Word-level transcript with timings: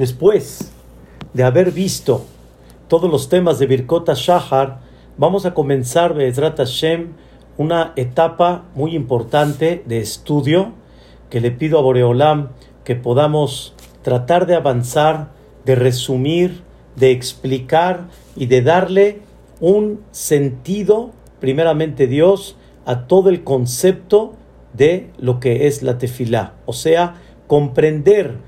Después 0.00 0.72
de 1.34 1.44
haber 1.44 1.72
visto 1.72 2.24
todos 2.88 3.10
los 3.10 3.28
temas 3.28 3.58
de 3.58 3.66
Birkota 3.66 4.14
Shahar, 4.16 4.80
vamos 5.18 5.44
a 5.44 5.52
comenzar, 5.52 6.14
Bezrat 6.14 6.56
Hashem, 6.56 7.08
una 7.58 7.92
etapa 7.96 8.64
muy 8.74 8.96
importante 8.96 9.82
de 9.84 9.98
estudio 9.98 10.72
que 11.28 11.42
le 11.42 11.50
pido 11.50 11.78
a 11.78 11.82
Boreolam 11.82 12.48
que 12.82 12.96
podamos 12.96 13.74
tratar 14.00 14.46
de 14.46 14.54
avanzar, 14.54 15.32
de 15.66 15.74
resumir, 15.74 16.62
de 16.96 17.10
explicar 17.10 18.08
y 18.36 18.46
de 18.46 18.62
darle 18.62 19.20
un 19.60 20.00
sentido, 20.12 21.10
primeramente 21.40 22.06
Dios, 22.06 22.56
a 22.86 23.06
todo 23.06 23.28
el 23.28 23.44
concepto 23.44 24.32
de 24.72 25.10
lo 25.18 25.40
que 25.40 25.66
es 25.66 25.82
la 25.82 25.98
tefilá. 25.98 26.54
O 26.64 26.72
sea, 26.72 27.16
comprender 27.46 28.38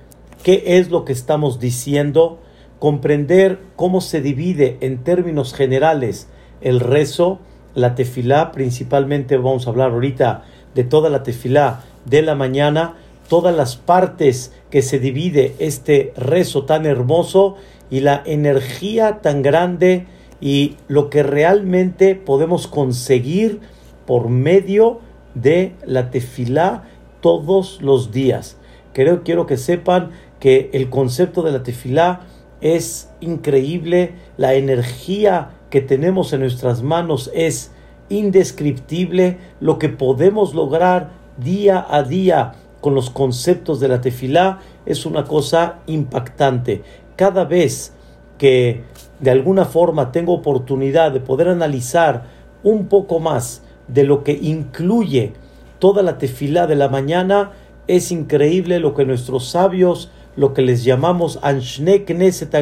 qué 0.42 0.78
es 0.78 0.90
lo 0.90 1.04
que 1.04 1.12
estamos 1.12 1.60
diciendo, 1.60 2.38
comprender 2.78 3.60
cómo 3.76 4.00
se 4.00 4.20
divide 4.20 4.78
en 4.80 5.04
términos 5.04 5.54
generales 5.54 6.28
el 6.60 6.80
rezo, 6.80 7.38
la 7.74 7.94
tefilá, 7.94 8.52
principalmente 8.52 9.36
vamos 9.36 9.66
a 9.66 9.70
hablar 9.70 9.92
ahorita 9.92 10.44
de 10.74 10.84
toda 10.84 11.10
la 11.10 11.22
tefilá 11.22 11.84
de 12.04 12.22
la 12.22 12.34
mañana, 12.34 12.96
todas 13.28 13.54
las 13.54 13.76
partes 13.76 14.52
que 14.70 14.82
se 14.82 14.98
divide 14.98 15.54
este 15.58 16.12
rezo 16.16 16.64
tan 16.64 16.86
hermoso 16.86 17.56
y 17.90 18.00
la 18.00 18.22
energía 18.26 19.20
tan 19.22 19.42
grande 19.42 20.06
y 20.40 20.76
lo 20.88 21.08
que 21.08 21.22
realmente 21.22 22.14
podemos 22.14 22.66
conseguir 22.66 23.60
por 24.06 24.28
medio 24.28 25.00
de 25.34 25.72
la 25.86 26.10
tefilá 26.10 26.84
todos 27.20 27.80
los 27.80 28.10
días. 28.10 28.56
Creo, 28.92 29.22
quiero 29.22 29.46
que 29.46 29.56
sepan 29.56 30.10
que 30.42 30.70
el 30.72 30.90
concepto 30.90 31.42
de 31.42 31.52
la 31.52 31.62
tefilá 31.62 32.22
es 32.60 33.10
increíble, 33.20 34.16
la 34.36 34.54
energía 34.54 35.52
que 35.70 35.80
tenemos 35.80 36.32
en 36.32 36.40
nuestras 36.40 36.82
manos 36.82 37.30
es 37.32 37.70
indescriptible, 38.08 39.38
lo 39.60 39.78
que 39.78 39.88
podemos 39.88 40.52
lograr 40.52 41.12
día 41.36 41.86
a 41.88 42.02
día 42.02 42.54
con 42.80 42.96
los 42.96 43.08
conceptos 43.08 43.78
de 43.78 43.86
la 43.86 44.00
tefilá 44.00 44.58
es 44.84 45.06
una 45.06 45.22
cosa 45.22 45.78
impactante. 45.86 46.82
Cada 47.14 47.44
vez 47.44 47.92
que 48.36 48.82
de 49.20 49.30
alguna 49.30 49.64
forma 49.64 50.10
tengo 50.10 50.34
oportunidad 50.34 51.12
de 51.12 51.20
poder 51.20 51.50
analizar 51.50 52.24
un 52.64 52.88
poco 52.88 53.20
más 53.20 53.62
de 53.86 54.02
lo 54.02 54.24
que 54.24 54.32
incluye 54.32 55.34
toda 55.78 56.02
la 56.02 56.18
tefilá 56.18 56.66
de 56.66 56.74
la 56.74 56.88
mañana, 56.88 57.52
es 57.86 58.10
increíble 58.10 58.80
lo 58.80 58.92
que 58.92 59.04
nuestros 59.04 59.46
sabios 59.48 60.10
lo 60.36 60.54
que 60.54 60.62
les 60.62 60.84
llamamos 60.84 61.38
Anshne 61.42 62.04
Knesset 62.04 62.54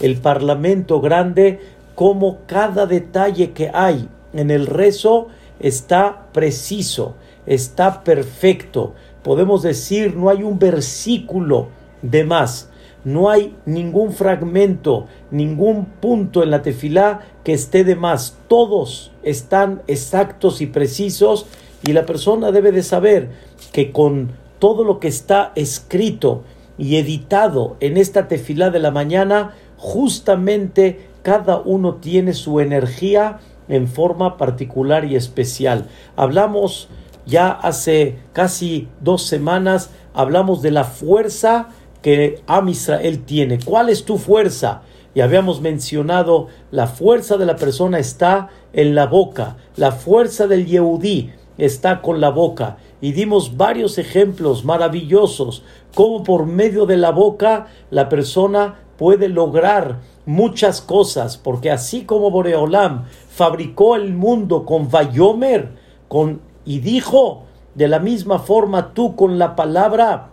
el 0.00 0.16
parlamento 0.16 1.00
grande, 1.00 1.60
como 1.94 2.38
cada 2.46 2.86
detalle 2.86 3.52
que 3.52 3.70
hay 3.72 4.08
en 4.32 4.50
el 4.50 4.66
rezo 4.66 5.28
está 5.58 6.26
preciso, 6.32 7.14
está 7.46 8.04
perfecto. 8.04 8.94
Podemos 9.22 9.62
decir, 9.62 10.14
no 10.14 10.28
hay 10.28 10.42
un 10.42 10.58
versículo 10.58 11.68
de 12.02 12.24
más, 12.24 12.70
no 13.04 13.30
hay 13.30 13.56
ningún 13.64 14.12
fragmento, 14.12 15.06
ningún 15.30 15.86
punto 15.86 16.42
en 16.42 16.50
la 16.50 16.62
tefilá 16.62 17.20
que 17.44 17.54
esté 17.54 17.84
de 17.84 17.96
más. 17.96 18.36
Todos 18.48 19.12
están 19.22 19.82
exactos 19.86 20.60
y 20.60 20.66
precisos 20.66 21.46
y 21.84 21.92
la 21.92 22.04
persona 22.04 22.52
debe 22.52 22.72
de 22.72 22.82
saber 22.82 23.30
que 23.72 23.92
con 23.92 24.32
todo 24.58 24.84
lo 24.84 25.00
que 25.00 25.08
está 25.08 25.52
escrito 25.54 26.42
y 26.78 26.96
editado 26.96 27.76
en 27.80 27.96
esta 27.96 28.28
tefilá 28.28 28.70
de 28.70 28.78
la 28.78 28.90
mañana, 28.90 29.54
justamente 29.76 31.08
cada 31.22 31.58
uno 31.58 31.96
tiene 31.96 32.34
su 32.34 32.60
energía 32.60 33.40
en 33.68 33.88
forma 33.88 34.36
particular 34.36 35.04
y 35.04 35.16
especial. 35.16 35.86
Hablamos 36.16 36.88
ya 37.26 37.50
hace 37.50 38.18
casi 38.32 38.88
dos 39.00 39.26
semanas, 39.26 39.90
hablamos 40.14 40.62
de 40.62 40.70
la 40.70 40.84
fuerza 40.84 41.68
que 42.02 42.40
Am 42.46 42.68
Israel 42.68 43.24
tiene. 43.24 43.58
¿Cuál 43.58 43.88
es 43.88 44.04
tu 44.04 44.18
fuerza? 44.18 44.82
Y 45.14 45.22
habíamos 45.22 45.60
mencionado, 45.60 46.48
la 46.70 46.86
fuerza 46.86 47.36
de 47.36 47.46
la 47.46 47.56
persona 47.56 47.98
está 47.98 48.50
en 48.72 48.94
la 48.94 49.06
boca, 49.06 49.56
la 49.76 49.92
fuerza 49.92 50.46
del 50.46 50.66
Yehudí 50.66 51.32
está 51.58 52.02
con 52.02 52.20
la 52.20 52.28
boca 52.28 52.76
y 53.00 53.12
dimos 53.12 53.56
varios 53.56 53.98
ejemplos 53.98 54.64
maravillosos, 54.64 55.62
cómo 55.94 56.22
por 56.22 56.46
medio 56.46 56.86
de 56.86 56.96
la 56.96 57.10
boca 57.10 57.66
la 57.90 58.08
persona 58.08 58.80
puede 58.96 59.28
lograr 59.28 60.00
muchas 60.24 60.80
cosas, 60.80 61.36
porque 61.36 61.70
así 61.70 62.04
como 62.04 62.30
Boreolam 62.30 63.04
fabricó 63.28 63.96
el 63.96 64.14
mundo 64.14 64.64
con 64.64 64.90
Vayomer, 64.90 65.70
con 66.08 66.40
y 66.64 66.80
dijo, 66.80 67.44
de 67.74 67.88
la 67.88 68.00
misma 68.00 68.38
forma 68.38 68.94
tú 68.94 69.14
con 69.14 69.38
la 69.38 69.54
palabra, 69.54 70.30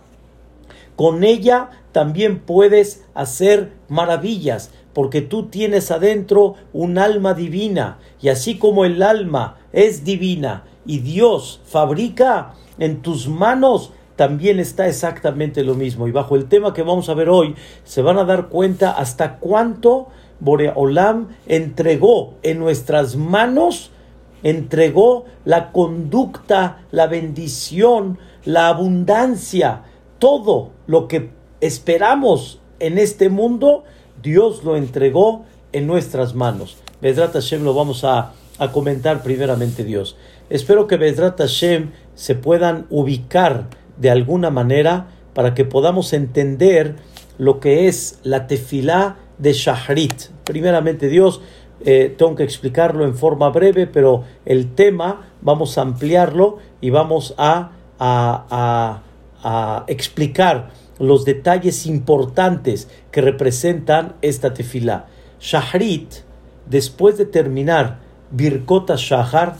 con 0.96 1.22
ella 1.24 1.70
también 1.92 2.40
puedes 2.40 3.04
hacer 3.14 3.72
maravillas, 3.88 4.70
porque 4.92 5.20
tú 5.20 5.46
tienes 5.46 5.90
adentro 5.90 6.54
un 6.72 6.98
alma 6.98 7.34
divina, 7.34 7.98
y 8.20 8.30
así 8.30 8.58
como 8.58 8.84
el 8.84 9.02
alma 9.02 9.58
es 9.72 10.04
divina 10.04 10.64
y 10.86 10.98
Dios 10.98 11.60
fabrica 11.64 12.54
en 12.78 13.02
tus 13.02 13.28
manos, 13.28 13.92
también 14.16 14.60
está 14.60 14.86
exactamente 14.86 15.64
lo 15.64 15.74
mismo. 15.74 16.06
Y 16.06 16.12
bajo 16.12 16.36
el 16.36 16.46
tema 16.46 16.72
que 16.72 16.82
vamos 16.82 17.08
a 17.08 17.14
ver 17.14 17.28
hoy, 17.28 17.54
se 17.84 18.02
van 18.02 18.18
a 18.18 18.24
dar 18.24 18.48
cuenta 18.48 18.92
hasta 18.92 19.38
cuánto 19.38 20.08
Boreolam 20.40 21.28
entregó 21.46 22.34
en 22.42 22.58
nuestras 22.58 23.16
manos, 23.16 23.90
entregó 24.42 25.24
la 25.44 25.72
conducta, 25.72 26.82
la 26.90 27.06
bendición, 27.06 28.18
la 28.44 28.68
abundancia, 28.68 29.82
todo 30.18 30.70
lo 30.86 31.08
que 31.08 31.30
esperamos 31.60 32.60
en 32.78 32.98
este 32.98 33.30
mundo, 33.30 33.84
Dios 34.22 34.64
lo 34.64 34.76
entregó 34.76 35.44
en 35.72 35.86
nuestras 35.86 36.34
manos. 36.34 36.76
Vedrat 37.00 37.32
Hashem 37.32 37.64
lo 37.64 37.74
vamos 37.74 38.04
a, 38.04 38.32
a 38.58 38.70
comentar 38.70 39.22
primeramente 39.22 39.84
Dios. 39.84 40.16
Espero 40.50 40.86
que 40.86 40.96
Bedrat 40.96 41.38
Hashem 41.38 41.90
se 42.14 42.34
puedan 42.34 42.86
ubicar 42.90 43.68
de 43.96 44.10
alguna 44.10 44.50
manera 44.50 45.08
para 45.32 45.54
que 45.54 45.64
podamos 45.64 46.12
entender 46.12 46.96
lo 47.38 47.60
que 47.60 47.88
es 47.88 48.18
la 48.22 48.46
tefilá 48.46 49.16
de 49.38 49.52
Shahrit. 49.52 50.24
Primeramente, 50.44 51.08
Dios, 51.08 51.40
eh, 51.84 52.14
tengo 52.16 52.36
que 52.36 52.44
explicarlo 52.44 53.04
en 53.04 53.14
forma 53.14 53.48
breve, 53.48 53.86
pero 53.86 54.24
el 54.44 54.74
tema 54.74 55.28
vamos 55.40 55.78
a 55.78 55.82
ampliarlo 55.82 56.58
y 56.80 56.90
vamos 56.90 57.34
a, 57.38 57.72
a, 57.98 59.02
a 59.42 59.84
explicar 59.88 60.70
los 60.98 61.24
detalles 61.24 61.86
importantes 61.86 62.88
que 63.10 63.20
representan 63.20 64.14
esta 64.22 64.54
tefilá. 64.54 65.06
Shahrit, 65.40 66.14
después 66.66 67.18
de 67.18 67.26
terminar 67.26 67.98
Birkota 68.30 68.94
Shahar, 68.96 69.56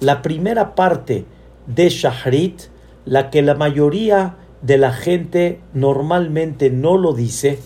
la 0.00 0.22
primera 0.22 0.74
parte 0.74 1.24
de 1.66 1.88
Shahrit, 1.88 2.62
la 3.04 3.30
que 3.30 3.42
la 3.42 3.54
mayoría 3.54 4.36
de 4.62 4.78
la 4.78 4.92
gente 4.92 5.60
normalmente 5.72 6.70
no 6.70 6.96
lo 6.96 7.12
dice, 7.12 7.58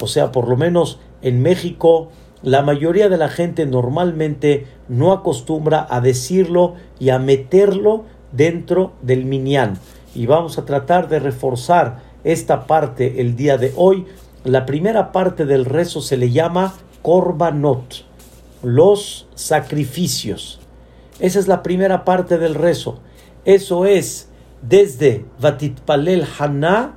o 0.00 0.06
sea, 0.06 0.32
por 0.32 0.48
lo 0.48 0.56
menos 0.56 0.98
en 1.22 1.42
México, 1.42 2.08
la 2.42 2.62
mayoría 2.62 3.08
de 3.08 3.16
la 3.16 3.28
gente 3.28 3.66
normalmente 3.66 4.66
no 4.88 5.12
acostumbra 5.12 5.86
a 5.90 6.00
decirlo 6.00 6.74
y 6.98 7.10
a 7.10 7.18
meterlo 7.18 8.04
dentro 8.32 8.92
del 9.02 9.24
minyan. 9.24 9.78
Y 10.14 10.26
vamos 10.26 10.58
a 10.58 10.64
tratar 10.64 11.08
de 11.08 11.18
reforzar 11.18 12.02
esta 12.24 12.66
parte 12.66 13.20
el 13.20 13.36
día 13.36 13.58
de 13.58 13.72
hoy. 13.76 14.06
La 14.44 14.66
primera 14.66 15.12
parte 15.12 15.44
del 15.46 15.64
rezo 15.64 16.00
se 16.00 16.16
le 16.16 16.30
llama 16.30 16.74
korbanot, 17.02 18.04
los 18.62 19.26
sacrificios. 19.34 20.60
Esa 21.20 21.38
es 21.38 21.48
la 21.48 21.62
primera 21.62 22.04
parte 22.04 22.38
del 22.38 22.54
rezo. 22.54 23.00
Eso 23.44 23.86
es 23.86 24.28
desde 24.62 25.24
Vatitpalel 25.40 26.24
Haná, 26.38 26.94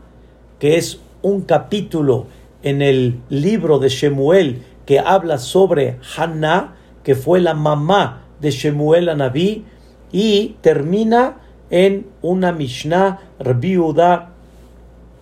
que 0.60 0.78
es 0.78 1.00
un 1.22 1.42
capítulo 1.42 2.28
en 2.64 2.82
el 2.82 3.20
libro 3.30 3.80
de 3.80 3.90
Shemuel 3.90 4.64
que 4.86 5.00
habla 5.00 5.38
sobre 5.38 5.98
Haná, 6.16 6.76
que 7.04 7.16
fue 7.16 7.42
la 7.42 7.54
mamá 7.54 8.24
de 8.40 8.52
Shemuel 8.52 9.10
Anabí, 9.10 9.66
y 10.12 10.58
termina 10.62 11.38
en 11.70 12.08
una 12.22 12.52
Mishnah, 12.52 13.20
Rabbi 13.40 13.78
Uda, 13.78 14.34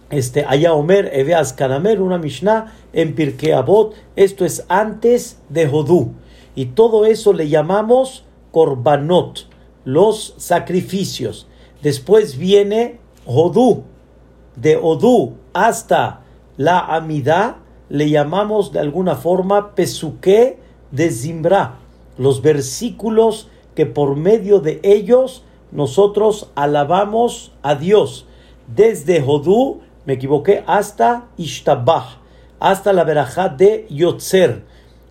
este, 0.10 0.46
Kanamer, 1.56 2.02
una 2.02 2.18
Mishnah 2.18 2.74
en 2.92 3.14
Pirkei 3.14 3.52
Abot. 3.52 3.94
Esto 4.16 4.46
es 4.46 4.66
antes 4.68 5.40
de 5.50 5.68
Jodú. 5.68 6.14
Y 6.56 6.66
todo 6.68 7.06
eso 7.06 7.32
le 7.32 7.48
llamamos 7.48 8.26
korbanot, 8.52 9.48
los 9.86 10.34
sacrificios. 10.38 11.48
Después 11.82 12.38
viene 12.38 13.00
Odú, 13.26 13.84
de 14.56 14.78
Odú 14.78 15.36
hasta 15.54 16.22
la 16.58 16.80
amidad 16.80 17.58
le 17.90 18.10
llamamos 18.10 18.72
de 18.72 18.80
alguna 18.80 19.16
forma 19.16 19.76
pesuque 19.76 20.60
de 20.92 21.12
Zimbra, 21.12 21.80
los 22.18 22.42
versículos 22.42 23.50
que 23.76 23.86
por 23.86 24.16
medio 24.16 24.60
de 24.60 24.80
ellos 24.84 25.44
nosotros 25.72 26.50
alabamos 26.56 27.52
a 27.62 27.76
Dios, 27.76 28.26
desde 28.76 29.22
Jodú, 29.22 29.82
me 30.06 30.14
equivoqué, 30.14 30.64
hasta 30.68 31.28
Ishtabah, 31.38 32.20
hasta 32.60 32.94
la 32.94 33.04
verajá 33.04 33.50
de 33.50 33.88
Yotzer. 33.90 34.64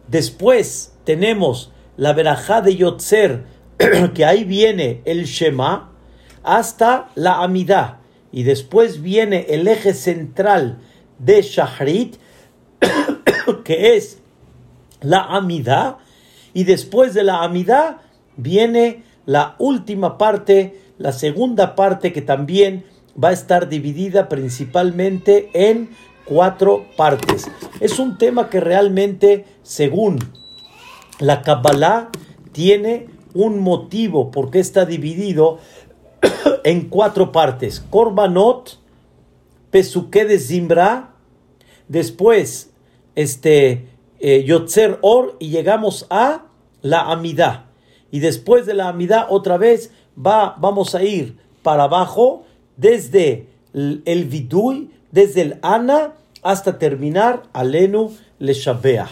Después 0.06 0.94
tenemos 1.04 1.72
la 1.98 2.12
verajá 2.14 2.62
de 2.62 2.76
Yotzer, 2.76 3.44
que 4.14 4.24
ahí 4.24 4.44
viene 4.44 5.02
el 5.04 5.24
Shema, 5.24 5.92
hasta 6.42 7.10
la 7.16 7.42
Amidá. 7.42 8.00
Y 8.32 8.44
después 8.44 9.02
viene 9.02 9.46
el 9.50 9.66
eje 9.68 9.92
central 9.92 10.78
de 11.18 11.42
Shahrit, 11.42 12.16
que 13.64 13.96
es 13.96 14.20
la 15.00 15.24
Amidá. 15.24 15.98
Y 16.54 16.64
después 16.64 17.14
de 17.14 17.24
la 17.24 17.42
Amidá 17.42 18.00
viene 18.36 19.02
la 19.26 19.56
última 19.58 20.18
parte, 20.18 20.80
la 20.98 21.12
segunda 21.12 21.74
parte 21.74 22.12
que 22.12 22.22
también 22.22 22.84
va 23.22 23.30
a 23.30 23.32
estar 23.32 23.68
dividida 23.68 24.28
principalmente 24.28 25.50
en 25.52 25.90
cuatro 26.24 26.86
partes. 26.96 27.50
Es 27.80 27.98
un 27.98 28.18
tema 28.18 28.48
que 28.50 28.60
realmente, 28.60 29.46
según 29.62 30.18
la 31.20 31.42
Kabbalah, 31.42 32.10
tiene 32.52 33.08
un 33.34 33.60
motivo 33.60 34.30
porque 34.30 34.58
está 34.58 34.84
dividido 34.84 35.58
en 36.64 36.88
cuatro 36.88 37.32
partes. 37.32 37.80
Korbanot, 37.80 38.78
Pesuke 39.70 40.24
de 40.24 40.38
Zimbra, 40.38 41.14
después 41.88 42.70
este 43.14 43.88
eh, 44.20 44.44
Yotzer 44.44 44.98
Or 45.02 45.36
y 45.38 45.50
llegamos 45.50 46.06
a 46.10 46.46
la 46.82 47.10
Amidad. 47.10 47.66
Y 48.10 48.20
después 48.20 48.66
de 48.66 48.74
la 48.74 48.88
Amidad 48.88 49.26
otra 49.28 49.58
vez 49.58 49.92
va, 50.16 50.56
vamos 50.58 50.94
a 50.94 51.02
ir 51.02 51.36
para 51.62 51.84
abajo 51.84 52.44
desde 52.76 53.48
el 53.74 54.24
Vidui, 54.24 54.90
desde 55.10 55.42
el 55.42 55.58
Ana 55.62 56.14
hasta 56.42 56.78
terminar 56.78 57.42
Alenu 57.52 58.16
Le 58.38 58.54
Shabeah. 58.54 59.08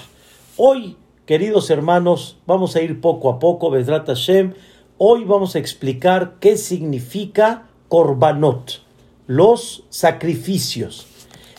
Hoy, 0.56 0.97
queridos 1.26 1.70
hermanos, 1.70 2.38
vamos 2.46 2.76
a 2.76 2.82
ir 2.82 3.00
poco 3.00 3.28
a 3.28 3.40
poco, 3.40 3.69
Bedrat 3.69 4.06
Hashem. 4.06 4.55
Hoy 4.96 5.25
vamos 5.25 5.56
a 5.56 5.58
explicar 5.58 6.37
qué 6.38 6.56
significa 6.56 7.67
Korbanot, 7.88 8.81
los 9.26 9.82
sacrificios. 9.90 11.08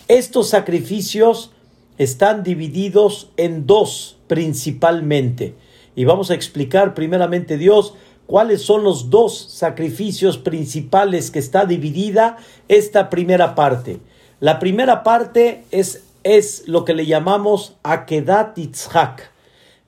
Estos 0.07 0.47
sacrificios 0.49 1.51
están 1.97 2.43
divididos 2.43 3.29
en 3.35 3.67
dos 3.67 4.17
principalmente. 4.27 5.55
Y 5.97 6.05
vamos 6.05 6.31
a 6.31 6.35
explicar 6.35 6.93
primeramente 6.93 7.57
Dios 7.57 7.93
cuáles 8.25 8.61
son 8.61 8.85
los 8.85 9.09
dos 9.09 9.37
sacrificios 9.37 10.37
principales 10.37 11.29
que 11.29 11.39
está 11.39 11.65
dividida 11.65 12.37
esta 12.69 13.09
primera 13.09 13.53
parte. 13.53 13.99
La 14.39 14.59
primera 14.59 15.03
parte 15.03 15.65
es, 15.71 16.05
es 16.23 16.63
lo 16.67 16.85
que 16.85 16.93
le 16.93 17.05
llamamos 17.05 17.75
Akedat 17.83 18.55
Yitzhak. 18.55 19.36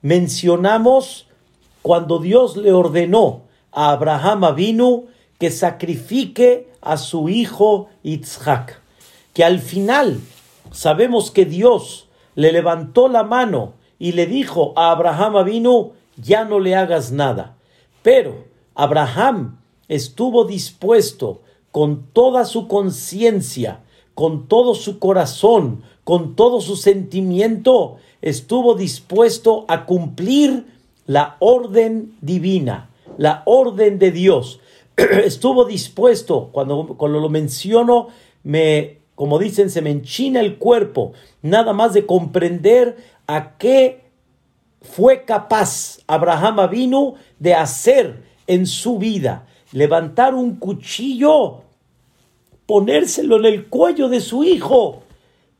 Mencionamos 0.02 1.26
cuando 1.82 2.18
Dios 2.18 2.56
le 2.56 2.72
ordenó 2.72 3.42
a 3.72 3.90
Abraham 3.90 4.44
Avinu 4.44 5.06
que 5.38 5.50
sacrifique 5.50 6.68
a 6.80 6.96
su 6.96 7.28
hijo 7.28 7.88
Yitzhak. 8.02 8.80
Que 9.32 9.44
al 9.44 9.58
final 9.58 10.20
sabemos 10.70 11.30
que 11.30 11.44
Dios 11.44 12.08
le 12.34 12.52
levantó 12.52 13.08
la 13.08 13.24
mano 13.24 13.74
y 13.98 14.12
le 14.12 14.26
dijo 14.26 14.72
a 14.76 14.90
Abraham 14.90 15.36
Avinu, 15.36 15.92
ya 16.16 16.44
no 16.44 16.60
le 16.60 16.74
hagas 16.74 17.12
nada. 17.12 17.56
Pero 18.02 18.44
Abraham 18.74 19.58
estuvo 19.88 20.44
dispuesto 20.44 21.42
con 21.70 22.06
toda 22.12 22.44
su 22.44 22.66
conciencia, 22.68 23.80
con 24.14 24.48
todo 24.48 24.74
su 24.74 24.98
corazón, 24.98 25.82
con 26.04 26.34
todo 26.34 26.60
su 26.60 26.76
sentimiento, 26.76 27.98
estuvo 28.22 28.74
dispuesto 28.74 29.64
a 29.68 29.86
cumplir 29.86 30.66
la 31.06 31.36
orden 31.40 32.16
divina, 32.20 32.90
la 33.16 33.42
orden 33.46 33.98
de 33.98 34.10
Dios. 34.10 34.60
estuvo 35.24 35.64
dispuesto, 35.64 36.50
cuando, 36.52 36.94
cuando 36.96 37.20
lo 37.20 37.28
menciono, 37.28 38.08
me, 38.42 38.98
como 39.14 39.38
dicen, 39.38 39.70
se 39.70 39.82
me 39.82 39.90
enchina 39.90 40.40
el 40.40 40.56
cuerpo, 40.56 41.12
nada 41.42 41.72
más 41.72 41.92
de 41.92 42.06
comprender 42.06 42.96
a 43.26 43.56
qué 43.56 44.04
fue 44.82 45.24
capaz 45.24 45.98
Abraham 46.06 46.70
vino 46.70 47.14
de 47.38 47.54
hacer 47.54 48.22
en 48.46 48.66
su 48.66 48.98
vida, 48.98 49.46
levantar 49.72 50.34
un 50.34 50.56
cuchillo, 50.56 51.62
ponérselo 52.66 53.36
en 53.36 53.46
el 53.46 53.66
cuello 53.66 54.08
de 54.08 54.20
su 54.20 54.42
hijo 54.44 55.02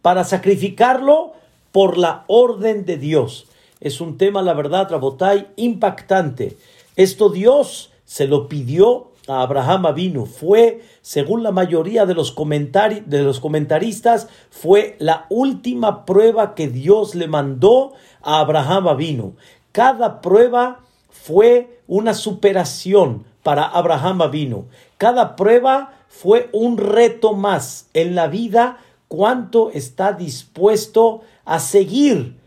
para 0.02 0.24
sacrificarlo 0.24 1.34
por 1.72 1.98
la 1.98 2.24
orden 2.26 2.84
de 2.84 2.96
Dios. 2.96 3.46
Es 3.80 4.00
un 4.00 4.18
tema, 4.18 4.42
la 4.42 4.54
verdad, 4.54 4.90
Rabotai, 4.90 5.48
impactante. 5.56 6.56
Esto 6.96 7.30
Dios 7.30 7.90
se 8.04 8.26
lo 8.26 8.48
pidió 8.48 9.10
a 9.28 9.42
Abraham 9.42 9.94
vino. 9.94 10.26
Fue, 10.26 10.82
según 11.00 11.42
la 11.42 11.52
mayoría 11.52 12.06
de 12.06 12.14
los, 12.14 12.34
de 12.34 13.22
los 13.22 13.40
comentaristas, 13.40 14.28
fue 14.50 14.96
la 14.98 15.26
última 15.30 16.04
prueba 16.04 16.54
que 16.54 16.68
Dios 16.68 17.14
le 17.14 17.28
mandó 17.28 17.92
a 18.22 18.40
Abraham 18.40 18.96
vino. 18.96 19.32
Cada 19.72 20.20
prueba 20.20 20.80
fue 21.08 21.80
una 21.86 22.14
superación 22.14 23.24
para 23.42 23.64
Abraham 23.64 24.30
vino. 24.30 24.66
Cada 24.98 25.36
prueba 25.36 25.94
fue 26.08 26.50
un 26.52 26.76
reto 26.76 27.34
más 27.34 27.88
en 27.94 28.14
la 28.14 28.26
vida. 28.26 28.78
Cuánto 29.08 29.70
está 29.70 30.12
dispuesto 30.12 31.22
a 31.44 31.58
seguir 31.58 32.38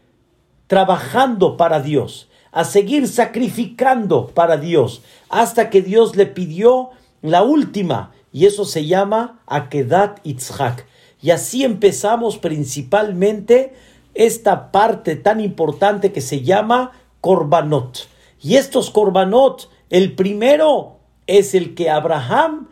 trabajando 0.67 1.57
para 1.57 1.79
Dios, 1.79 2.29
a 2.51 2.63
seguir 2.63 3.07
sacrificando 3.07 4.27
para 4.27 4.57
Dios, 4.57 5.01
hasta 5.29 5.69
que 5.69 5.81
Dios 5.81 6.15
le 6.15 6.25
pidió 6.25 6.91
la 7.21 7.43
última, 7.43 8.11
y 8.31 8.45
eso 8.45 8.65
se 8.65 8.85
llama 8.85 9.39
Akedat 9.45 10.19
Itzhak. 10.23 10.85
Y 11.21 11.31
así 11.31 11.63
empezamos 11.63 12.37
principalmente 12.37 13.73
esta 14.13 14.71
parte 14.71 15.15
tan 15.15 15.39
importante 15.39 16.11
que 16.11 16.21
se 16.21 16.41
llama 16.41 16.91
Korbanot. 17.21 18.07
Y 18.41 18.55
estos 18.55 18.89
Korbanot, 18.89 19.69
el 19.89 20.15
primero 20.15 20.97
es 21.27 21.55
el 21.55 21.75
que 21.75 21.89
Abraham 21.89 22.69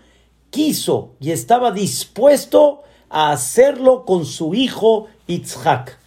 quiso 0.49 1.13
y 1.19 1.31
estaba 1.31 1.71
dispuesto 1.71 2.81
a 3.09 3.31
hacerlo 3.31 4.05
con 4.05 4.25
su 4.25 4.53
hijo 4.53 5.07
Itzhak. 5.27 6.00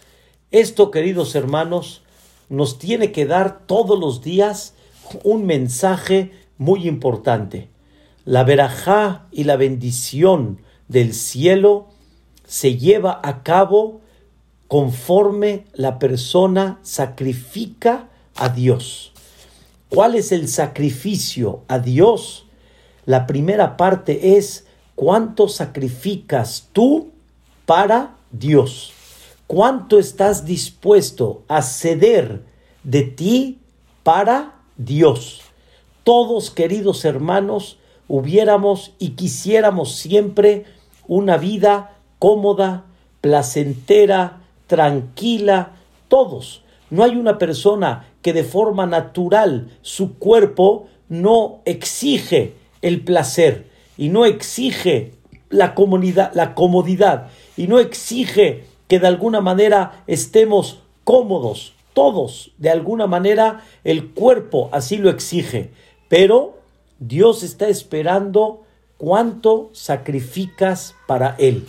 Esto, 0.51 0.91
queridos 0.91 1.35
hermanos, 1.35 2.01
nos 2.49 2.77
tiene 2.77 3.11
que 3.11 3.25
dar 3.25 3.65
todos 3.65 3.99
los 3.99 4.21
días 4.21 4.73
un 5.23 5.45
mensaje 5.45 6.31
muy 6.57 6.87
importante. 6.87 7.69
La 8.25 8.43
verajá 8.43 9.27
y 9.31 9.43
la 9.43 9.55
bendición 9.55 10.61
del 10.87 11.13
cielo 11.13 11.87
se 12.45 12.77
lleva 12.77 13.19
a 13.23 13.43
cabo 13.43 14.01
conforme 14.67 15.65
la 15.73 15.99
persona 15.99 16.79
sacrifica 16.83 18.09
a 18.35 18.49
Dios. 18.49 19.11
¿Cuál 19.89 20.15
es 20.15 20.31
el 20.31 20.47
sacrificio 20.47 21.63
a 21.67 21.79
Dios? 21.79 22.45
La 23.05 23.27
primera 23.27 23.77
parte 23.77 24.37
es 24.37 24.65
cuánto 24.95 25.47
sacrificas 25.47 26.69
tú 26.71 27.11
para 27.65 28.15
Dios. 28.31 28.94
¿Cuánto 29.47 29.99
estás 29.99 30.45
dispuesto 30.45 31.43
a 31.47 31.61
ceder 31.61 32.41
de 32.83 33.03
ti 33.03 33.59
para 34.01 34.55
Dios? 34.75 35.41
Todos, 36.03 36.49
queridos 36.49 37.05
hermanos, 37.05 37.77
hubiéramos 38.07 38.93
y 38.97 39.09
quisiéramos 39.11 39.97
siempre 39.97 40.65
una 41.07 41.37
vida 41.37 41.95
cómoda, 42.17 42.85
placentera, 43.21 44.41
tranquila, 44.65 45.73
todos. 46.07 46.63
No 46.89 47.03
hay 47.03 47.15
una 47.15 47.37
persona 47.37 48.07
que 48.23 48.33
de 48.33 48.43
forma 48.43 48.87
natural 48.87 49.77
su 49.83 50.15
cuerpo 50.15 50.87
no 51.07 51.61
exige 51.65 52.55
el 52.81 53.03
placer 53.03 53.69
y 53.95 54.09
no 54.09 54.25
exige 54.25 55.13
la 55.51 55.75
comodidad, 55.75 56.31
la 56.33 56.55
comodidad 56.55 57.27
y 57.55 57.67
no 57.67 57.77
exige 57.77 58.73
que 58.87 58.99
de 58.99 59.07
alguna 59.07 59.41
manera 59.41 60.03
estemos 60.07 60.79
cómodos. 61.03 61.73
Todos, 61.93 62.51
de 62.57 62.69
alguna 62.69 63.07
manera, 63.07 63.63
el 63.83 64.11
cuerpo 64.11 64.69
así 64.73 64.97
lo 64.97 65.09
exige. 65.09 65.71
Pero 66.09 66.59
Dios 66.99 67.41
está 67.43 67.69
esperando 67.69 68.63
cuánto 68.97 69.69
sacrificas 69.73 70.95
para 71.07 71.35
Él. 71.37 71.65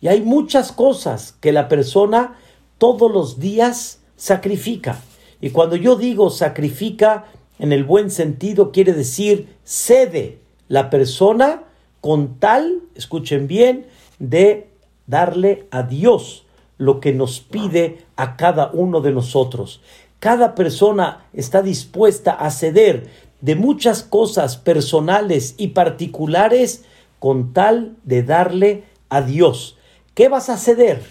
Y 0.00 0.08
hay 0.08 0.20
muchas 0.20 0.72
cosas 0.72 1.36
que 1.40 1.52
la 1.52 1.68
persona 1.68 2.36
todos 2.78 3.10
los 3.10 3.38
días 3.38 4.00
sacrifica. 4.16 5.00
Y 5.40 5.50
cuando 5.50 5.76
yo 5.76 5.96
digo 5.96 6.30
sacrifica 6.30 7.26
en 7.58 7.72
el 7.72 7.84
buen 7.84 8.10
sentido, 8.10 8.72
quiere 8.72 8.92
decir 8.92 9.56
cede 9.64 10.38
la 10.68 10.90
persona 10.90 11.64
con 12.00 12.38
tal, 12.38 12.80
escuchen 12.94 13.46
bien, 13.46 13.86
de 14.18 14.68
darle 15.06 15.66
a 15.70 15.82
Dios 15.82 16.44
lo 16.82 16.98
que 16.98 17.12
nos 17.12 17.38
pide 17.38 17.98
a 18.16 18.36
cada 18.36 18.72
uno 18.72 19.00
de 19.00 19.12
nosotros. 19.12 19.80
Cada 20.18 20.56
persona 20.56 21.26
está 21.32 21.62
dispuesta 21.62 22.32
a 22.32 22.50
ceder 22.50 23.08
de 23.40 23.54
muchas 23.54 24.02
cosas 24.02 24.56
personales 24.56 25.54
y 25.58 25.68
particulares 25.68 26.84
con 27.20 27.52
tal 27.52 27.94
de 28.02 28.24
darle 28.24 28.82
a 29.10 29.22
Dios. 29.22 29.78
¿Qué 30.14 30.28
vas 30.28 30.48
a 30.48 30.56
ceder? 30.56 31.04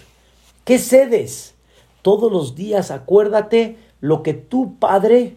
¿Qué 0.64 0.78
cedes? 0.78 1.54
Todos 2.02 2.30
los 2.30 2.54
días 2.54 2.90
acuérdate 2.90 3.78
lo 4.00 4.22
que 4.22 4.34
tu 4.34 4.76
Padre, 4.78 5.36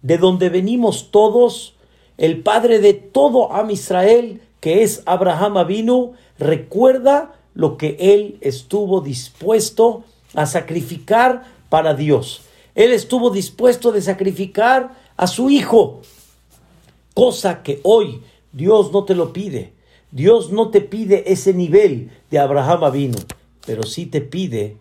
de 0.00 0.16
donde 0.16 0.48
venimos 0.48 1.10
todos, 1.10 1.76
el 2.16 2.42
Padre 2.42 2.78
de 2.78 2.94
todo 2.94 3.52
Am 3.52 3.70
Israel, 3.70 4.40
que 4.60 4.82
es 4.82 5.02
Abraham 5.04 5.58
Avinu, 5.58 6.12
recuerda 6.38 7.34
lo 7.60 7.76
que 7.76 7.98
él 8.00 8.38
estuvo 8.40 9.02
dispuesto 9.02 10.02
a 10.32 10.46
sacrificar 10.46 11.44
para 11.68 11.92
Dios. 11.92 12.40
Él 12.74 12.90
estuvo 12.90 13.28
dispuesto 13.28 13.92
de 13.92 14.00
sacrificar 14.00 14.96
a 15.18 15.26
su 15.26 15.50
hijo, 15.50 16.00
cosa 17.12 17.62
que 17.62 17.80
hoy 17.82 18.22
Dios 18.52 18.92
no 18.92 19.04
te 19.04 19.14
lo 19.14 19.34
pide. 19.34 19.74
Dios 20.10 20.50
no 20.50 20.70
te 20.70 20.80
pide 20.80 21.30
ese 21.30 21.52
nivel 21.52 22.10
de 22.30 22.38
Abraham 22.38 22.84
Avinu, 22.84 23.18
pero 23.66 23.82
sí 23.82 24.06
te 24.06 24.22
pide 24.22 24.78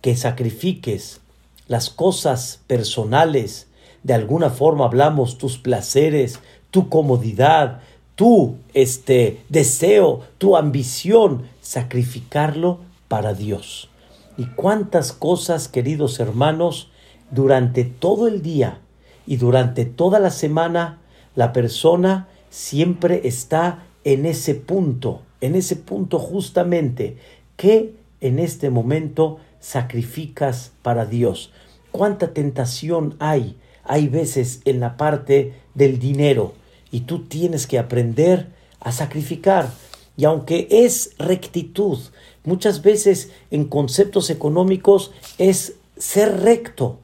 que 0.00 0.16
sacrifiques 0.16 1.20
las 1.68 1.90
cosas 1.90 2.60
personales. 2.66 3.66
De 4.02 4.14
alguna 4.14 4.48
forma 4.48 4.86
hablamos 4.86 5.36
tus 5.36 5.58
placeres, 5.58 6.40
tu 6.70 6.88
comodidad, 6.88 7.82
tu 8.16 8.56
este 8.72 9.42
deseo, 9.50 10.22
tu 10.38 10.56
ambición, 10.56 11.52
sacrificarlo 11.74 12.78
para 13.08 13.34
Dios. 13.34 13.90
Y 14.36 14.44
cuántas 14.46 15.12
cosas, 15.12 15.66
queridos 15.66 16.20
hermanos, 16.20 16.88
durante 17.32 17.82
todo 17.82 18.28
el 18.28 18.42
día 18.42 18.78
y 19.26 19.38
durante 19.38 19.84
toda 19.84 20.20
la 20.20 20.30
semana, 20.30 21.00
la 21.34 21.52
persona 21.52 22.28
siempre 22.48 23.22
está 23.24 23.82
en 24.04 24.24
ese 24.24 24.54
punto, 24.54 25.22
en 25.40 25.56
ese 25.56 25.74
punto 25.74 26.20
justamente, 26.20 27.16
que 27.56 27.96
en 28.20 28.38
este 28.38 28.70
momento 28.70 29.38
sacrificas 29.58 30.70
para 30.82 31.06
Dios. 31.06 31.50
Cuánta 31.90 32.32
tentación 32.32 33.16
hay, 33.18 33.56
hay 33.82 34.06
veces 34.06 34.60
en 34.64 34.78
la 34.78 34.96
parte 34.96 35.54
del 35.74 35.98
dinero, 35.98 36.54
y 36.92 37.00
tú 37.00 37.24
tienes 37.24 37.66
que 37.66 37.80
aprender 37.80 38.46
a 38.78 38.92
sacrificar. 38.92 39.68
Y 40.16 40.24
aunque 40.24 40.68
es 40.70 41.12
rectitud, 41.18 41.98
muchas 42.44 42.82
veces 42.82 43.30
en 43.50 43.64
conceptos 43.64 44.30
económicos 44.30 45.12
es 45.38 45.74
ser 45.96 46.42
recto, 46.42 46.98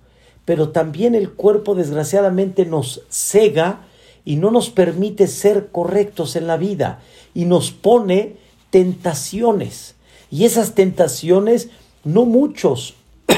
pero 0.45 0.71
también 0.71 1.14
el 1.14 1.31
cuerpo 1.33 1.75
desgraciadamente 1.75 2.67
nos 2.67 3.02
cega 3.09 3.87
y 4.25 4.37
no 4.37 4.50
nos 4.50 4.71
permite 4.71 5.26
ser 5.26 5.69
correctos 5.73 6.37
en 6.37 6.47
la 6.47 6.57
vida 6.57 7.00
y 7.35 7.45
nos 7.47 7.71
pone 7.71 8.37
tentaciones. 8.71 9.97
Y 10.31 10.45
esas 10.45 10.75
tentaciones 10.75 11.71
no 12.05 12.25
muchos 12.25 12.95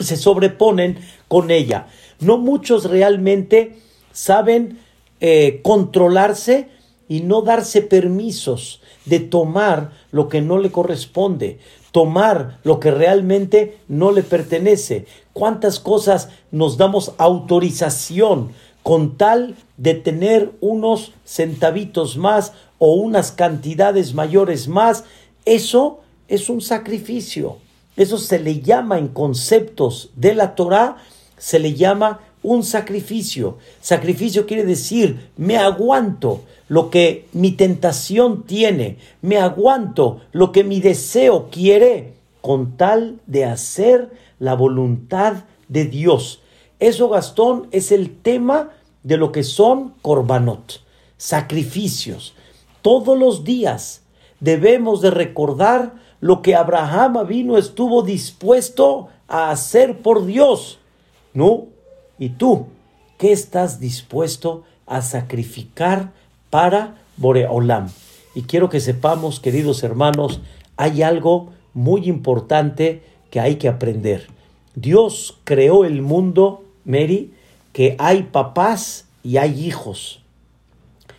se 0.00 0.16
sobreponen 0.16 0.98
con 1.28 1.50
ella. 1.50 1.86
No 2.20 2.38
muchos 2.38 2.84
realmente 2.84 3.76
saben 4.12 4.78
eh, 5.20 5.60
controlarse 5.62 6.68
y 7.08 7.20
no 7.20 7.42
darse 7.42 7.82
permisos 7.82 8.81
de 9.04 9.20
tomar 9.20 9.92
lo 10.10 10.28
que 10.28 10.40
no 10.40 10.58
le 10.58 10.70
corresponde, 10.70 11.58
tomar 11.90 12.58
lo 12.64 12.80
que 12.80 12.90
realmente 12.90 13.78
no 13.88 14.12
le 14.12 14.22
pertenece. 14.22 15.06
¿Cuántas 15.32 15.80
cosas 15.80 16.28
nos 16.50 16.76
damos 16.76 17.12
autorización 17.18 18.50
con 18.82 19.16
tal 19.16 19.56
de 19.76 19.94
tener 19.94 20.52
unos 20.60 21.12
centavitos 21.24 22.16
más 22.16 22.52
o 22.78 22.94
unas 22.94 23.32
cantidades 23.32 24.14
mayores 24.14 24.68
más? 24.68 25.04
Eso 25.44 26.00
es 26.28 26.48
un 26.48 26.60
sacrificio. 26.60 27.58
Eso 27.96 28.16
se 28.16 28.38
le 28.38 28.60
llama 28.60 28.98
en 28.98 29.08
conceptos 29.08 30.10
de 30.16 30.34
la 30.34 30.54
Torah, 30.54 30.96
se 31.36 31.58
le 31.58 31.74
llama 31.74 32.20
un 32.42 32.62
sacrificio. 32.64 33.58
Sacrificio 33.80 34.46
quiere 34.46 34.64
decir, 34.64 35.30
me 35.36 35.58
aguanto 35.58 36.42
lo 36.68 36.90
que 36.90 37.28
mi 37.32 37.52
tentación 37.52 38.44
tiene, 38.44 38.98
me 39.20 39.38
aguanto 39.38 40.20
lo 40.32 40.52
que 40.52 40.64
mi 40.64 40.80
deseo 40.80 41.48
quiere, 41.50 42.14
con 42.40 42.76
tal 42.76 43.20
de 43.26 43.44
hacer 43.44 44.10
la 44.38 44.54
voluntad 44.54 45.44
de 45.68 45.84
Dios. 45.84 46.40
Eso, 46.80 47.08
Gastón, 47.08 47.68
es 47.70 47.92
el 47.92 48.16
tema 48.16 48.70
de 49.02 49.16
lo 49.16 49.32
que 49.32 49.44
son 49.44 49.94
korbanot, 50.02 50.80
sacrificios. 51.16 52.34
Todos 52.82 53.18
los 53.18 53.44
días 53.44 54.02
debemos 54.40 55.00
de 55.00 55.10
recordar 55.10 55.94
lo 56.20 56.42
que 56.42 56.54
Abraham 56.54 57.26
vino 57.26 57.58
estuvo 57.58 58.02
dispuesto 58.02 59.08
a 59.28 59.50
hacer 59.50 60.02
por 60.02 60.26
Dios. 60.26 60.78
No, 61.34 61.66
¿Y 62.22 62.28
tú 62.28 62.66
qué 63.18 63.32
estás 63.32 63.80
dispuesto 63.80 64.62
a 64.86 65.02
sacrificar 65.02 66.12
para 66.52 66.98
Boreolam? 67.16 67.88
Y 68.34 68.42
quiero 68.42 68.68
que 68.68 68.78
sepamos, 68.78 69.40
queridos 69.40 69.82
hermanos, 69.82 70.40
hay 70.76 71.02
algo 71.02 71.50
muy 71.72 72.06
importante 72.08 73.02
que 73.30 73.40
hay 73.40 73.56
que 73.56 73.68
aprender. 73.68 74.26
Dios 74.74 75.38
creó 75.44 75.86
el 75.86 76.02
mundo, 76.02 76.64
Mary, 76.84 77.32
que 77.72 77.96
hay 77.98 78.24
papás 78.24 79.06
y 79.22 79.38
hay 79.38 79.66
hijos. 79.66 80.20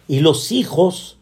Y 0.07 0.19
los 0.19 0.51
hijos, 0.51 1.17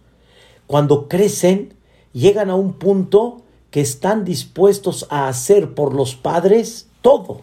cuando 0.68 1.08
crecen, 1.08 1.74
llegan 2.12 2.50
a 2.50 2.56
un 2.56 2.74
punto 2.74 3.42
que 3.70 3.80
están 3.80 4.26
dispuestos 4.26 5.08
a 5.10 5.30
hacer 5.30 5.74
por 5.74 5.94
los 5.94 6.16
padres 6.16 6.90
todo. 7.02 7.40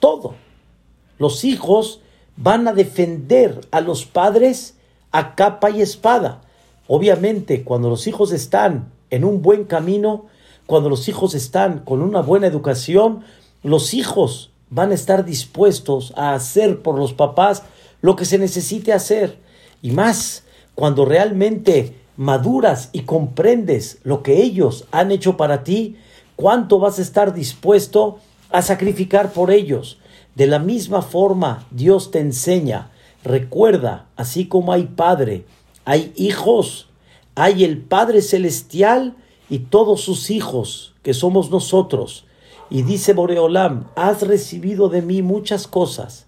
Todo. 0.00 0.34
Los 1.18 1.44
hijos 1.44 2.00
van 2.36 2.68
a 2.68 2.74
defender 2.74 3.62
a 3.70 3.80
los 3.80 4.04
padres 4.04 4.74
a 5.12 5.34
capa 5.34 5.70
y 5.70 5.82
espada. 5.82 6.42
Obviamente, 6.86 7.64
cuando 7.64 7.88
los 7.88 8.06
hijos 8.06 8.32
están 8.32 8.92
en 9.10 9.24
un 9.24 9.42
buen 9.42 9.64
camino, 9.64 10.26
cuando 10.66 10.88
los 10.88 11.08
hijos 11.08 11.34
están 11.34 11.80
con 11.80 12.02
una 12.02 12.20
buena 12.20 12.46
educación, 12.46 13.24
los 13.62 13.94
hijos 13.94 14.50
van 14.70 14.92
a 14.92 14.94
estar 14.94 15.24
dispuestos 15.24 16.12
a 16.16 16.34
hacer 16.34 16.82
por 16.82 16.96
los 16.98 17.12
papás 17.12 17.64
lo 18.02 18.16
que 18.16 18.24
se 18.24 18.38
necesite 18.38 18.92
hacer. 18.92 19.38
Y 19.82 19.90
más, 19.90 20.44
cuando 20.74 21.04
realmente 21.04 21.96
maduras 22.16 22.90
y 22.92 23.00
comprendes 23.02 23.98
lo 24.04 24.22
que 24.22 24.42
ellos 24.42 24.86
han 24.92 25.10
hecho 25.10 25.36
para 25.36 25.64
ti, 25.64 25.96
cuánto 26.36 26.78
vas 26.78 26.98
a 26.98 27.02
estar 27.02 27.34
dispuesto 27.34 28.18
a 28.50 28.62
sacrificar 28.62 29.32
por 29.32 29.50
ellos. 29.50 29.98
De 30.34 30.46
la 30.46 30.58
misma 30.58 31.02
forma, 31.02 31.66
Dios 31.70 32.10
te 32.10 32.20
enseña, 32.20 32.90
recuerda, 33.24 34.06
así 34.16 34.46
como 34.46 34.72
hay 34.72 34.84
Padre, 34.84 35.44
hay 35.84 36.12
hijos, 36.16 36.88
hay 37.34 37.64
el 37.64 37.78
Padre 37.78 38.22
Celestial 38.22 39.16
y 39.48 39.60
todos 39.60 40.00
sus 40.02 40.30
hijos, 40.30 40.94
que 41.02 41.14
somos 41.14 41.50
nosotros. 41.50 42.26
Y 42.70 42.82
dice 42.82 43.12
Boreolam, 43.12 43.88
has 43.96 44.22
recibido 44.22 44.88
de 44.88 45.02
mí 45.02 45.22
muchas 45.22 45.66
cosas, 45.66 46.26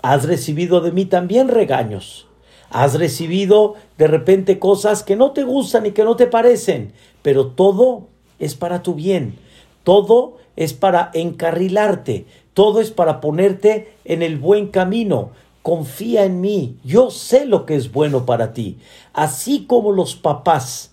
has 0.00 0.24
recibido 0.24 0.80
de 0.80 0.92
mí 0.92 1.04
también 1.06 1.48
regaños, 1.48 2.26
has 2.70 2.94
recibido 2.94 3.74
de 3.98 4.06
repente 4.06 4.58
cosas 4.58 5.02
que 5.02 5.16
no 5.16 5.32
te 5.32 5.42
gustan 5.42 5.86
y 5.86 5.92
que 5.92 6.04
no 6.04 6.16
te 6.16 6.26
parecen, 6.26 6.92
pero 7.22 7.48
todo 7.48 8.06
es 8.38 8.54
para 8.54 8.82
tu 8.82 8.94
bien, 8.94 9.36
todo 9.82 10.38
es 10.56 10.72
para 10.72 11.10
encarrilarte, 11.14 12.26
todo 12.54 12.80
es 12.80 12.90
para 12.90 13.20
ponerte 13.20 13.92
en 14.04 14.22
el 14.22 14.38
buen 14.38 14.68
camino. 14.68 15.30
Confía 15.62 16.24
en 16.24 16.40
mí, 16.40 16.78
yo 16.84 17.10
sé 17.10 17.46
lo 17.46 17.66
que 17.66 17.76
es 17.76 17.92
bueno 17.92 18.26
para 18.26 18.52
ti. 18.52 18.78
Así 19.12 19.64
como 19.66 19.92
los 19.92 20.16
papás 20.16 20.92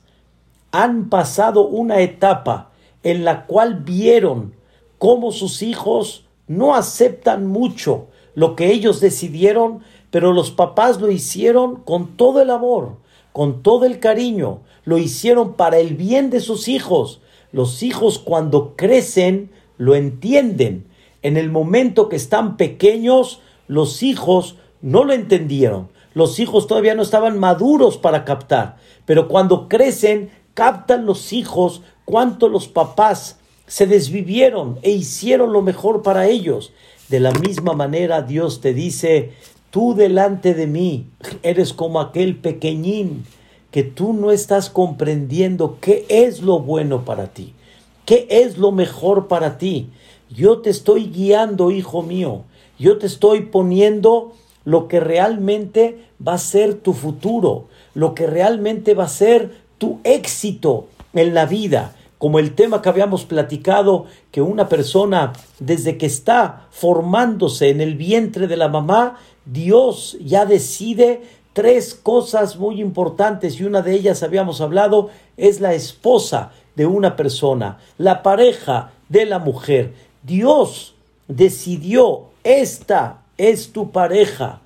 han 0.72 1.10
pasado 1.10 1.68
una 1.68 2.02
etapa 2.02 2.70
en 3.04 3.26
la 3.26 3.46
cual 3.46 3.82
vieron 3.84 4.54
cómo 5.00 5.32
sus 5.32 5.64
hijos 5.64 6.26
no 6.48 6.76
aceptan 6.76 7.48
mucho 7.48 8.08
lo 8.36 8.56
que 8.56 8.72
ellos 8.72 9.00
decidieron, 9.00 9.82
pero 10.12 10.34
los 10.34 10.52
papás 10.52 11.02
lo 11.02 11.12
hicieron 11.12 11.78
con 11.78 12.16
todo 12.16 12.42
el 12.42 12.50
amor, 12.50 12.98
con 13.34 13.64
todo 13.64 13.86
el 13.86 14.00
cariño, 14.00 14.60
lo 14.86 14.98
hicieron 14.98 15.54
para 15.54 15.80
el 15.80 15.96
bien 15.96 16.30
de 16.30 16.40
sus 16.40 16.68
hijos, 16.68 17.22
Los 17.52 17.82
hijos 17.82 18.20
cuando 18.20 18.76
crecen 18.76 19.50
lo 19.78 19.96
entienden. 19.96 20.86
En 21.24 21.36
el 21.36 21.50
momento 21.50 22.08
que 22.08 22.16
están 22.16 22.58
pequeños, 22.58 23.42
los 23.70 24.02
hijos 24.02 24.56
no 24.82 25.06
lo 25.06 25.14
entendieron. 25.14 25.90
Los 26.16 26.40
hijos 26.40 26.66
todavía 26.66 26.96
no 26.96 27.04
estaban 27.04 27.38
maduros 27.38 27.98
para 27.98 28.26
captar. 28.26 28.78
Pero 29.06 29.28
cuando 29.28 29.70
crecen, 29.70 30.32
captan 30.56 31.06
los 31.06 31.32
hijos 31.32 31.84
cuánto 32.04 32.50
los 32.50 32.68
papás 32.68 33.38
se 33.68 33.86
desvivieron 33.86 34.80
e 34.82 34.90
hicieron 34.90 35.54
lo 35.54 35.62
mejor 35.62 36.02
para 36.02 36.28
ellos. 36.28 36.74
De 37.10 37.20
la 37.20 37.32
misma 37.32 37.74
manera 37.74 38.24
Dios 38.24 38.60
te 38.60 38.74
dice, 38.74 39.34
tú 39.70 39.94
delante 39.94 40.56
de 40.56 40.66
mí 40.66 41.06
eres 41.44 41.72
como 41.72 42.02
aquel 42.02 42.38
pequeñín 42.38 43.24
que 43.70 43.84
tú 43.84 44.14
no 44.14 44.32
estás 44.32 44.72
comprendiendo 44.72 45.78
qué 45.80 46.08
es 46.10 46.42
lo 46.42 46.60
bueno 46.60 47.06
para 47.06 47.28
ti, 47.28 47.54
qué 48.06 48.26
es 48.32 48.58
lo 48.58 48.72
mejor 48.72 49.28
para 49.28 49.60
ti. 49.60 49.92
Yo 50.32 50.60
te 50.60 50.72
estoy 50.72 51.06
guiando, 51.06 51.70
hijo 51.70 52.02
mío. 52.02 52.46
Yo 52.80 52.98
te 52.98 53.08
estoy 53.08 53.42
poniendo 53.42 54.34
lo 54.64 54.88
que 54.88 55.00
realmente 55.00 56.06
va 56.26 56.34
a 56.34 56.38
ser 56.38 56.76
tu 56.76 56.94
futuro, 56.94 57.66
lo 57.94 58.16
que 58.16 58.26
realmente 58.26 58.94
va 58.94 59.04
a 59.04 59.10
ser 59.10 59.52
tu 59.78 60.00
éxito 60.04 60.88
en 61.14 61.34
la 61.34 61.46
vida. 61.46 61.96
Como 62.18 62.40
el 62.40 62.56
tema 62.56 62.82
que 62.82 62.90
habíamos 62.90 63.26
platicado, 63.26 64.06
que 64.32 64.42
una 64.42 64.70
persona 64.70 65.34
desde 65.60 65.98
que 65.98 66.06
está 66.06 66.68
formándose 66.72 67.70
en 67.70 67.82
el 67.82 67.96
vientre 67.96 68.48
de 68.48 68.58
la 68.58 68.68
mamá, 68.68 69.18
Dios 69.46 70.18
ya 70.22 70.46
decide 70.46 71.22
tres 71.54 71.96
cosas 71.96 72.58
muy 72.58 72.82
importantes 72.82 73.60
y 73.60 73.66
una 73.66 73.82
de 73.82 73.94
ellas 73.94 74.24
habíamos 74.24 74.62
hablado 74.62 75.10
es 75.36 75.60
la 75.60 75.74
esposa 75.74 76.52
de 76.76 76.86
una 76.86 77.18
persona, 77.18 77.80
la 77.98 78.24
pareja 78.24 78.92
de 79.10 79.26
la 79.26 79.40
mujer. 79.40 79.94
Dios 80.24 80.96
decidió, 81.28 82.29
esta 82.44 83.22
es 83.38 83.72
tu 83.72 83.92
pareja. 83.92 84.62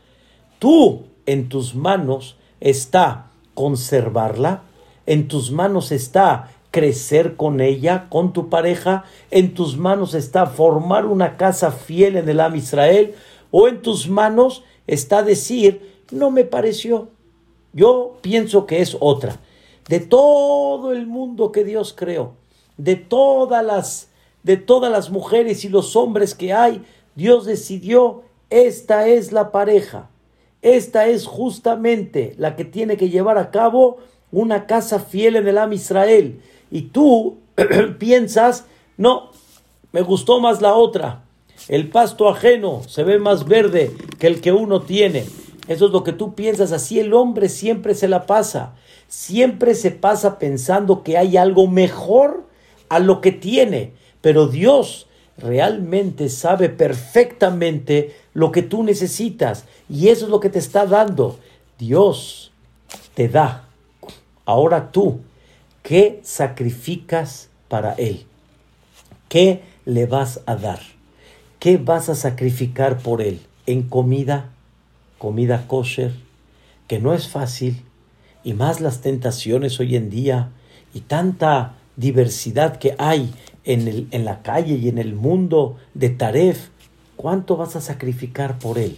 Tú 0.59 1.03
en 1.25 1.49
tus 1.49 1.75
manos 1.75 2.37
está 2.59 3.27
conservarla, 3.53 4.63
en 5.05 5.27
tus 5.27 5.51
manos 5.51 5.91
está 5.91 6.49
crecer 6.71 7.35
con 7.35 7.61
ella, 7.61 8.07
con 8.09 8.33
tu 8.33 8.49
pareja, 8.49 9.03
en 9.29 9.53
tus 9.53 9.77
manos 9.77 10.13
está 10.13 10.47
formar 10.47 11.05
una 11.05 11.37
casa 11.37 11.71
fiel 11.71 12.15
en 12.17 12.27
el 12.27 12.39
Am 12.39 12.55
Israel, 12.55 13.13
o 13.51 13.67
en 13.67 13.81
tus 13.81 14.09
manos 14.09 14.63
está 14.87 15.21
decir, 15.21 16.01
no 16.11 16.31
me 16.31 16.45
pareció. 16.45 17.09
Yo 17.73 18.17
pienso 18.21 18.65
que 18.65 18.81
es 18.81 18.97
otra. 18.99 19.37
De 19.87 19.99
todo 19.99 20.93
el 20.93 21.05
mundo 21.05 21.51
que 21.51 21.63
Dios 21.63 21.93
creó, 21.95 22.33
de 22.77 22.95
todas 22.95 23.63
las 23.63 24.09
de 24.43 24.57
todas 24.57 24.91
las 24.91 25.09
mujeres 25.09 25.63
y 25.63 25.69
los 25.69 25.95
hombres 25.95 26.35
que 26.35 26.51
hay, 26.51 26.83
Dios 27.15 27.45
decidió, 27.45 28.23
esta 28.49 29.07
es 29.07 29.31
la 29.31 29.51
pareja. 29.51 30.09
Esta 30.61 31.07
es 31.07 31.25
justamente 31.25 32.35
la 32.37 32.55
que 32.55 32.65
tiene 32.65 32.97
que 32.97 33.09
llevar 33.09 33.37
a 33.37 33.51
cabo 33.51 33.97
una 34.31 34.65
casa 34.65 34.99
fiel 34.99 35.35
en 35.35 35.47
el 35.47 35.57
Am 35.57 35.73
Israel. 35.73 36.39
Y 36.71 36.83
tú 36.83 37.37
piensas, 37.99 38.65
no, 38.97 39.31
me 39.91 40.01
gustó 40.01 40.39
más 40.39 40.61
la 40.61 40.73
otra. 40.73 41.23
El 41.67 41.89
pasto 41.89 42.29
ajeno 42.29 42.81
se 42.87 43.03
ve 43.03 43.19
más 43.19 43.45
verde 43.45 43.91
que 44.19 44.27
el 44.27 44.41
que 44.41 44.51
uno 44.51 44.81
tiene. 44.81 45.25
Eso 45.67 45.85
es 45.85 45.91
lo 45.91 46.03
que 46.03 46.13
tú 46.13 46.33
piensas. 46.33 46.71
Así 46.71 46.99
el 46.99 47.13
hombre 47.13 47.49
siempre 47.49 47.95
se 47.95 48.07
la 48.07 48.25
pasa. 48.25 48.73
Siempre 49.07 49.75
se 49.75 49.91
pasa 49.91 50.39
pensando 50.39 51.03
que 51.03 51.17
hay 51.17 51.37
algo 51.37 51.67
mejor 51.67 52.47
a 52.89 52.99
lo 52.99 53.21
que 53.21 53.31
tiene. 53.31 53.93
Pero 54.21 54.47
Dios 54.47 55.07
realmente 55.37 56.29
sabe 56.29 56.69
perfectamente 56.69 58.15
lo 58.33 58.51
que 58.51 58.61
tú 58.61 58.83
necesitas. 58.83 59.65
Y 59.89 60.09
eso 60.09 60.25
es 60.25 60.31
lo 60.31 60.39
que 60.39 60.49
te 60.49 60.59
está 60.59 60.85
dando. 60.85 61.39
Dios 61.77 62.51
te 63.13 63.27
da. 63.27 63.67
Ahora 64.45 64.91
tú, 64.91 65.21
¿qué 65.81 66.19
sacrificas 66.23 67.49
para 67.67 67.93
Él? 67.93 68.25
¿Qué 69.29 69.61
le 69.85 70.05
vas 70.05 70.41
a 70.45 70.55
dar? 70.55 70.79
¿Qué 71.59 71.77
vas 71.77 72.09
a 72.09 72.15
sacrificar 72.15 72.99
por 72.99 73.21
Él? 73.21 73.41
¿En 73.65 73.83
comida? 73.83 74.53
comida 75.23 75.67
kosher, 75.69 76.11
que 76.85 76.99
no 76.99 77.13
es 77.13 77.29
fácil, 77.29 77.81
y 78.43 78.53
más 78.53 78.81
las 78.81 78.99
tentaciones 78.99 79.79
hoy 79.79 79.95
en 79.95 80.09
día, 80.09 80.49
y 80.93 80.99
tanta 80.99 81.75
diversidad 81.95 82.75
que 82.75 82.93
hay 82.97 83.33
en, 83.65 83.87
el, 83.87 84.07
en 84.11 84.25
la 84.25 84.41
calle 84.41 84.75
y 84.75 84.89
en 84.89 84.97
el 84.97 85.13
mundo 85.13 85.77
de 85.93 86.09
Taref, 86.09 86.69
¿cuánto 87.15 87.57
vas 87.57 87.75
a 87.75 87.81
sacrificar 87.81 88.59
por 88.59 88.77
él? 88.77 88.97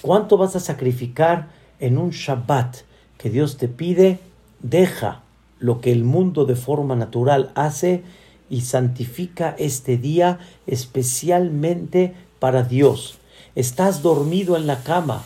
¿Cuánto 0.00 0.36
vas 0.36 0.56
a 0.56 0.60
sacrificar 0.60 1.48
en 1.80 1.98
un 1.98 2.10
Shabbat 2.10 2.78
que 3.18 3.30
Dios 3.30 3.56
te 3.56 3.68
pide? 3.68 4.18
Deja 4.60 5.22
lo 5.58 5.80
que 5.80 5.92
el 5.92 6.04
mundo 6.04 6.44
de 6.44 6.56
forma 6.56 6.96
natural 6.96 7.50
hace 7.54 8.02
y 8.50 8.62
santifica 8.62 9.54
este 9.58 9.96
día 9.96 10.38
especialmente 10.66 12.14
para 12.38 12.62
Dios. 12.62 13.18
Estás 13.54 14.02
dormido 14.02 14.56
en 14.56 14.66
la 14.66 14.82
cama, 14.82 15.22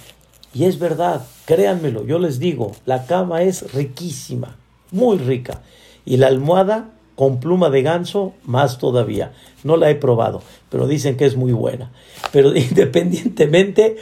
y 0.54 0.64
es 0.64 0.78
verdad, 0.78 1.26
créanmelo, 1.44 2.06
yo 2.06 2.18
les 2.18 2.38
digo, 2.38 2.72
la 2.86 3.06
cama 3.06 3.42
es 3.42 3.72
riquísima, 3.72 4.56
muy 4.90 5.18
rica. 5.18 5.60
Y 6.04 6.16
la 6.16 6.28
almohada 6.28 6.90
con 7.18 7.40
pluma 7.40 7.68
de 7.68 7.82
ganso, 7.82 8.34
más 8.44 8.78
todavía. 8.78 9.32
No 9.64 9.76
la 9.76 9.90
he 9.90 9.96
probado, 9.96 10.40
pero 10.70 10.86
dicen 10.86 11.16
que 11.16 11.26
es 11.26 11.34
muy 11.34 11.50
buena. 11.50 11.90
Pero 12.30 12.54
independientemente, 12.56 13.96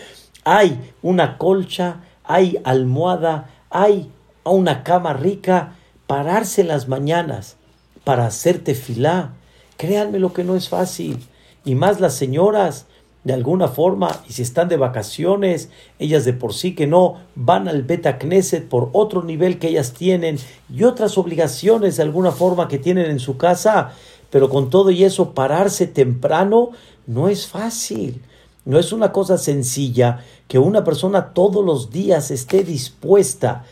hay 0.44 0.92
una 1.00 1.38
colcha, 1.38 2.02
hay 2.24 2.58
almohada, 2.62 3.48
hay 3.70 4.12
una 4.44 4.82
cama 4.82 5.14
rica, 5.14 5.76
pararse 6.06 6.60
en 6.60 6.68
las 6.68 6.88
mañanas 6.88 7.56
para 8.04 8.26
hacerte 8.26 8.74
filá. 8.74 9.32
Créanme 9.78 10.18
lo 10.18 10.34
que 10.34 10.44
no 10.44 10.54
es 10.54 10.68
fácil. 10.68 11.24
Y 11.64 11.74
más 11.74 12.00
las 12.00 12.12
señoras, 12.16 12.84
de 13.26 13.32
alguna 13.32 13.66
forma, 13.66 14.22
y 14.28 14.34
si 14.34 14.42
están 14.42 14.68
de 14.68 14.76
vacaciones, 14.76 15.68
ellas 15.98 16.24
de 16.24 16.32
por 16.32 16.54
sí 16.54 16.76
que 16.76 16.86
no 16.86 17.16
van 17.34 17.66
al 17.66 17.82
Beta 17.82 18.18
Knesset 18.18 18.68
por 18.68 18.88
otro 18.92 19.24
nivel 19.24 19.58
que 19.58 19.66
ellas 19.66 19.94
tienen 19.94 20.38
y 20.72 20.84
otras 20.84 21.18
obligaciones 21.18 21.96
de 21.96 22.04
alguna 22.04 22.30
forma 22.30 22.68
que 22.68 22.78
tienen 22.78 23.10
en 23.10 23.18
su 23.18 23.36
casa, 23.36 23.90
pero 24.30 24.48
con 24.48 24.70
todo 24.70 24.92
y 24.92 25.02
eso 25.02 25.34
pararse 25.34 25.88
temprano 25.88 26.70
no 27.08 27.28
es 27.28 27.48
fácil. 27.48 28.22
No 28.64 28.78
es 28.78 28.92
una 28.92 29.10
cosa 29.10 29.38
sencilla 29.38 30.20
que 30.46 30.60
una 30.60 30.84
persona 30.84 31.32
todos 31.34 31.64
los 31.64 31.90
días 31.90 32.30
esté 32.30 32.62
dispuesta 32.62 33.64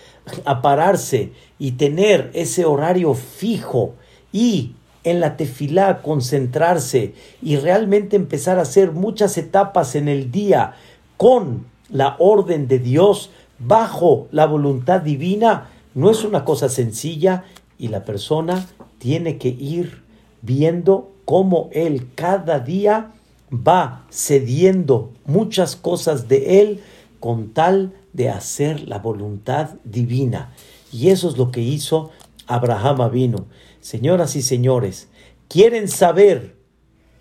a 0.44 0.62
pararse 0.62 1.30
y 1.60 1.72
tener 1.72 2.32
ese 2.34 2.64
horario 2.64 3.14
fijo 3.14 3.94
y 4.32 4.72
en 5.04 5.20
la 5.20 5.36
tefilá, 5.36 6.02
concentrarse 6.02 7.14
y 7.42 7.56
realmente 7.56 8.16
empezar 8.16 8.58
a 8.58 8.62
hacer 8.62 8.92
muchas 8.92 9.38
etapas 9.38 9.94
en 9.94 10.08
el 10.08 10.30
día 10.30 10.74
con 11.16 11.66
la 11.90 12.16
orden 12.18 12.66
de 12.66 12.78
Dios, 12.78 13.30
bajo 13.58 14.26
la 14.32 14.46
voluntad 14.46 15.02
divina, 15.02 15.68
no 15.94 16.10
es 16.10 16.24
una 16.24 16.44
cosa 16.44 16.68
sencilla 16.68 17.44
y 17.78 17.88
la 17.88 18.04
persona 18.04 18.66
tiene 18.98 19.38
que 19.38 19.48
ir 19.48 20.02
viendo 20.42 21.12
cómo 21.24 21.68
él 21.72 22.08
cada 22.14 22.58
día 22.58 23.12
va 23.52 24.04
cediendo 24.10 25.12
muchas 25.24 25.76
cosas 25.76 26.28
de 26.28 26.60
él 26.60 26.80
con 27.20 27.50
tal 27.50 27.92
de 28.12 28.30
hacer 28.30 28.88
la 28.88 28.98
voluntad 28.98 29.70
divina. 29.84 30.52
Y 30.92 31.10
eso 31.10 31.28
es 31.28 31.36
lo 31.36 31.50
que 31.50 31.60
hizo 31.60 32.10
Abraham 32.46 33.10
vino. 33.10 33.46
Señoras 33.84 34.34
y 34.34 34.40
señores, 34.40 35.08
¿quieren 35.46 35.88
saber 35.88 36.56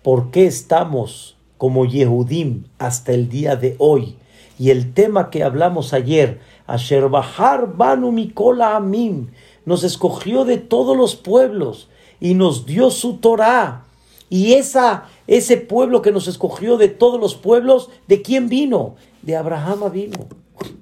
por 0.02 0.30
qué 0.30 0.46
estamos 0.46 1.36
como 1.58 1.84
Yehudim 1.84 2.64
hasta 2.78 3.12
el 3.12 3.28
día 3.28 3.56
de 3.56 3.76
hoy? 3.78 4.16
Y 4.58 4.70
el 4.70 4.94
tema 4.94 5.28
que 5.28 5.42
hablamos 5.42 5.92
ayer, 5.92 6.40
Asher 6.66 7.10
Bahar 7.10 7.76
Banu 7.76 8.12
Mikola 8.12 8.76
Amim, 8.76 9.26
nos 9.66 9.84
escogió 9.84 10.46
de 10.46 10.56
todos 10.56 10.96
los 10.96 11.16
pueblos 11.16 11.90
y 12.18 12.32
nos 12.32 12.64
dio 12.64 12.90
su 12.90 13.18
Torah. 13.18 13.84
Y 14.30 14.54
esa, 14.54 15.04
ese 15.26 15.58
pueblo 15.58 16.00
que 16.00 16.12
nos 16.12 16.28
escogió 16.28 16.78
de 16.78 16.88
todos 16.88 17.20
los 17.20 17.34
pueblos, 17.34 17.90
¿de 18.08 18.22
quién 18.22 18.48
vino? 18.48 18.94
De 19.20 19.36
Abraham 19.36 19.92
vino. 19.92 20.28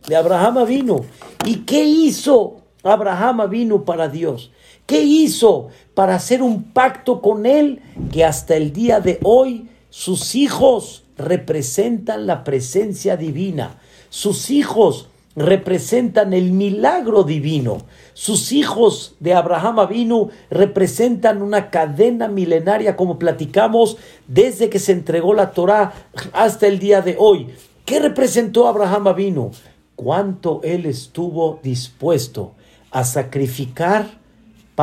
De 0.06 0.14
Abraham 0.14 0.64
vino. 0.64 1.00
¿Y 1.44 1.64
qué 1.64 1.82
hizo 1.82 2.58
Abraham 2.84 3.50
vino 3.50 3.84
para 3.84 4.06
Dios? 4.08 4.51
¿Qué 4.86 5.02
hizo 5.02 5.68
para 5.94 6.14
hacer 6.14 6.42
un 6.42 6.64
pacto 6.64 7.20
con 7.20 7.46
él 7.46 7.80
que 8.10 8.24
hasta 8.24 8.56
el 8.56 8.72
día 8.72 9.00
de 9.00 9.18
hoy 9.22 9.68
sus 9.90 10.34
hijos 10.34 11.04
representan 11.16 12.26
la 12.26 12.44
presencia 12.44 13.16
divina? 13.16 13.78
Sus 14.10 14.50
hijos 14.50 15.08
representan 15.34 16.32
el 16.32 16.52
milagro 16.52 17.22
divino. 17.22 17.78
Sus 18.12 18.52
hijos 18.52 19.14
de 19.20 19.34
Abraham 19.34 19.78
Avinu 19.78 20.28
representan 20.50 21.40
una 21.42 21.70
cadena 21.70 22.28
milenaria, 22.28 22.96
como 22.96 23.18
platicamos, 23.18 23.96
desde 24.26 24.68
que 24.68 24.78
se 24.78 24.92
entregó 24.92 25.32
la 25.32 25.52
Torá 25.52 25.94
hasta 26.32 26.66
el 26.66 26.78
día 26.78 27.00
de 27.00 27.16
hoy. 27.18 27.48
¿Qué 27.84 28.00
representó 28.00 28.68
Abraham 28.68 29.08
Avinu? 29.08 29.50
Cuánto 29.96 30.60
él 30.62 30.86
estuvo 30.86 31.60
dispuesto 31.62 32.52
a 32.90 33.04
sacrificar 33.04 34.21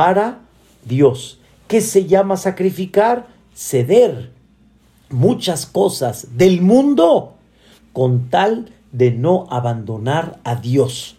para 0.00 0.38
Dios. 0.82 1.40
¿Qué 1.68 1.82
se 1.82 2.06
llama 2.06 2.38
sacrificar? 2.38 3.26
Ceder 3.54 4.32
muchas 5.10 5.66
cosas 5.66 6.38
del 6.38 6.62
mundo 6.62 7.34
con 7.92 8.30
tal 8.30 8.72
de 8.92 9.10
no 9.10 9.46
abandonar 9.50 10.40
a 10.42 10.54
Dios. 10.54 11.16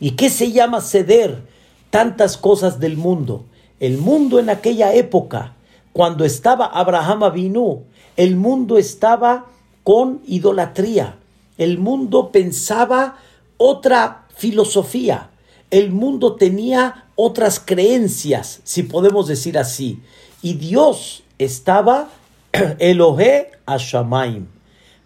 ¿Y 0.00 0.12
qué 0.12 0.30
se 0.30 0.50
llama 0.50 0.80
ceder 0.80 1.42
tantas 1.90 2.38
cosas 2.38 2.80
del 2.80 2.96
mundo? 2.96 3.44
El 3.80 3.98
mundo 3.98 4.38
en 4.38 4.48
aquella 4.48 4.94
época, 4.94 5.52
cuando 5.92 6.24
estaba 6.24 6.64
Abraham 6.64 7.24
Avinu, 7.24 7.82
el 8.16 8.36
mundo 8.36 8.78
estaba 8.78 9.44
con 9.84 10.22
idolatría. 10.26 11.18
El 11.58 11.76
mundo 11.76 12.30
pensaba 12.32 13.18
otra 13.58 14.24
filosofía. 14.34 15.28
El 15.70 15.92
mundo 15.92 16.36
tenía 16.36 17.08
otras 17.24 17.62
creencias, 17.64 18.60
si 18.64 18.82
podemos 18.82 19.28
decir 19.28 19.56
así. 19.56 20.00
Y 20.42 20.54
Dios 20.54 21.22
estaba 21.38 22.08
Elohe 22.80 23.52
Ashamaim. 23.64 24.48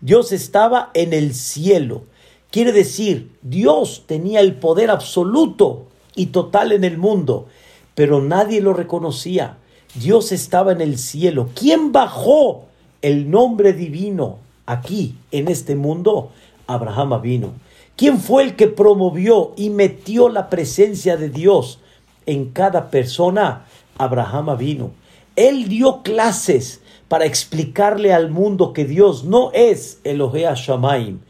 Dios 0.01 0.33
estaba 0.33 0.91
en 0.95 1.13
el 1.13 1.35
cielo. 1.35 2.05
Quiere 2.51 2.73
decir, 2.73 3.33
Dios 3.43 4.05
tenía 4.07 4.41
el 4.41 4.55
poder 4.55 4.91
absoluto 4.91 5.89
y 6.15 6.27
total 6.27 6.73
en 6.73 6.85
el 6.85 6.97
mundo, 6.97 7.49
pero 7.95 8.23
nadie 8.23 8.63
lo 8.63 8.73
reconocía. 8.73 9.59
Dios 9.95 10.33
estaba 10.33 10.73
en 10.73 10.81
el 10.81 10.97
cielo. 10.97 11.51
¿Quién 11.55 11.93
bajó 11.93 12.65
el 13.03 13.31
nombre 13.31 13.75
divino 13.75 14.39
aquí, 14.65 15.17
en 15.33 15.49
este 15.49 15.77
mundo? 15.77 16.31
Abraham 16.67 17.21
vino. 17.21 17.53
¿Quién 17.95 18.19
fue 18.19 18.43
el 18.43 18.57
que 18.57 18.69
promovió 18.69 19.53
y 19.59 19.69
metió 19.69 20.31
la 20.31 20.49
presencia 20.49 21.19
de 21.19 21.29
Dios 21.29 21.81
en 22.27 22.51
cada 22.51 22.91
persona? 22.91 23.65
Abraham 23.97 24.57
vino. 24.59 24.91
Él 25.37 25.69
dio 25.69 26.03
clases 26.03 26.81
para 27.09 27.25
explicarle 27.25 28.13
al 28.13 28.31
mundo 28.31 28.73
que 28.73 28.85
Dios 28.85 29.25
no 29.25 29.51
es 29.53 30.01
Elohe 30.05 30.47
Shamaim. 30.55 31.21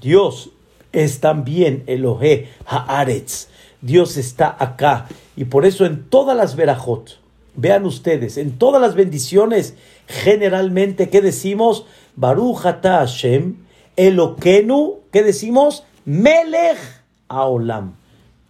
Dios 0.00 0.50
es 0.92 1.20
también 1.20 1.84
Elohe 1.86 2.48
Haaretz. 2.66 3.48
Dios 3.80 4.16
está 4.16 4.56
acá. 4.58 5.06
Y 5.36 5.44
por 5.44 5.66
eso 5.66 5.84
en 5.84 6.08
todas 6.08 6.36
las 6.36 6.56
verajot, 6.56 7.18
vean 7.54 7.84
ustedes, 7.84 8.36
en 8.36 8.58
todas 8.58 8.80
las 8.80 8.94
bendiciones, 8.94 9.74
generalmente, 10.06 11.08
¿qué 11.08 11.20
decimos? 11.20 11.86
Baruch 12.14 12.64
Ata 12.64 12.98
Hashem, 12.98 13.56
Elokenu, 13.96 15.00
¿qué 15.12 15.22
decimos? 15.22 15.84
Melech 16.04 16.78
Aolam. 17.28 17.96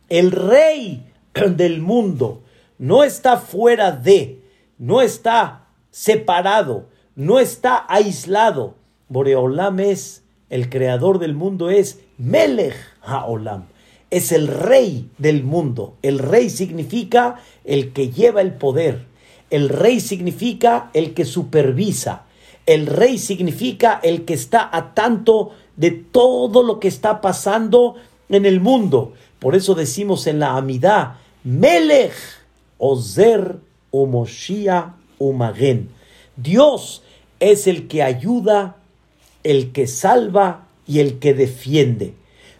El 0.08 0.30
rey 0.30 1.05
del 1.56 1.80
mundo 1.80 2.42
no 2.78 3.04
está 3.04 3.38
fuera 3.38 3.92
de, 3.92 4.40
no 4.78 5.00
está 5.00 5.66
separado, 5.90 6.88
no 7.14 7.38
está 7.38 7.84
aislado. 7.88 8.74
Boreolam 9.08 9.80
es, 9.80 10.24
el 10.50 10.68
creador 10.68 11.18
del 11.18 11.34
mundo 11.34 11.70
es 11.70 12.00
Melech 12.18 12.76
Haolam. 13.02 13.64
Es 14.10 14.30
el 14.30 14.46
rey 14.46 15.10
del 15.18 15.42
mundo. 15.42 15.96
El 16.02 16.18
rey 16.18 16.50
significa 16.50 17.36
el 17.64 17.92
que 17.92 18.10
lleva 18.10 18.40
el 18.40 18.52
poder. 18.52 19.04
El 19.50 19.68
rey 19.68 20.00
significa 20.00 20.90
el 20.92 21.14
que 21.14 21.24
supervisa. 21.24 22.24
El 22.66 22.86
rey 22.86 23.18
significa 23.18 24.00
el 24.02 24.24
que 24.24 24.34
está 24.34 24.68
a 24.72 24.94
tanto 24.94 25.52
de 25.76 25.90
todo 25.90 26.62
lo 26.62 26.78
que 26.78 26.88
está 26.88 27.20
pasando 27.20 27.96
en 28.28 28.44
el 28.44 28.60
mundo. 28.60 29.12
Por 29.38 29.54
eso 29.54 29.74
decimos 29.74 30.26
en 30.26 30.40
la 30.40 30.56
Amidad, 30.56 31.16
Melech 31.46 32.12
Ozer 32.76 33.58
o 33.92 34.26
Umagen. 35.18 35.88
Dios 36.36 37.04
es 37.38 37.68
el 37.68 37.86
que 37.86 38.02
ayuda, 38.02 38.74
el 39.44 39.70
que 39.70 39.86
salva 39.86 40.66
y 40.88 40.98
el 40.98 41.20
que 41.20 41.34
defiende. 41.34 42.14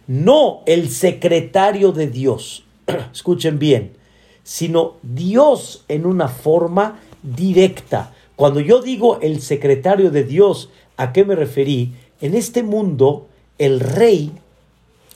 No 0.07 0.61
el 0.65 0.89
secretario 0.89 1.91
de 1.91 2.07
Dios. 2.07 2.63
Escuchen 3.13 3.59
bien, 3.59 3.91
sino 4.43 4.95
Dios 5.03 5.83
en 5.89 6.05
una 6.05 6.29
forma 6.29 7.01
directa. 7.21 8.13
Cuando 8.37 8.61
yo 8.61 8.81
digo 8.81 9.19
el 9.19 9.41
secretario 9.41 10.11
de 10.11 10.23
Dios, 10.23 10.69
¿a 10.95 11.11
qué 11.11 11.25
me 11.25 11.35
referí? 11.35 11.91
En 12.21 12.35
este 12.35 12.63
mundo, 12.63 13.27
el 13.57 13.81
rey 13.81 14.31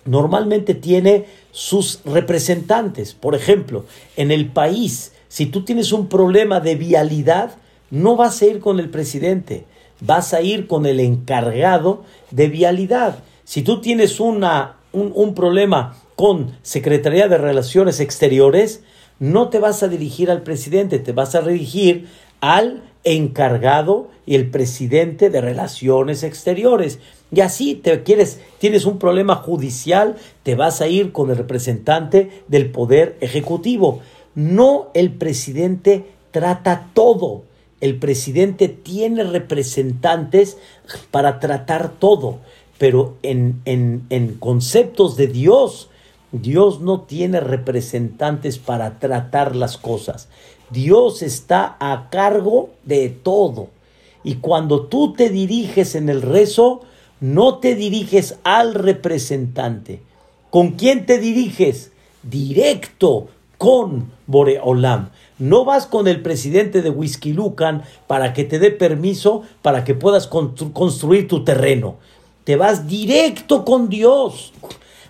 normalmente 0.06 0.74
tiene 0.74 1.26
sus 1.52 2.02
representantes. 2.06 3.14
Por 3.14 3.36
ejemplo, 3.36 3.86
en 4.18 4.32
el 4.32 4.48
país, 4.48 5.14
si 5.28 5.46
tú 5.46 5.64
tienes 5.64 5.92
un 5.92 6.08
problema 6.08 6.60
de 6.60 6.76
vialidad, 6.76 7.52
no 7.90 8.16
vas 8.16 8.42
a 8.42 8.46
ir 8.46 8.60
con 8.60 8.80
el 8.80 8.90
presidente, 8.90 9.66
vas 10.00 10.34
a 10.34 10.42
ir 10.42 10.68
con 10.68 10.86
el 10.86 11.00
encargado 11.00 12.04
de 12.32 12.48
vialidad. 12.48 13.20
Si 13.44 13.62
tú 13.62 13.82
tienes 13.82 14.20
una, 14.20 14.78
un, 14.94 15.36
problema 15.36 15.98
con 16.16 16.58
Secretaría 16.64 17.28
de 17.28 17.38
Relaciones 17.38 18.00
Exteriores, 18.00 18.84
no 19.20 19.50
te 19.50 19.60
vas 19.60 19.84
a 19.84 19.88
dirigir 19.88 20.32
al 20.32 20.42
presidente, 20.42 21.00
te 21.00 21.12
vas 21.12 21.36
a 21.36 21.42
dirigir 21.42 22.08
al 22.40 22.82
encargado 23.04 24.10
y 24.26 24.36
el 24.36 24.50
presidente 24.50 25.30
de 25.30 25.42
Relaciones 25.42 26.24
Exteriores. 26.24 27.00
Y 27.34 27.41
así 27.41 27.76
te 27.76 28.04
quieres, 28.04 28.39
tienes 28.60 28.86
un 28.86 29.00
problema 29.00 29.36
judicial, 29.36 30.17
te 30.44 30.56
vas 30.56 30.82
a 30.82 30.88
ir 30.88 31.12
con 31.12 31.30
el 31.30 31.38
representante 31.38 32.44
del 32.48 32.72
Poder 32.72 33.17
Ejecutivo. 33.22 34.02
No 34.36 34.89
el 34.94 35.12
presidente 35.12 36.06
trata 36.32 36.89
todo 36.94 37.44
el 37.82 37.98
presidente 37.98 38.70
tiene 38.70 39.24
representantes 39.24 40.58
para 41.10 41.39
tratar 41.39 41.94
todo, 41.98 42.38
pero 42.78 43.17
en, 43.24 43.62
en, 43.65 44.36
conceptos 44.39 45.17
de 45.17 45.28
Dios, 45.28 45.89
Dios 46.32 46.80
no 46.80 47.02
tiene 47.02 47.39
representantes 47.39 48.60
para 48.60 49.00
tratar 49.00 49.56
las 49.56 49.78
cosas. 49.78 50.30
Dios 50.70 51.24
está 51.24 51.76
a 51.80 52.10
cargo 52.12 52.70
de 52.86 53.10
todo. 53.10 53.70
Y 54.24 54.36
cuando 54.36 54.84
tú 54.84 55.13
te 55.13 55.30
diriges 55.30 55.96
en 55.96 56.08
el 56.08 56.22
rezo, 56.22 56.82
no 57.22 57.60
te 57.60 57.76
diriges 57.76 58.40
al 58.44 58.74
representante. 58.74 60.02
¿Con 60.50 60.72
quién 60.72 61.06
te 61.06 61.20
diriges? 61.20 61.92
Directo 62.24 63.30
con 63.58 64.12
Boreolam. 64.28 65.12
No 65.38 65.64
vas 65.64 65.86
con 65.86 66.08
el 66.08 66.22
presidente 66.22 66.82
de 66.82 66.90
Whisky 66.90 67.32
Lucan 67.32 67.84
para 68.08 68.34
que 68.34 68.44
te 68.44 68.60
dé 68.60 68.72
permiso 68.72 69.44
para 69.62 69.84
que 69.84 69.94
puedas 69.94 70.28
construir 70.28 71.28
tu 71.28 71.46
terreno. 71.46 71.96
Te 72.44 72.56
vas 72.56 72.88
directo 72.88 73.64
con 73.66 73.88
Dios. 73.88 74.52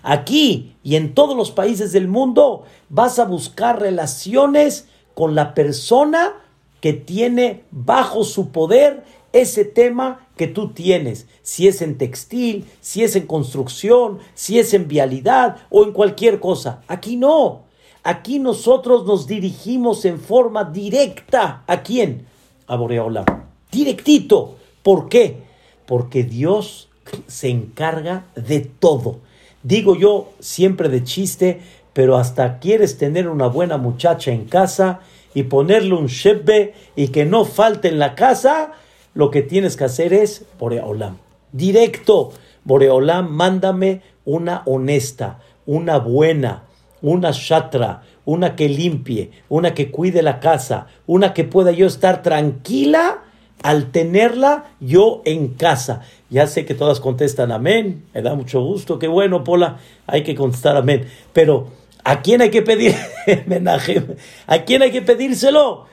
Aquí 0.02 0.74
y 0.84 0.96
en 0.96 1.14
todos 1.14 1.36
los 1.36 1.50
países 1.50 1.92
del 1.92 2.08
mundo 2.08 2.64
vas 2.90 3.18
a 3.18 3.24
buscar 3.24 3.80
relaciones 3.80 4.86
con 5.14 5.34
la 5.34 5.54
persona 5.54 6.34
que 6.80 6.92
tiene 6.92 7.62
bajo 7.70 8.24
su 8.24 8.50
poder 8.50 9.04
ese 9.32 9.64
tema 9.64 10.26
que 10.36 10.46
tú 10.46 10.72
tienes, 10.72 11.26
si 11.42 11.68
es 11.68 11.82
en 11.82 11.98
textil, 11.98 12.66
si 12.80 13.02
es 13.02 13.16
en 13.16 13.26
construcción, 13.26 14.18
si 14.34 14.58
es 14.58 14.74
en 14.74 14.88
vialidad 14.88 15.56
o 15.70 15.84
en 15.84 15.92
cualquier 15.92 16.40
cosa. 16.40 16.82
Aquí 16.88 17.16
no. 17.16 17.62
Aquí 18.04 18.38
nosotros 18.38 19.06
nos 19.06 19.26
dirigimos 19.26 20.04
en 20.04 20.18
forma 20.18 20.64
directa. 20.64 21.62
¿A 21.66 21.82
quién? 21.82 22.26
A 22.66 22.76
Boreola. 22.76 23.24
Directito. 23.70 24.56
¿Por 24.82 25.08
qué? 25.08 25.42
Porque 25.86 26.24
Dios 26.24 26.88
se 27.26 27.48
encarga 27.48 28.26
de 28.34 28.60
todo. 28.60 29.20
Digo 29.62 29.94
yo 29.96 30.30
siempre 30.40 30.88
de 30.88 31.04
chiste, 31.04 31.60
pero 31.92 32.16
hasta 32.16 32.58
quieres 32.58 32.98
tener 32.98 33.28
una 33.28 33.46
buena 33.46 33.76
muchacha 33.76 34.32
en 34.32 34.46
casa 34.46 35.00
y 35.34 35.44
ponerle 35.44 35.94
un 35.94 36.06
shebe 36.06 36.74
y 36.96 37.08
que 37.08 37.24
no 37.24 37.44
falte 37.44 37.88
en 37.88 37.98
la 37.98 38.14
casa, 38.14 38.72
lo 39.14 39.30
que 39.30 39.42
tienes 39.42 39.76
que 39.76 39.84
hacer 39.84 40.12
es 40.12 40.44
Boreolam. 40.58 41.18
Directo. 41.52 42.32
Boreolam, 42.64 43.30
mándame 43.30 44.02
una 44.24 44.62
honesta, 44.66 45.40
una 45.66 45.98
buena, 45.98 46.64
una 47.00 47.30
shatra, 47.32 48.02
una 48.24 48.54
que 48.54 48.68
limpie, 48.68 49.32
una 49.48 49.74
que 49.74 49.90
cuide 49.90 50.22
la 50.22 50.38
casa, 50.38 50.86
una 51.06 51.34
que 51.34 51.44
pueda 51.44 51.72
yo 51.72 51.86
estar 51.86 52.22
tranquila 52.22 53.24
al 53.62 53.90
tenerla 53.90 54.72
yo 54.80 55.22
en 55.24 55.48
casa. 55.48 56.02
Ya 56.30 56.46
sé 56.46 56.64
que 56.64 56.74
todas 56.74 57.00
contestan 57.00 57.52
amén, 57.52 58.04
me 58.14 58.22
da 58.22 58.34
mucho 58.34 58.62
gusto, 58.62 58.98
qué 58.98 59.08
bueno, 59.08 59.44
Pola, 59.44 59.78
hay 60.06 60.22
que 60.22 60.34
contestar 60.34 60.76
amén. 60.76 61.06
Pero, 61.32 61.68
¿a 62.04 62.22
quién 62.22 62.42
hay 62.42 62.50
que 62.50 62.62
pedir 62.62 62.94
homenaje? 63.46 64.04
¿A 64.46 64.58
quién 64.62 64.82
hay 64.82 64.92
que 64.92 65.02
pedírselo? 65.02 65.86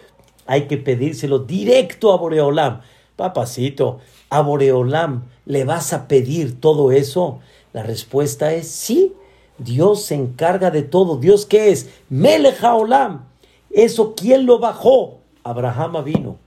Hay 0.45 0.63
que 0.63 0.77
pedírselo 0.77 1.39
directo 1.39 2.11
a 2.11 2.17
Boreolam. 2.17 2.81
Papacito, 3.19 3.99
a 4.29 4.39
Boreolam 4.41 5.25
le 5.45 5.65
vas 5.65 5.91
a 5.91 6.07
pedir 6.07 6.61
todo 6.61 6.93
eso. 6.93 7.39
La 7.73 7.83
respuesta 7.83 8.53
es 8.53 8.69
sí. 8.69 9.13
Dios 9.57 10.03
se 10.03 10.15
encarga 10.15 10.71
de 10.71 10.83
todo. 10.83 11.17
¿Dios 11.17 11.45
qué 11.45 11.69
es? 11.69 11.89
Melejaolam. 12.07 13.25
Eso, 13.71 14.15
¿quién 14.15 14.45
lo 14.45 14.59
bajó? 14.59 15.19
Abraham 15.43 16.01
vino. 16.05 16.37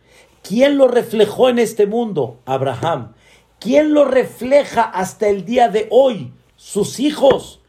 ¿Quién 0.43 0.79
lo 0.79 0.89
reflejó 0.89 1.51
en 1.51 1.59
este 1.59 1.87
mundo? 1.87 2.39
Abraham. 2.47 3.13
¿Quién 3.59 3.93
lo 3.93 4.07
refleja 4.07 4.81
hasta 4.83 5.29
el 5.29 5.45
día 5.45 5.69
de 5.69 5.89
hoy? 5.91 6.33
Sus 6.57 7.01
hijos. 7.01 7.61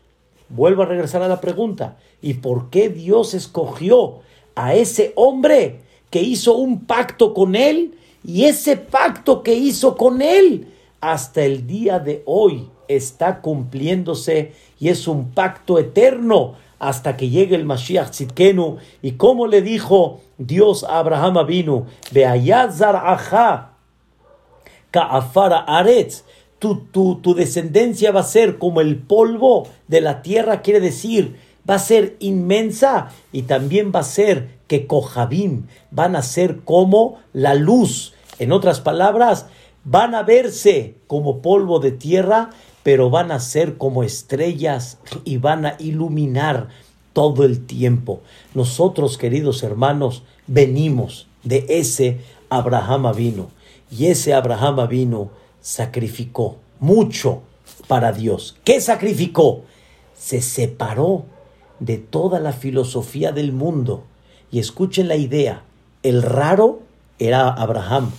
Vuelvo 0.48 0.84
a 0.84 0.86
regresar 0.86 1.22
a 1.24 1.28
la 1.28 1.42
pregunta. 1.42 1.98
¿Y 2.22 2.36
por 2.36 2.70
qué 2.70 2.88
Dios 2.88 3.34
escogió 3.34 4.22
a 4.56 4.76
ese 4.76 5.12
hombre 5.18 5.82
que 6.10 6.22
hizo 6.22 6.56
un 6.56 6.86
pacto 6.86 7.34
con 7.34 7.56
él? 7.56 7.98
Y 8.24 8.46
ese 8.46 8.78
pacto 8.78 9.44
que 9.44 9.54
hizo 9.54 9.98
con 9.98 10.22
él 10.22 10.74
hasta 11.02 11.44
el 11.44 11.68
día 11.68 12.00
de 12.00 12.24
hoy 12.26 12.70
está 12.88 13.42
cumpliéndose 13.42 14.54
y 14.80 14.90
es 14.90 15.08
un 15.08 15.32
pacto 15.32 15.80
eterno 15.80 16.56
hasta 16.80 17.16
que 17.16 17.30
llegue 17.30 17.56
el 17.56 17.66
Mashiach 17.66 18.10
Tzidkenu. 18.10 18.78
Y 19.02 19.14
como 19.14 19.48
le 19.48 19.62
dijo 19.62 20.22
Dios 20.38 20.84
a 20.84 21.00
Abraham 21.00 21.38
Aja, 21.38 23.72
Kaafara 24.92 25.60
Aretz, 25.60 26.24
tu, 26.60 26.82
tu, 26.92 27.16
tu 27.16 27.34
descendencia 27.34 28.12
va 28.12 28.22
a 28.22 28.24
ser 28.24 28.58
como 28.58 28.82
el 28.82 28.98
polvo 28.98 29.68
de 29.88 30.02
la 30.02 30.22
tierra, 30.22 30.62
quiere 30.62 30.80
decir, 30.80 31.36
va 31.70 31.76
a 31.76 31.80
ser 31.80 32.16
inmensa 32.20 33.10
y 33.32 33.44
también 33.44 33.92
va 33.94 34.02
a 34.02 34.04
ser 34.04 34.50
que 34.68 34.88
Kohabim 34.88 35.68
van 35.92 36.16
a 36.16 36.22
ser 36.22 36.62
como 36.62 37.20
la 37.32 37.54
luz. 37.54 38.13
En 38.40 38.52
otras 38.52 38.80
palabras, 38.82 39.48
van 39.84 40.16
a 40.16 40.24
verse 40.24 40.96
como 41.08 41.42
polvo 41.42 41.80
de 41.80 41.92
tierra, 41.92 42.50
pero 42.84 43.10
van 43.10 43.32
a 43.32 43.40
ser 43.40 43.78
como 43.78 44.04
estrellas 44.04 44.98
y 45.24 45.38
van 45.38 45.66
a 45.66 45.76
iluminar 45.80 46.70
todo 47.14 47.46
el 47.46 47.66
tiempo. 47.66 48.22
Nosotros, 48.54 49.18
queridos 49.18 49.64
hermanos, 49.64 50.24
venimos 50.48 51.28
de 51.44 51.66
ese 51.70 52.20
Abraham 52.50 53.14
vino 53.16 53.50
y 53.92 54.08
ese 54.08 54.34
Abraham 54.34 54.88
vino 54.88 55.30
sacrificó 55.62 56.58
mucho 56.80 57.44
para 57.88 58.12
Dios. 58.12 58.58
¿Qué 58.64 58.82
sacrificó? 58.82 59.64
Se 60.18 60.42
separó 60.42 61.26
de 61.80 61.98
toda 61.98 62.40
la 62.40 62.54
filosofía 62.54 63.32
del 63.32 63.52
mundo. 63.52 64.04
Y 64.52 64.60
escuchen 64.60 65.08
la 65.08 65.16
idea, 65.16 65.64
el 66.04 66.22
raro 66.22 66.82
era 67.20 67.50
Abraham. 67.50 68.12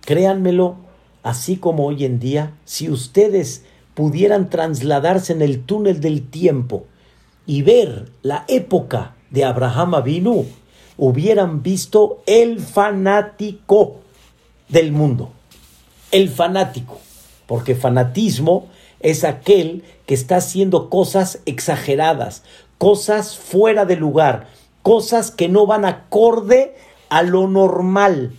Créanmelo, 0.00 0.76
así 1.22 1.56
como 1.56 1.86
hoy 1.86 2.04
en 2.04 2.18
día, 2.18 2.52
si 2.64 2.90
ustedes 2.90 3.64
pudieran 3.94 4.50
trasladarse 4.50 5.32
en 5.32 5.42
el 5.42 5.64
túnel 5.64 6.00
del 6.00 6.28
tiempo 6.28 6.86
y 7.46 7.62
ver 7.62 8.10
la 8.22 8.44
época 8.48 9.14
de 9.30 9.44
Abraham 9.44 9.94
Avinu, 9.94 10.46
hubieran 10.96 11.62
visto 11.62 12.22
el 12.26 12.60
fanático 12.60 13.96
del 14.68 14.92
mundo. 14.92 15.32
El 16.10 16.28
fanático, 16.28 16.98
porque 17.46 17.74
fanatismo 17.74 18.68
es 19.00 19.24
aquel 19.24 19.84
que 20.06 20.14
está 20.14 20.36
haciendo 20.36 20.90
cosas 20.90 21.40
exageradas, 21.46 22.42
cosas 22.78 23.36
fuera 23.36 23.84
de 23.84 23.96
lugar, 23.96 24.48
cosas 24.82 25.30
que 25.30 25.48
no 25.48 25.66
van 25.66 25.84
acorde 25.84 26.74
a 27.12 27.22
lo 27.22 27.46
normal. 27.46 28.32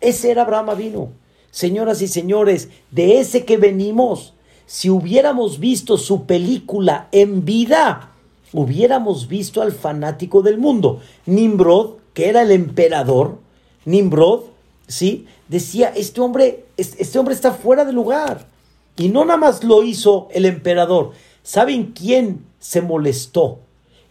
Ese 0.00 0.32
era 0.32 0.42
Abraham 0.42 0.70
Avinu. 0.70 1.10
Señoras 1.52 2.02
y 2.02 2.08
señores, 2.08 2.70
de 2.90 3.20
ese 3.20 3.44
que 3.44 3.56
venimos, 3.56 4.34
si 4.66 4.90
hubiéramos 4.90 5.60
visto 5.60 5.96
su 5.96 6.26
película 6.26 7.06
en 7.12 7.44
vida, 7.44 8.10
hubiéramos 8.52 9.28
visto 9.28 9.62
al 9.62 9.70
fanático 9.70 10.42
del 10.42 10.58
mundo. 10.58 11.00
Nimrod, 11.26 11.98
que 12.14 12.28
era 12.28 12.42
el 12.42 12.50
emperador, 12.50 13.38
Nimrod, 13.84 14.40
¿sí? 14.88 15.26
Decía, 15.46 15.92
este 15.94 16.20
hombre, 16.20 16.64
este 16.76 17.20
hombre 17.20 17.32
está 17.32 17.52
fuera 17.52 17.84
de 17.84 17.92
lugar. 17.92 18.48
Y 18.96 19.08
no 19.08 19.24
nada 19.24 19.38
más 19.38 19.62
lo 19.62 19.84
hizo 19.84 20.26
el 20.32 20.46
emperador. 20.46 21.12
¿Saben 21.44 21.92
quién 21.92 22.44
se 22.58 22.82
molestó? 22.82 23.60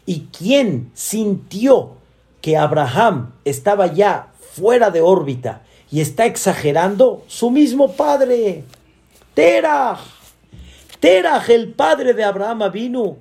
¿Y 0.05 0.27
quién 0.31 0.89
sintió 0.93 1.97
que 2.45 2.57
Abraham 2.57 3.31
estaba 3.43 3.91
ya 3.91 4.31
fuera 4.53 4.91
de 4.91 5.01
órbita 5.01 5.63
y 5.91 5.99
está 5.99 6.27
exagerando 6.27 7.23
su 7.25 7.49
mismo 7.49 7.93
padre. 7.93 8.65
Terah. 9.33 9.97
Terah, 10.99 11.43
el 11.47 11.73
padre 11.73 12.13
de 12.13 12.23
Abraham 12.23 12.71
vino. 12.71 13.17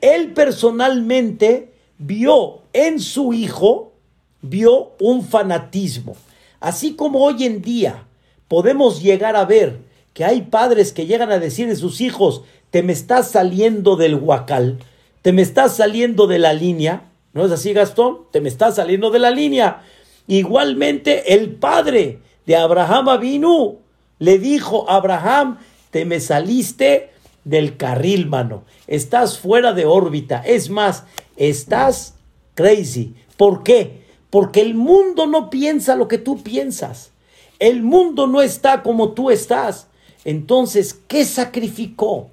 Él 0.00 0.32
personalmente 0.32 1.72
vio 1.98 2.60
en 2.72 3.00
su 3.00 3.32
hijo, 3.32 3.94
vio 4.42 4.92
un 5.00 5.24
fanatismo. 5.24 6.14
Así 6.60 6.94
como 6.94 7.24
hoy 7.24 7.46
en 7.46 7.62
día 7.62 8.04
podemos 8.46 9.02
llegar 9.02 9.34
a 9.34 9.44
ver 9.44 9.80
que 10.14 10.24
hay 10.24 10.42
padres 10.42 10.92
que 10.92 11.06
llegan 11.06 11.32
a 11.32 11.40
decir 11.40 11.66
de 11.66 11.74
sus 11.74 12.00
hijos, 12.00 12.42
te 12.70 12.84
me 12.84 12.92
estás 12.92 13.28
saliendo 13.28 13.96
del 13.96 14.14
huacal, 14.14 14.78
te 15.22 15.32
me 15.32 15.42
estás 15.42 15.74
saliendo 15.74 16.28
de 16.28 16.38
la 16.38 16.52
línea. 16.52 17.07
¿No 17.38 17.46
es 17.46 17.52
así, 17.52 17.72
Gastón? 17.72 18.22
Te 18.32 18.40
me 18.40 18.48
estás 18.48 18.74
saliendo 18.74 19.12
de 19.12 19.20
la 19.20 19.30
línea. 19.30 19.84
Igualmente 20.26 21.34
el 21.34 21.54
padre 21.54 22.18
de 22.46 22.56
Abraham 22.56 23.10
Avinu 23.10 23.78
le 24.18 24.40
dijo 24.40 24.90
a 24.90 24.96
Abraham, 24.96 25.58
te 25.92 26.04
me 26.04 26.18
saliste 26.18 27.12
del 27.44 27.76
carril, 27.76 28.26
mano. 28.26 28.64
Estás 28.88 29.38
fuera 29.38 29.72
de 29.72 29.86
órbita. 29.86 30.42
Es 30.44 30.68
más, 30.68 31.04
estás 31.36 32.16
crazy. 32.56 33.14
¿Por 33.36 33.62
qué? 33.62 34.02
Porque 34.30 34.60
el 34.60 34.74
mundo 34.74 35.28
no 35.28 35.48
piensa 35.48 35.94
lo 35.94 36.08
que 36.08 36.18
tú 36.18 36.42
piensas. 36.42 37.12
El 37.60 37.84
mundo 37.84 38.26
no 38.26 38.42
está 38.42 38.82
como 38.82 39.12
tú 39.12 39.30
estás. 39.30 39.86
Entonces, 40.24 40.92
¿qué 41.06 41.24
sacrificó 41.24 42.30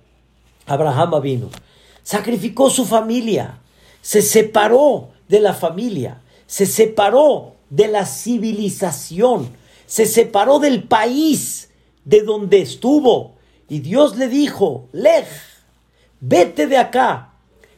Abraham 0.66 1.22
vino? 1.22 1.52
Sacrificó 2.02 2.72
su 2.72 2.86
familia. 2.86 3.60
Se 4.06 4.22
separó 4.22 5.10
de 5.28 5.40
la 5.40 5.56
familia. 5.56 6.22
Se 6.46 6.68
separó 6.68 7.56
de 7.72 7.88
la 7.88 8.06
civilización, 8.06 9.50
se 9.88 10.06
separó 10.06 10.60
del 10.60 10.84
país 10.84 11.72
de 12.04 12.22
donde 12.22 12.62
estuvo 12.62 13.34
y 13.68 13.80
Dios 13.80 14.16
le 14.16 14.28
dijo, 14.28 14.88
Lej, 14.92 15.26
vete 16.20 16.68
de 16.68 16.78
acá, 16.78 17.34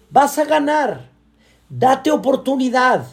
vas 0.10 0.38
a 0.38 0.44
ganar, 0.44 1.10
date 1.70 2.12
oportunidad, 2.12 3.08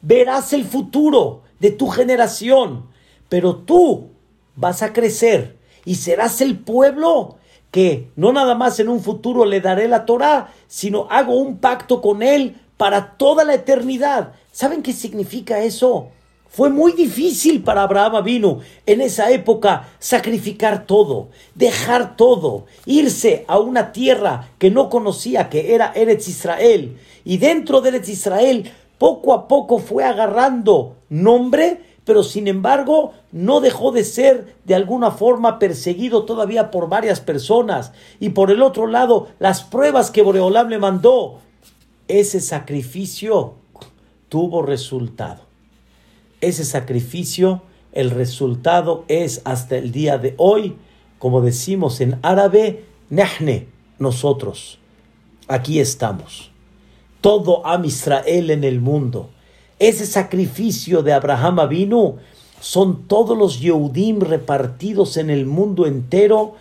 verás 0.00 0.52
el 0.52 0.64
futuro 0.64 1.42
de 1.58 1.72
tu 1.72 1.88
generación, 1.88 2.86
pero 3.28 3.56
tú 3.56 4.10
vas 4.54 4.82
a 4.82 4.92
crecer 4.92 5.58
y 5.84 5.96
serás 5.96 6.40
el 6.40 6.56
pueblo 6.56 7.39
que 7.70 8.10
no 8.16 8.32
nada 8.32 8.54
más 8.54 8.80
en 8.80 8.88
un 8.88 9.00
futuro 9.00 9.44
le 9.44 9.60
daré 9.60 9.88
la 9.88 10.04
Torah, 10.04 10.52
sino 10.66 11.06
hago 11.10 11.34
un 11.34 11.58
pacto 11.58 12.00
con 12.00 12.22
él 12.22 12.56
para 12.76 13.16
toda 13.16 13.44
la 13.44 13.54
eternidad. 13.54 14.32
¿Saben 14.52 14.82
qué 14.82 14.92
significa 14.92 15.62
eso? 15.62 16.08
Fue 16.48 16.68
muy 16.68 16.92
difícil 16.92 17.62
para 17.62 17.84
Abraham 17.84 18.24
vino 18.24 18.58
en 18.84 19.00
esa 19.00 19.30
época 19.30 19.88
sacrificar 20.00 20.84
todo, 20.84 21.28
dejar 21.54 22.16
todo, 22.16 22.66
irse 22.86 23.44
a 23.46 23.60
una 23.60 23.92
tierra 23.92 24.48
que 24.58 24.68
no 24.68 24.90
conocía, 24.90 25.48
que 25.48 25.74
era 25.74 25.92
Eretz 25.94 26.26
Israel. 26.26 26.98
Y 27.24 27.38
dentro 27.38 27.80
de 27.80 27.90
Eretz 27.90 28.08
Israel, 28.08 28.72
poco 28.98 29.32
a 29.32 29.46
poco 29.46 29.78
fue 29.78 30.02
agarrando 30.02 30.96
nombre, 31.08 31.89
pero 32.10 32.24
sin 32.24 32.48
embargo 32.48 33.12
no 33.30 33.60
dejó 33.60 33.92
de 33.92 34.02
ser 34.02 34.56
de 34.64 34.74
alguna 34.74 35.12
forma 35.12 35.60
perseguido 35.60 36.24
todavía 36.24 36.72
por 36.72 36.88
varias 36.88 37.20
personas. 37.20 37.92
Y 38.18 38.30
por 38.30 38.50
el 38.50 38.62
otro 38.62 38.88
lado, 38.88 39.28
las 39.38 39.62
pruebas 39.62 40.10
que 40.10 40.22
Boreolam 40.22 40.68
le 40.68 40.78
mandó, 40.78 41.38
ese 42.08 42.40
sacrificio 42.40 43.54
tuvo 44.28 44.62
resultado 44.62 45.50
ese 46.40 46.64
sacrificio, 46.64 47.62
el 47.92 48.10
resultado 48.10 49.04
es 49.08 49.42
hasta 49.44 49.76
el 49.76 49.92
día 49.92 50.18
de 50.18 50.34
hoy, 50.38 50.76
como 51.18 51.40
decimos 51.42 52.00
en 52.00 52.18
árabe, 52.22 52.84
nahne, 53.10 53.66
nosotros. 53.98 54.78
Aquí 55.48 55.80
estamos. 55.80 56.50
Todo 57.20 57.66
Am 57.66 57.84
Israel 57.84 58.50
en 58.50 58.64
el 58.64 58.80
mundo. 58.80 59.30
Ese 59.80 60.04
sacrificio 60.04 61.02
de 61.02 61.14
Abraham 61.14 61.66
vino 61.66 62.16
son 62.60 63.08
todos 63.08 63.36
los 63.36 63.60
Yehudim 63.60 64.20
repartidos 64.20 65.16
en 65.16 65.30
el 65.30 65.46
mundo 65.46 65.86
entero 65.86 66.52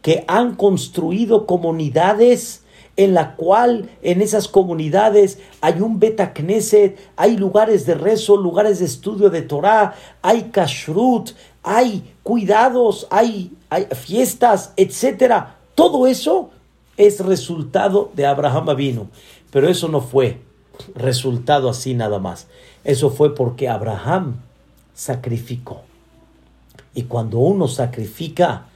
que 0.00 0.24
han 0.28 0.54
construido 0.54 1.44
comunidades 1.44 2.62
en 2.96 3.14
la 3.14 3.34
cual 3.34 3.90
en 4.02 4.22
esas 4.22 4.46
comunidades 4.46 5.40
hay 5.60 5.80
un 5.80 5.98
Betacneset, 5.98 6.96
hay 7.16 7.36
lugares 7.36 7.84
de 7.84 7.94
rezo, 7.94 8.36
lugares 8.36 8.78
de 8.78 8.84
estudio 8.84 9.28
de 9.28 9.42
Torah, 9.42 9.96
hay 10.22 10.42
kashrut, 10.52 11.30
hay 11.64 12.14
cuidados, 12.22 13.08
hay, 13.10 13.50
hay 13.70 13.86
fiestas, 13.86 14.72
etcétera. 14.76 15.56
Todo 15.74 16.06
eso 16.06 16.50
es 16.96 17.18
resultado 17.18 18.12
de 18.14 18.24
Abraham 18.24 18.76
vino, 18.76 19.08
pero 19.50 19.68
eso 19.68 19.88
no 19.88 20.00
fue 20.00 20.46
resultado 20.94 21.68
así 21.68 21.94
nada 21.94 22.18
más. 22.18 22.46
Eso 22.84 23.10
fue 23.10 23.34
porque 23.34 23.68
Abraham 23.68 24.36
sacrificó. 24.94 25.82
Y 26.94 27.04
cuando 27.04 27.38
uno 27.38 27.68
sacrifica, 27.68 28.66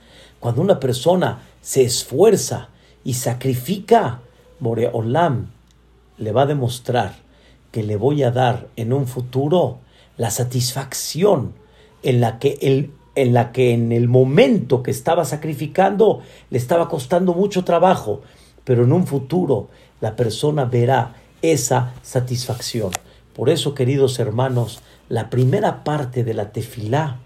cuando 0.41 0.61
una 0.61 0.79
persona 0.79 1.43
se 1.61 1.83
esfuerza 1.83 2.69
y 3.05 3.15
sacrifica, 3.15 4.21
Moreolam 4.61 5.51
le 6.19 6.33
va 6.33 6.43
a 6.43 6.47
demostrar 6.47 7.15
que 7.71 7.83
le 7.83 7.97
voy 7.97 8.23
a 8.23 8.31
dar 8.31 8.69
en 8.77 8.93
un 8.93 9.07
futuro 9.07 9.79
la 10.17 10.31
satisfacción 10.31 11.55
en 12.03 12.21
la 12.21 12.39
que 12.39 12.93
en 13.15 13.35
la 13.35 13.53
que 13.53 13.73
en 13.73 13.93
el 13.93 14.09
momento 14.09 14.83
que 14.83 14.91
estaba 14.91 15.25
sacrificando 15.25 16.21
le 16.51 16.59
estaba 16.59 16.89
costando 16.89 17.35
mucho 17.35 17.65
trabajo, 17.65 18.23
pero 18.65 18.85
en 18.85 18.93
un 18.93 19.07
futuro 19.07 19.69
la 20.01 20.17
persona 20.17 20.65
verá 20.65 21.15
esa 21.43 21.95
satisfacción. 22.03 22.93
Por 23.35 23.51
eso, 23.51 23.75
queridos 23.75 24.19
hermanos, 24.19 24.81
la 25.09 25.31
primera 25.31 25.85
parte 25.85 26.25
de 26.25 26.35
la 26.35 26.53
tefilá, 26.53 27.19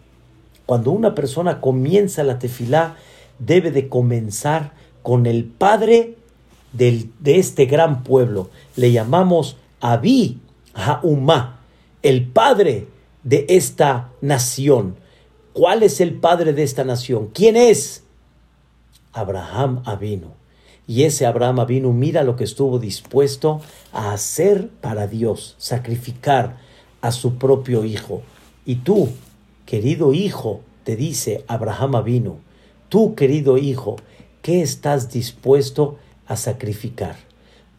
cuando 0.66 0.90
una 0.90 1.14
persona 1.14 1.60
comienza 1.60 2.24
la 2.24 2.38
tefilá, 2.38 2.96
debe 3.38 3.70
de 3.70 3.88
comenzar 3.88 4.72
con 5.02 5.26
el 5.26 5.44
padre 5.44 6.16
de 6.72 7.08
este 7.24 7.66
gran 7.66 8.02
pueblo. 8.02 8.50
Le 8.74 8.92
llamamos 8.92 9.56
Abi 9.80 10.40
Ha'umá, 10.74 11.60
el 12.02 12.26
padre 12.26 12.88
de 13.22 13.46
esta 13.48 14.10
nación. 14.20 14.96
¿Cuál 15.52 15.82
es 15.82 16.00
el 16.00 16.14
padre 16.14 16.52
de 16.52 16.62
esta 16.62 16.84
nación? 16.84 17.30
¿Quién 17.32 17.56
es? 17.56 18.04
Abraham 19.12 19.82
Avinu. 19.84 20.35
Y 20.88 21.02
ese 21.02 21.26
Abraham 21.26 21.60
Avinu 21.60 21.92
mira 21.92 22.22
lo 22.22 22.36
que 22.36 22.44
estuvo 22.44 22.78
dispuesto 22.78 23.60
a 23.92 24.12
hacer 24.12 24.68
para 24.80 25.06
Dios, 25.06 25.56
sacrificar 25.58 26.58
a 27.00 27.12
su 27.12 27.36
propio 27.36 27.84
hijo. 27.84 28.22
Y 28.64 28.76
tú, 28.76 29.08
querido 29.64 30.14
hijo, 30.14 30.60
te 30.84 30.94
dice 30.94 31.44
Abraham 31.48 31.96
Avinu, 31.96 32.36
tú, 32.88 33.14
querido 33.16 33.58
hijo, 33.58 33.96
¿qué 34.42 34.62
estás 34.62 35.10
dispuesto 35.10 35.98
a 36.26 36.36
sacrificar? 36.36 37.16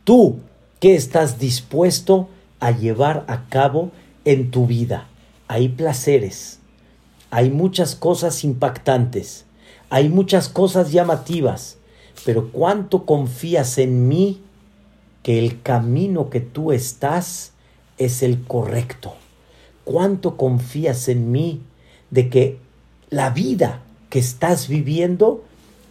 Tú, 0.03 0.39
¿qué 0.79 0.95
estás 0.95 1.39
dispuesto 1.39 2.27
a 2.59 2.71
llevar 2.71 3.23
a 3.27 3.47
cabo 3.47 3.91
en 4.25 4.51
tu 4.51 4.67
vida? 4.67 5.07
Hay 5.47 5.69
placeres, 5.69 6.59
hay 7.29 7.49
muchas 7.49 7.95
cosas 7.95 8.43
impactantes, 8.43 9.45
hay 9.89 10.09
muchas 10.09 10.49
cosas 10.49 10.91
llamativas, 10.91 11.76
pero 12.25 12.49
¿cuánto 12.51 13.05
confías 13.05 13.77
en 13.77 14.07
mí 14.07 14.41
que 15.23 15.39
el 15.39 15.61
camino 15.61 16.29
que 16.29 16.39
tú 16.39 16.71
estás 16.71 17.53
es 17.97 18.23
el 18.23 18.43
correcto? 18.43 19.13
¿Cuánto 19.83 20.37
confías 20.37 21.07
en 21.07 21.31
mí 21.31 21.61
de 22.11 22.29
que 22.29 22.59
la 23.09 23.29
vida 23.29 23.81
que 24.09 24.19
estás 24.19 24.67
viviendo, 24.67 25.43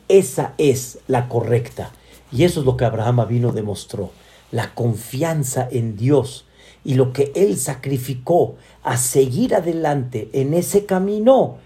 esa 0.09 0.55
es 0.59 0.99
la 1.07 1.29
correcta? 1.29 1.93
Y 2.33 2.45
eso 2.45 2.61
es 2.61 2.67
lo 2.67 2.77
que 2.77 2.85
Abraham 2.85 3.27
vino 3.29 3.53
demostró, 3.53 4.11
la 4.51 4.75
confianza 4.75 5.67
en 5.71 5.97
Dios 5.97 6.45
y 6.85 6.95
lo 6.95 7.13
que 7.13 7.33
él 7.35 7.57
sacrificó 7.57 8.57
a 8.83 8.97
seguir 8.97 9.55
adelante 9.55 10.29
en 10.33 10.55
ese 10.55 10.87
camino, 10.87 11.57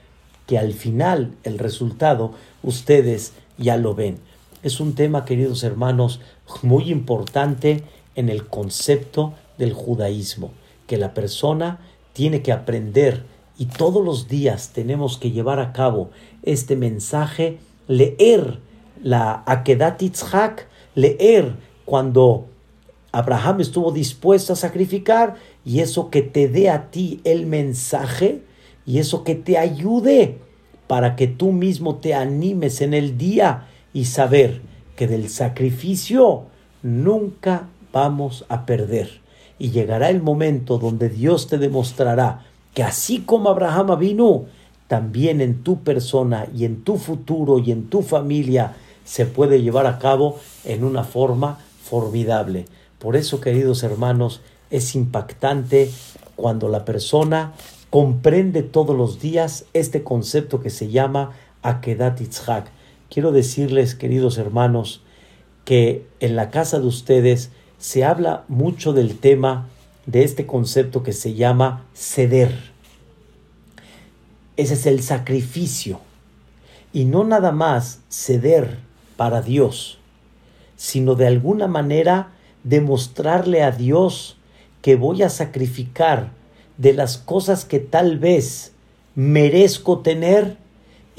que 0.46 0.58
al 0.58 0.72
final 0.72 1.34
el 1.44 1.58
resultado 1.58 2.32
ustedes 2.62 3.32
ya 3.58 3.76
lo 3.76 3.94
ven. 3.94 4.18
Es 4.62 4.78
un 4.78 4.94
tema, 4.94 5.24
queridos 5.24 5.64
hermanos, 5.64 6.20
muy 6.60 6.90
importante 6.90 7.82
en 8.14 8.28
el 8.28 8.46
concepto 8.46 9.32
del 9.56 9.72
judaísmo, 9.72 10.50
que 10.86 10.98
la 10.98 11.14
persona 11.14 11.78
tiene 12.12 12.42
que 12.42 12.52
aprender 12.52 13.24
y 13.58 13.66
todos 13.66 14.04
los 14.04 14.28
días 14.28 14.72
tenemos 14.74 15.16
que 15.16 15.30
llevar 15.30 15.60
a 15.60 15.72
cabo 15.72 16.10
este 16.42 16.76
mensaje, 16.76 17.58
leer 17.88 18.58
la 19.02 19.42
Akedat 19.46 19.98
Yitzhak, 20.02 20.68
leer 20.94 21.54
cuando 21.86 22.46
Abraham 23.12 23.62
estuvo 23.62 23.92
dispuesto 23.92 24.52
a 24.52 24.56
sacrificar 24.56 25.36
y 25.64 25.80
eso 25.80 26.10
que 26.10 26.20
te 26.20 26.48
dé 26.48 26.68
a 26.68 26.90
ti 26.90 27.22
el 27.24 27.46
mensaje 27.46 28.42
y 28.84 28.98
eso 28.98 29.24
que 29.24 29.36
te 29.36 29.56
ayude 29.56 30.38
para 30.86 31.16
que 31.16 31.28
tú 31.28 31.52
mismo 31.52 31.96
te 31.96 32.12
animes 32.12 32.82
en 32.82 32.92
el 32.92 33.16
día 33.16 33.66
y 33.92 34.06
saber 34.06 34.60
que 34.96 35.06
del 35.06 35.28
sacrificio 35.28 36.44
nunca 36.82 37.68
vamos 37.92 38.44
a 38.48 38.66
perder. 38.66 39.20
Y 39.58 39.70
llegará 39.70 40.10
el 40.10 40.22
momento 40.22 40.78
donde 40.78 41.08
Dios 41.08 41.46
te 41.46 41.58
demostrará 41.58 42.46
que 42.74 42.82
así 42.82 43.20
como 43.20 43.50
Abraham 43.50 43.98
vino, 43.98 44.44
también 44.88 45.40
en 45.40 45.62
tu 45.62 45.82
persona 45.82 46.46
y 46.54 46.64
en 46.64 46.82
tu 46.82 46.96
futuro 46.96 47.58
y 47.58 47.70
en 47.70 47.88
tu 47.88 48.02
familia 48.02 48.74
se 49.04 49.26
puede 49.26 49.62
llevar 49.62 49.86
a 49.86 49.98
cabo 49.98 50.38
en 50.64 50.84
una 50.84 51.04
forma 51.04 51.58
formidable. 51.82 52.64
Por 52.98 53.16
eso, 53.16 53.40
queridos 53.40 53.82
hermanos, 53.82 54.40
es 54.70 54.94
impactante 54.94 55.90
cuando 56.36 56.68
la 56.68 56.84
persona 56.84 57.54
comprende 57.90 58.62
todos 58.62 58.96
los 58.96 59.20
días 59.20 59.64
este 59.74 60.02
concepto 60.02 60.60
que 60.60 60.70
se 60.70 60.88
llama 60.88 61.32
Akedat 61.62 62.20
Itzhak. 62.20 62.70
Quiero 63.10 63.32
decirles, 63.32 63.96
queridos 63.96 64.38
hermanos, 64.38 65.02
que 65.64 66.06
en 66.20 66.36
la 66.36 66.50
casa 66.50 66.78
de 66.78 66.86
ustedes 66.86 67.50
se 67.76 68.04
habla 68.04 68.44
mucho 68.46 68.92
del 68.92 69.18
tema 69.18 69.68
de 70.06 70.22
este 70.22 70.46
concepto 70.46 71.02
que 71.02 71.12
se 71.12 71.34
llama 71.34 71.84
ceder. 71.92 72.70
Ese 74.56 74.74
es 74.74 74.86
el 74.86 75.02
sacrificio. 75.02 75.98
Y 76.92 77.04
no 77.04 77.24
nada 77.24 77.50
más 77.50 77.98
ceder 78.08 78.78
para 79.16 79.42
Dios, 79.42 79.98
sino 80.76 81.16
de 81.16 81.26
alguna 81.26 81.66
manera 81.66 82.30
demostrarle 82.62 83.64
a 83.64 83.72
Dios 83.72 84.36
que 84.82 84.94
voy 84.94 85.24
a 85.24 85.30
sacrificar 85.30 86.30
de 86.78 86.92
las 86.92 87.18
cosas 87.18 87.64
que 87.64 87.80
tal 87.80 88.18
vez 88.18 88.72
merezco 89.16 89.98
tener 89.98 90.59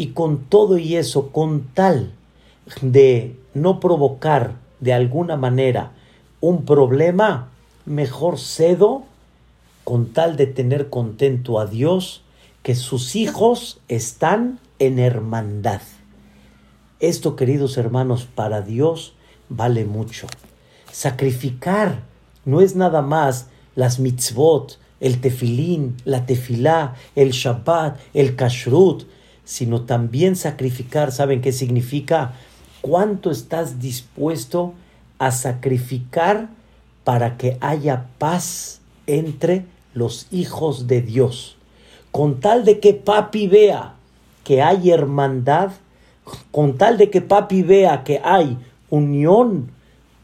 y 0.02 0.14
con 0.14 0.46
todo 0.46 0.80
y 0.80 0.96
eso, 0.96 1.30
con 1.30 1.68
tal 1.76 2.12
de 2.82 3.36
no 3.54 3.80
provocar 3.80 4.56
de 4.80 4.94
alguna 4.94 5.38
manera 5.38 5.92
un 6.40 6.66
problema, 6.66 7.52
mejor 7.86 8.40
cedo 8.40 9.04
con 9.84 10.08
tal 10.08 10.38
de 10.38 10.48
tener 10.48 10.90
contento 10.90 11.60
a 11.60 11.68
Dios 11.68 12.24
que 12.64 12.74
sus 12.74 13.16
hijos 13.16 13.80
están 13.90 14.60
en 14.80 14.98
hermandad. 14.98 15.82
Esto, 17.00 17.36
queridos 17.36 17.78
hermanos, 17.78 18.26
para 18.26 18.64
Dios 18.64 19.14
vale 19.50 19.86
mucho. 19.86 20.26
Sacrificar 20.92 22.00
no 22.44 22.62
es 22.62 22.76
nada 22.76 23.04
más 23.04 23.50
las 23.76 24.00
mitzvot, 24.00 24.80
el 25.00 25.22
tefilín, 25.22 25.98
la 26.06 26.26
tefilá, 26.26 26.96
el 27.16 27.34
shabbat, 27.34 28.00
el 28.16 28.36
kashrut, 28.36 29.04
sino 29.46 29.82
también 29.82 30.36
sacrificar, 30.36 31.12
¿saben 31.12 31.42
qué 31.42 31.52
significa? 31.52 32.34
¿Cuánto 32.82 33.32
estás 33.32 33.80
dispuesto 33.80 34.74
a 35.20 35.32
sacrificar 35.32 36.50
para 37.04 37.38
que 37.38 37.58
haya 37.62 38.08
paz 38.18 38.82
entre 39.08 39.66
los 39.94 40.28
hijos 40.32 40.88
de 40.88 41.02
Dios? 41.02 41.58
Con 42.12 42.40
tal 42.40 42.66
de 42.66 42.80
que 42.80 42.94
papi 42.94 43.48
vea 43.48 43.96
que 44.44 44.62
hay 44.62 44.92
hermandad, 44.92 45.72
con 46.52 46.78
tal 46.78 46.98
de 46.98 47.10
que 47.10 47.22
papi 47.22 47.62
vea 47.62 48.04
que 48.04 48.20
hay 48.24 48.58
unión, 48.90 49.72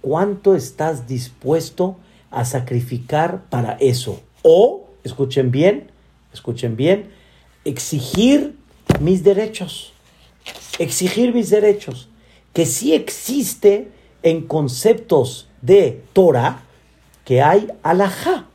¿cuánto 0.02 0.56
estás 0.56 1.08
dispuesto 1.08 1.98
a 2.32 2.46
sacrificar 2.46 3.44
para 3.50 3.74
eso? 3.74 4.22
O, 4.42 4.88
escuchen 5.04 5.52
bien, 5.52 5.92
escuchen 6.34 6.76
bien, 6.76 7.10
exigir 7.66 8.57
mis 9.00 9.24
derechos. 9.24 9.94
Exigir 10.80 11.34
mis 11.34 11.50
derechos. 11.50 12.10
Que 12.54 12.66
sí 12.66 12.94
existe 12.94 13.92
en 14.24 14.48
conceptos 14.48 15.50
de 15.62 16.04
Torah 16.14 16.64
que 17.26 17.42
hay 17.42 17.68
alajá. 17.84 18.48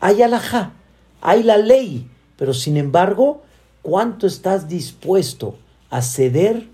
Hay 0.00 0.22
alajá. 0.22 0.72
Hay 1.20 1.42
la 1.42 1.56
ley. 1.56 2.08
Pero 2.36 2.52
sin 2.52 2.76
embargo, 2.76 3.42
¿Cuánto 3.84 4.26
estás 4.26 4.66
dispuesto 4.66 5.58
a 5.90 6.00
ceder, 6.00 6.66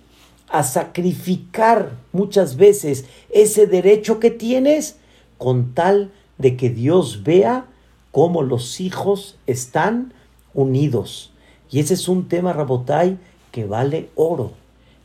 a 0.49 0.63
sacrificar 0.63 1.99
muchas 2.13 2.55
veces 2.55 3.05
ese 3.31 3.67
derecho 3.67 4.21
que 4.21 4.31
tienes 4.31 4.95
con 5.37 5.75
tal 5.75 6.13
de 6.39 6.57
que 6.57 6.71
Dios 6.71 7.25
vea 7.25 7.67
cómo 8.13 8.43
los 8.43 8.81
hijos 8.81 9.37
están 9.49 10.15
unidos? 10.55 11.30
Y 11.71 11.81
ese 11.81 11.95
es 11.95 12.09
un 12.09 12.29
tema, 12.29 12.53
Rabotai, 12.53 13.19
que 13.53 13.65
vale 13.65 14.11
oro. 14.15 14.53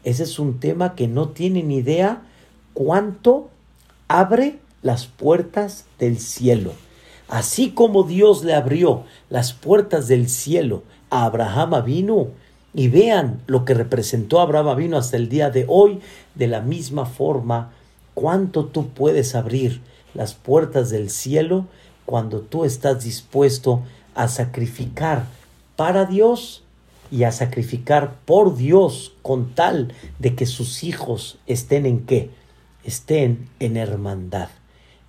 Ese 0.04 0.24
es 0.24 0.40
un 0.40 0.60
tema 0.60 0.96
que 0.96 1.08
no 1.08 1.30
tiene 1.30 1.64
ni 1.64 1.78
idea 1.78 2.22
cuánto 2.74 3.50
abre 4.08 4.60
las 4.82 5.08
puertas 5.08 5.86
del 6.00 6.20
cielo. 6.20 6.74
Así 7.28 7.72
como 7.72 8.04
Dios 8.04 8.44
le 8.44 8.54
abrió 8.54 9.04
las 9.30 9.54
puertas 9.54 10.08
del 10.08 10.30
cielo 10.30 10.84
a 11.10 11.26
Abraham 11.26 11.84
vino 11.84 12.28
y 12.74 12.88
vean 12.90 13.42
lo 13.48 13.66
que 13.66 13.74
representó 13.74 14.40
Abraham 14.40 14.78
vino 14.78 14.98
hasta 14.98 15.18
el 15.18 15.30
día 15.30 15.50
de 15.50 15.66
hoy, 15.68 16.02
de 16.36 16.48
la 16.48 16.62
misma 16.62 17.06
forma, 17.06 17.72
cuánto 18.14 18.66
tú 18.66 18.90
puedes 18.90 19.34
abrir 19.34 19.82
las 20.14 20.34
puertas 20.34 20.90
del 20.90 21.10
cielo 21.10 21.66
cuando 22.06 22.42
tú 22.42 22.64
estás 22.64 23.04
dispuesto 23.04 23.82
a 24.14 24.28
sacrificar 24.28 25.26
para 25.76 26.06
Dios 26.06 26.64
y 27.12 27.24
a 27.24 27.32
sacrificar 27.32 28.16
por 28.26 28.56
Dios 28.56 29.14
con 29.22 29.54
tal 29.54 29.94
de 30.20 30.36
que 30.36 30.46
sus 30.46 30.84
hijos 30.84 31.38
estén 31.48 31.86
en 31.86 32.06
qué? 32.06 32.30
Estén 32.84 33.50
en 33.60 33.78
hermandad, 33.78 34.50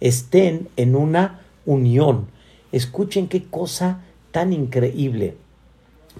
estén 0.00 0.68
en 0.76 0.96
una 0.96 1.40
unión. 1.64 2.28
Escuchen 2.72 3.28
qué 3.28 3.44
cosa 3.44 4.00
tan 4.30 4.52
increíble, 4.52 5.36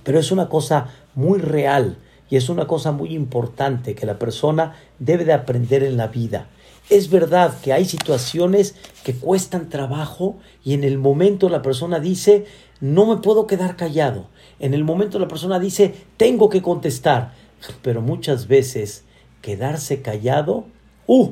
pero 0.03 0.19
es 0.19 0.31
una 0.31 0.49
cosa 0.49 0.89
muy 1.15 1.39
real 1.39 1.99
y 2.29 2.37
es 2.37 2.49
una 2.49 2.67
cosa 2.67 2.93
muy 2.93 3.15
importante 3.15 3.95
que 3.95 4.07
la 4.07 4.19
persona 4.19 4.75
debe 4.99 5.25
de 5.25 5.33
aprender 5.33 5.83
en 5.83 5.97
la 5.97 6.09
vida. 6.09 6.49
Es 6.89 7.11
verdad 7.11 7.59
que 7.63 7.73
hay 7.73 7.85
situaciones 7.85 8.77
que 9.03 9.15
cuestan 9.15 9.69
trabajo 9.69 10.37
y 10.65 10.75
en 10.75 10.85
el 10.85 10.99
momento 10.99 11.49
la 11.49 11.63
persona 11.63 11.99
dice, 11.99 12.47
no 12.81 13.07
me 13.07 13.17
puedo 13.17 13.47
quedar 13.47 13.77
callado. 13.77 14.29
En 14.59 14.75
el 14.75 14.85
momento 14.85 15.19
la 15.19 15.29
persona 15.29 15.59
dice, 15.59 15.95
tengo 16.17 16.49
que 16.49 16.63
contestar. 16.63 17.35
Pero 17.83 18.01
muchas 18.03 18.49
veces 18.49 19.05
quedarse 19.43 20.03
callado, 20.03 20.67
uh, 21.07 21.31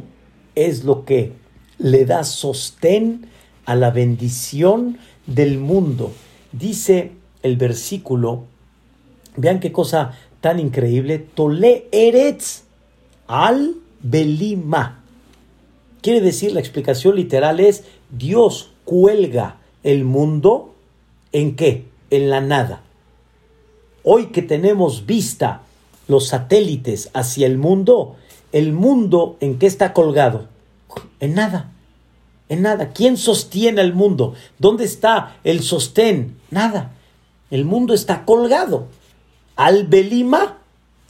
es 0.55 0.85
lo 0.85 1.05
que 1.05 1.33
le 1.79 2.05
da 2.05 2.25
sostén 2.25 3.27
a 3.65 3.75
la 3.75 3.91
bendición 3.91 4.99
del 5.27 5.59
mundo. 5.59 6.13
Dice 6.53 7.13
el 7.43 7.57
versículo, 7.57 8.45
vean 9.37 9.61
qué 9.61 9.73
cosa 9.73 10.17
tan 10.41 10.61
increíble, 10.61 11.19
Tole 11.19 11.89
Eretz 11.91 12.65
al 13.27 13.77
Belima. 14.03 15.03
Quiere 16.03 16.21
decir, 16.21 16.53
la 16.53 16.61
explicación 16.61 17.17
literal 17.17 17.61
es, 17.61 17.85
Dios 18.11 18.73
cuelga 18.85 19.57
el 19.83 20.05
mundo 20.05 20.75
en 21.33 21.57
qué? 21.57 21.87
En 22.11 22.31
la 22.31 22.41
nada. 22.41 22.84
Hoy 24.07 24.27
que 24.27 24.43
tenemos 24.43 25.07
vista 25.07 25.63
los 26.09 26.29
satélites 26.29 27.09
hacia 27.15 27.47
el 27.47 27.57
mundo, 27.57 28.17
el 28.53 28.75
mundo 28.75 29.39
en 29.41 29.59
qué 29.59 29.67
está 29.67 29.95
colgado? 29.95 30.47
En 31.21 31.35
nada. 31.35 31.73
En 32.51 32.61
nada. 32.61 32.93
¿Quién 32.93 33.17
sostiene 33.17 33.81
el 33.81 33.95
mundo? 33.95 34.35
¿Dónde 34.59 34.85
está 34.85 35.39
el 35.43 35.63
sostén? 35.63 36.37
Nada. 36.51 36.93
El 37.51 37.65
mundo 37.65 37.95
está 37.95 38.27
colgado. 38.27 38.89
Al 39.57 39.87
Belima 39.87 40.59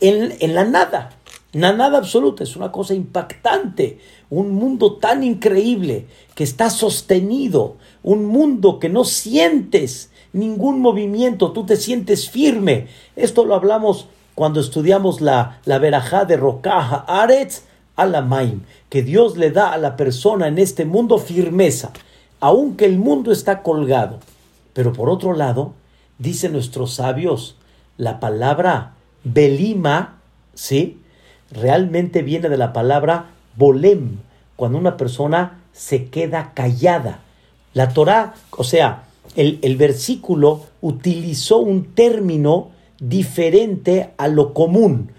en, 0.01 0.33
en 0.39 0.55
la 0.55 0.65
nada. 0.65 1.11
La 1.53 1.73
nada 1.73 1.99
absoluta. 1.99 2.45
Es 2.45 2.55
una 2.55 2.71
cosa 2.71 2.95
impactante. 2.95 3.99
Un 4.31 4.51
mundo 4.53 4.99
tan 4.99 5.25
increíble 5.25 6.07
que 6.37 6.45
está 6.45 6.71
sostenido. 6.71 7.77
Un 8.05 8.25
mundo 8.27 8.79
que 8.79 8.89
no 8.89 9.03
sientes 9.03 10.11
ningún 10.35 10.81
movimiento. 10.81 11.53
Tú 11.53 11.65
te 11.65 11.77
sientes 11.77 12.29
firme. 12.29 12.89
Esto 13.17 13.47
lo 13.47 13.55
hablamos 13.55 14.09
cuando 14.35 14.61
estudiamos 14.61 15.21
la, 15.21 15.61
la 15.65 15.79
verajá 15.79 16.27
de 16.27 16.37
Rocaja 16.37 17.05
Aretz 17.09 17.63
Alamaim, 17.97 18.63
que 18.91 19.03
Dios 19.03 19.37
le 19.37 19.51
da 19.51 19.73
a 19.73 19.79
la 19.79 19.97
persona 19.97 20.49
en 20.49 20.59
este 20.59 20.85
mundo 20.85 21.19
firmeza, 21.19 21.93
aunque 22.41 22.85
el 22.85 22.99
mundo 22.99 23.33
está 23.33 23.63
colgado. 23.63 24.19
Pero 24.73 24.93
por 24.93 25.09
otro 25.09 25.35
lado, 25.35 25.73
dicen 26.19 26.53
nuestros 26.53 26.95
sabios, 26.95 27.57
la 27.97 28.19
palabra 28.19 28.95
belima, 29.23 30.19
¿sí? 30.55 31.01
Realmente 31.51 32.23
viene 32.23 32.49
de 32.49 32.57
la 32.57 32.73
palabra 32.73 33.27
bolem, 33.57 34.19
cuando 34.57 34.79
una 34.79 34.97
persona 34.97 35.61
se 35.73 36.07
queda 36.07 36.53
callada. 36.55 37.21
La 37.73 37.91
Torah, 37.91 38.35
o 38.51 38.65
sea, 38.65 39.04
el, 39.37 39.59
el 39.63 39.77
versículo 39.77 40.63
utilizó 40.81 41.59
un 41.59 41.95
término 41.95 42.71
diferente 43.01 44.11
a 44.17 44.29
lo 44.29 44.55
común. 44.55 45.13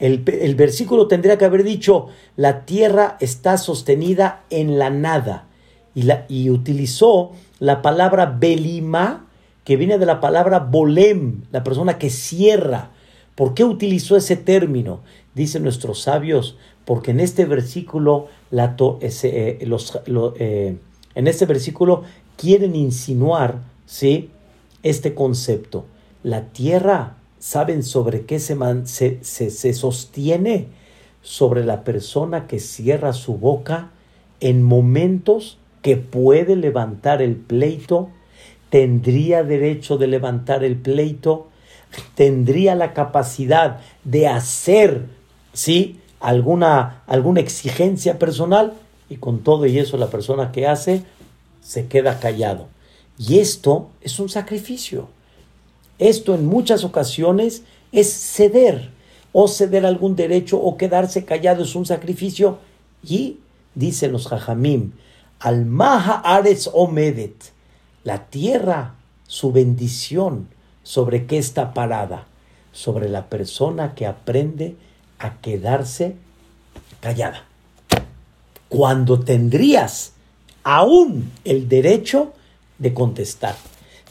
El, 0.00 0.54
versículo 0.54 1.08
tendría 1.08 1.36
que 1.36 1.44
haber 1.44 1.62
dicho, 1.62 2.06
la 2.36 2.64
tierra 2.64 3.18
está 3.20 3.58
sostenida 3.58 4.44
en 4.48 4.78
la 4.78 4.88
nada. 4.88 5.46
Y, 5.94 6.02
la, 6.02 6.24
y 6.28 6.48
utilizó 6.48 7.32
la 7.58 7.82
palabra 7.82 8.24
belima, 8.26 9.26
que 9.64 9.76
viene 9.76 9.98
de 9.98 10.06
la 10.06 10.20
palabra 10.20 10.58
bolem, 10.58 11.42
la 11.52 11.62
persona 11.62 11.98
que 11.98 12.08
cierra. 12.08 12.92
¿Por 13.34 13.52
qué 13.52 13.62
utilizó 13.62 14.16
ese 14.16 14.36
término? 14.36 15.00
Dicen 15.34 15.62
nuestros 15.62 16.00
sabios, 16.00 16.56
porque 16.86 17.10
en 17.10 17.20
este 17.20 17.44
versículo, 17.44 18.28
la 18.50 18.74
ese, 19.02 19.58
eh, 19.60 19.66
los, 19.66 20.00
eh, 20.38 20.78
en 21.14 21.26
este 21.26 21.44
versículo 21.44 22.04
quieren 22.40 22.74
insinuar 22.76 23.58
¿sí? 23.86 24.30
este 24.82 25.14
concepto. 25.14 25.84
La 26.22 26.46
tierra 26.46 27.16
¿Saben 27.40 27.82
sobre 27.82 28.26
qué 28.26 28.38
se, 28.38 28.54
se, 28.84 29.50
se, 29.50 29.72
sostiene? 29.72 30.66
Sobre 31.22 31.64
la 31.64 31.84
persona 31.84 32.46
que 32.46 32.60
cierra 32.60 33.14
su 33.14 33.38
boca 33.38 33.88
en 34.40 34.62
momentos 34.62 35.56
que 35.80 35.96
puede 35.96 36.54
levantar 36.54 37.22
el 37.22 37.36
pleito, 37.36 38.10
tendría 38.68 39.42
derecho 39.42 39.96
de 39.96 40.06
levantar 40.06 40.64
el 40.64 40.76
pleito, 40.76 41.48
tendría 42.14 42.74
la 42.74 42.92
capacidad 42.92 43.80
de 44.04 44.28
hacer, 44.28 45.06
¿sí? 45.54 45.98
Alguna, 46.20 47.02
alguna 47.06 47.40
exigencia 47.40 48.18
personal 48.18 48.74
y 49.08 49.16
con 49.16 49.38
todo 49.38 49.64
y 49.64 49.78
eso 49.78 49.96
la 49.96 50.08
persona 50.08 50.52
que 50.52 50.66
hace 50.66 51.04
se 51.70 51.86
queda 51.86 52.18
callado. 52.18 52.66
Y 53.16 53.38
esto 53.38 53.90
es 54.00 54.18
un 54.18 54.28
sacrificio. 54.28 55.08
Esto 56.00 56.34
en 56.34 56.44
muchas 56.46 56.82
ocasiones 56.82 57.62
es 57.92 58.12
ceder 58.12 58.90
o 59.30 59.46
ceder 59.46 59.86
algún 59.86 60.16
derecho 60.16 60.60
o 60.60 60.76
quedarse 60.76 61.24
callado 61.24 61.62
es 61.62 61.76
un 61.76 61.86
sacrificio. 61.86 62.58
Y 63.04 63.38
dicen 63.76 64.10
los 64.10 64.26
jajamim, 64.26 64.94
al 65.38 65.64
maha 65.64 66.20
ares 66.24 66.68
omedet, 66.72 67.52
la 68.02 68.26
tierra, 68.26 68.96
su 69.28 69.52
bendición, 69.52 70.48
sobre 70.82 71.26
qué 71.26 71.38
está 71.38 71.72
parada, 71.72 72.26
sobre 72.72 73.08
la 73.08 73.28
persona 73.28 73.94
que 73.94 74.06
aprende 74.06 74.74
a 75.20 75.40
quedarse 75.40 76.16
callada. 77.00 77.44
Cuando 78.68 79.20
tendrías 79.20 80.14
aún 80.70 81.32
el 81.44 81.68
derecho 81.68 82.32
de 82.78 82.94
contestar, 82.94 83.56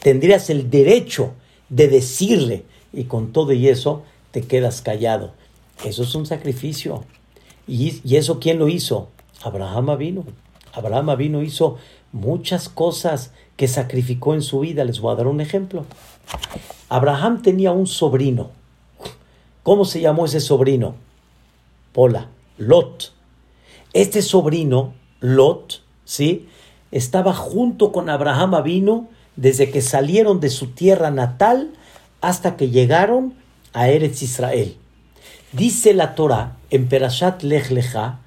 tendrías 0.01 0.49
el 0.49 0.70
derecho 0.70 1.32
de 1.70 1.88
decirle 1.88 2.66
y 2.91 3.05
con 3.05 3.32
todo 3.32 3.53
y 3.53 3.70
eso 3.70 4.03
te 4.32 4.41
quedas 4.41 4.82
callado. 4.82 5.32
Eso 5.86 6.03
es 6.03 6.14
un 6.16 6.26
sacrificio. 6.26 7.05
¿Y, 7.66 8.01
eso 8.14 8.41
quién 8.41 8.60
lo 8.60 8.68
hizo? 8.68 9.07
Abraham 9.41 9.97
vino. 9.97 10.26
Abraham 10.74 11.18
vino 11.18 11.43
hizo 11.43 11.78
muchas 12.12 12.68
cosas 12.68 13.32
que 13.55 13.70
sacrificó 13.70 14.34
en 14.34 14.41
su 14.41 14.60
vida. 14.60 14.84
Les 14.84 14.99
voy 14.99 15.14
a 15.14 15.16
dar 15.16 15.28
un 15.28 15.39
ejemplo. 15.39 15.86
Abraham 16.89 17.41
tenía 17.41 17.72
un 17.72 17.88
sobrino. 17.88 18.51
¿Cómo 19.64 19.86
se 19.86 20.01
llamó 20.01 20.26
ese 20.26 20.41
sobrino? 20.41 20.95
Pola, 21.93 22.28
Lot. 22.57 23.14
Este 23.93 24.22
sobrino, 24.22 24.93
Lot, 25.22 25.84
¿sí? 26.10 26.47
Estaba 26.91 27.34
junto 27.34 27.91
con 27.91 28.10
Abraham 28.10 28.64
vino 28.64 29.07
desde 29.36 29.70
que 29.70 29.82
salieron 29.82 30.39
de 30.39 30.49
su 30.49 30.72
tierra 30.72 31.12
natal 31.12 31.70
hasta 32.20 32.57
que 32.57 32.72
llegaron 32.72 33.36
a 33.74 33.89
Eretz 33.89 34.24
Israel. 34.24 34.76
Dice 35.53 35.93
la 35.93 36.16
Torah 36.16 36.57
en 36.72 36.89
Perashat 36.89 37.43
Lech 37.43 37.70
Lecha 37.70 38.20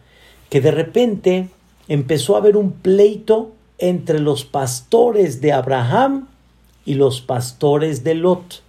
que 0.49 0.61
de 0.61 0.71
repente 0.71 1.49
empezó 1.89 2.37
a 2.37 2.39
haber 2.39 2.57
un 2.57 2.71
pleito 2.71 3.51
entre 3.79 4.21
los 4.21 4.45
pastores 4.45 5.41
de 5.41 5.53
Abraham 5.53 6.29
y 6.85 6.95
los 6.95 7.21
pastores 7.21 8.05
de 8.05 8.15
Lot. 8.15 8.63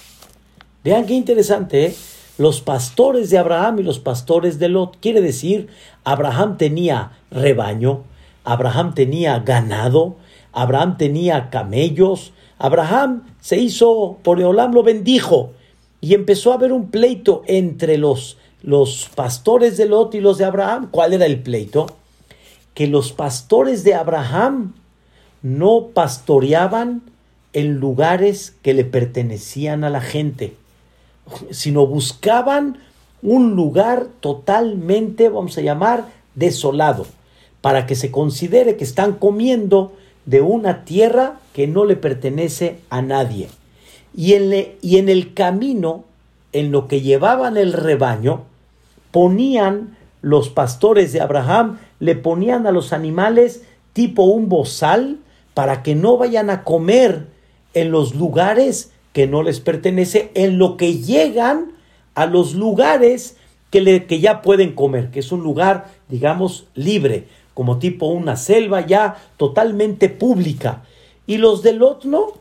Vean 0.83 1.05
qué 1.05 1.13
interesante, 1.13 1.85
¿eh? 1.85 1.95
Los 2.39 2.61
pastores 2.61 3.29
de 3.29 3.37
Abraham 3.37 3.79
y 3.79 3.83
los 3.83 3.99
pastores 3.99 4.57
de 4.57 4.69
Lot. 4.69 4.97
Quiere 4.99 5.21
decir, 5.21 5.67
Abraham 6.03 6.57
tenía 6.57 7.11
rebaño, 7.29 8.05
Abraham 8.43 8.93
tenía 8.93 9.39
ganado, 9.39 10.15
Abraham 10.51 10.97
tenía 10.97 11.49
camellos, 11.49 12.33
Abraham 12.57 13.23
se 13.41 13.57
hizo, 13.57 14.17
por 14.23 14.39
Eolam 14.39 14.73
lo 14.73 14.83
bendijo, 14.83 15.51
y 16.01 16.13
empezó 16.13 16.51
a 16.51 16.55
haber 16.55 16.73
un 16.73 16.89
pleito 16.89 17.43
entre 17.47 17.97
los, 17.97 18.37
los 18.61 19.09
pastores 19.15 19.77
de 19.77 19.85
Lot 19.85 20.15
y 20.15 20.19
los 20.21 20.37
de 20.37 20.45
Abraham. 20.45 20.89
¿Cuál 20.91 21.13
era 21.13 21.25
el 21.25 21.41
pleito? 21.41 21.87
Que 22.73 22.87
los 22.87 23.13
pastores 23.13 23.83
de 23.83 23.93
Abraham 23.93 24.73
no 25.41 25.87
pastoreaban 25.93 27.01
en 27.53 27.75
lugares 27.75 28.55
que 28.61 28.73
le 28.73 28.83
pertenecían 28.83 29.83
a 29.83 29.89
la 29.89 30.01
gente, 30.01 30.55
sino 31.51 31.85
buscaban 31.85 32.79
un 33.21 33.55
lugar 33.55 34.07
totalmente, 34.19 35.29
vamos 35.29 35.57
a 35.57 35.61
llamar, 35.61 36.05
desolado, 36.35 37.05
para 37.63 37.85
que 37.85 37.95
se 37.95 38.11
considere 38.11 38.75
que 38.75 38.83
están 38.83 39.13
comiendo 39.13 39.93
de 40.25 40.41
una 40.41 40.83
tierra 40.83 41.39
que 41.53 41.65
no 41.65 41.85
le 41.85 41.95
pertenece 41.95 42.79
a 42.89 43.01
nadie. 43.01 43.47
Y 44.13 44.33
en, 44.33 44.73
y 44.81 44.97
en 44.97 45.07
el 45.07 45.33
camino, 45.33 46.03
en 46.51 46.73
lo 46.73 46.89
que 46.89 46.99
llevaban 46.99 47.55
el 47.55 47.71
rebaño, 47.71 48.41
ponían 49.11 49.95
los 50.21 50.49
pastores 50.49 51.13
de 51.13 51.21
Abraham, 51.21 51.79
le 52.01 52.15
ponían 52.15 52.67
a 52.67 52.73
los 52.73 52.91
animales 52.91 53.63
tipo 53.93 54.23
un 54.23 54.49
bozal 54.49 55.19
para 55.53 55.83
que 55.83 55.95
no 55.95 56.17
vayan 56.17 56.49
a 56.49 56.65
comer 56.65 57.27
en 57.73 57.91
los 57.91 58.13
lugares 58.13 58.91
que 59.13 59.25
no 59.25 59.41
les 59.41 59.61
pertenece, 59.61 60.31
en 60.33 60.57
lo 60.57 60.75
que 60.75 60.95
llegan 60.97 61.71
a 62.13 62.25
los 62.25 62.55
lugares 62.55 63.37
que, 63.69 63.79
le, 63.79 64.05
que 64.05 64.19
ya 64.19 64.41
pueden 64.41 64.73
comer, 64.73 65.11
que 65.11 65.21
es 65.21 65.31
un 65.31 65.43
lugar, 65.43 65.91
digamos, 66.09 66.67
libre, 66.75 67.27
como 67.53 67.79
tipo 67.79 68.07
una 68.07 68.35
selva 68.35 68.85
ya 68.85 69.15
totalmente 69.37 70.09
pública. 70.09 70.83
Y 71.25 71.37
los 71.37 71.63
de 71.63 71.73
Lot 71.73 72.05
no, 72.05 72.33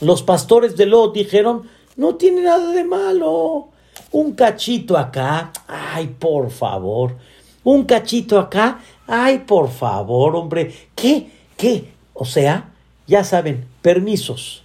los 0.00 0.22
pastores 0.22 0.76
de 0.76 0.86
Lot 0.86 1.14
dijeron, 1.14 1.68
no 1.96 2.16
tiene 2.16 2.42
nada 2.42 2.72
de 2.72 2.84
malo. 2.84 3.68
Un 4.10 4.32
cachito 4.32 4.96
acá, 4.96 5.52
ay, 5.68 6.14
por 6.18 6.50
favor. 6.50 7.16
Un 7.64 7.84
cachito 7.84 8.38
acá, 8.38 8.80
ay, 9.06 9.40
por 9.40 9.70
favor, 9.70 10.34
hombre. 10.36 10.74
¿Qué? 10.94 11.30
¿Qué? 11.56 11.92
O 12.14 12.24
sea, 12.24 12.72
ya 13.06 13.24
saben, 13.24 13.66
permisos. 13.82 14.62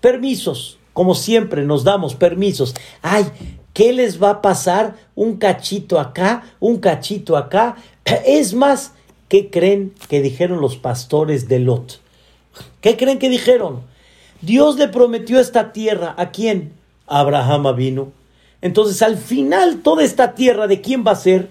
Permisos. 0.00 0.78
Como 0.92 1.14
siempre 1.14 1.64
nos 1.64 1.84
damos 1.84 2.14
permisos. 2.14 2.74
Ay, 3.00 3.26
¿qué 3.72 3.92
les 3.92 4.22
va 4.22 4.30
a 4.30 4.42
pasar? 4.42 4.96
Un 5.14 5.38
cachito 5.38 5.98
acá, 5.98 6.42
un 6.60 6.78
cachito 6.78 7.36
acá. 7.36 7.76
Es 8.26 8.54
más, 8.54 8.92
¿qué 9.28 9.50
creen 9.50 9.94
que 10.08 10.22
dijeron 10.22 10.60
los 10.60 10.76
pastores 10.76 11.48
de 11.48 11.58
Lot? 11.58 12.00
¿Qué 12.80 12.96
creen 12.96 13.18
que 13.18 13.28
dijeron? 13.28 13.82
Dios 14.40 14.76
le 14.76 14.88
prometió 14.88 15.38
esta 15.38 15.72
tierra. 15.72 16.14
¿A 16.18 16.30
quién? 16.30 16.72
Abraham 17.06 17.74
vino. 17.76 18.12
Entonces, 18.60 19.02
al 19.02 19.16
final, 19.16 19.82
toda 19.82 20.02
esta 20.02 20.34
tierra, 20.34 20.66
¿de 20.66 20.80
quién 20.80 21.04
va 21.06 21.12
a 21.12 21.16
ser? 21.16 21.50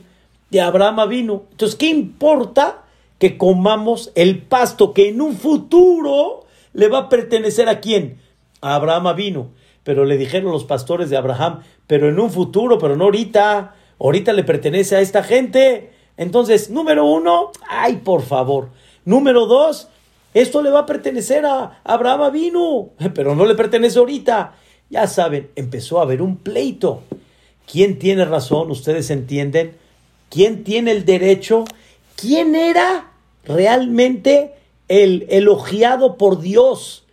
De 0.49 0.61
Abraham 0.61 1.09
vino. 1.09 1.43
Entonces, 1.51 1.77
¿qué 1.77 1.87
importa 1.87 2.83
que 3.17 3.37
comamos 3.37 4.11
el 4.15 4.39
pasto 4.39 4.93
que 4.93 5.09
en 5.09 5.21
un 5.21 5.35
futuro 5.35 6.45
le 6.73 6.87
va 6.87 6.99
a 6.99 7.09
pertenecer 7.09 7.69
a 7.69 7.79
quién? 7.79 8.19
A 8.61 8.75
Abraham 8.75 9.15
vino. 9.15 9.49
Pero 9.83 10.05
le 10.05 10.17
dijeron 10.17 10.51
los 10.51 10.63
pastores 10.63 11.09
de 11.09 11.17
Abraham, 11.17 11.61
pero 11.87 12.09
en 12.09 12.19
un 12.19 12.29
futuro, 12.29 12.77
pero 12.77 12.95
no 12.95 13.05
ahorita. 13.05 13.75
Ahorita 13.99 14.33
le 14.33 14.43
pertenece 14.43 14.95
a 14.95 15.01
esta 15.01 15.23
gente. 15.23 15.91
Entonces, 16.21 16.69
número 16.69 17.07
uno, 17.07 17.49
ay, 17.67 17.95
por 17.95 18.21
favor. 18.21 18.69
Número 19.05 19.47
dos, 19.47 19.87
esto 20.35 20.61
le 20.61 20.69
va 20.69 20.81
a 20.81 20.85
pertenecer 20.85 21.47
a 21.47 21.81
Abraham 21.83 22.31
vino, 22.31 22.89
pero 23.15 23.33
no 23.33 23.43
le 23.43 23.55
pertenece 23.55 23.97
ahorita. 23.97 24.53
Ya 24.91 25.07
saben, 25.07 25.49
empezó 25.55 25.97
a 25.97 26.03
haber 26.03 26.21
un 26.21 26.37
pleito. 26.37 27.01
¿Quién 27.65 27.97
tiene 27.97 28.23
razón? 28.25 28.69
¿Ustedes 28.69 29.09
entienden? 29.09 29.75
¿Quién 30.29 30.63
tiene 30.63 30.91
el 30.91 31.05
derecho? 31.05 31.65
¿Quién 32.15 32.53
era 32.53 33.13
realmente 33.43 34.53
el 34.89 35.25
elogiado 35.27 36.17
por 36.17 36.39
Dios? 36.39 37.03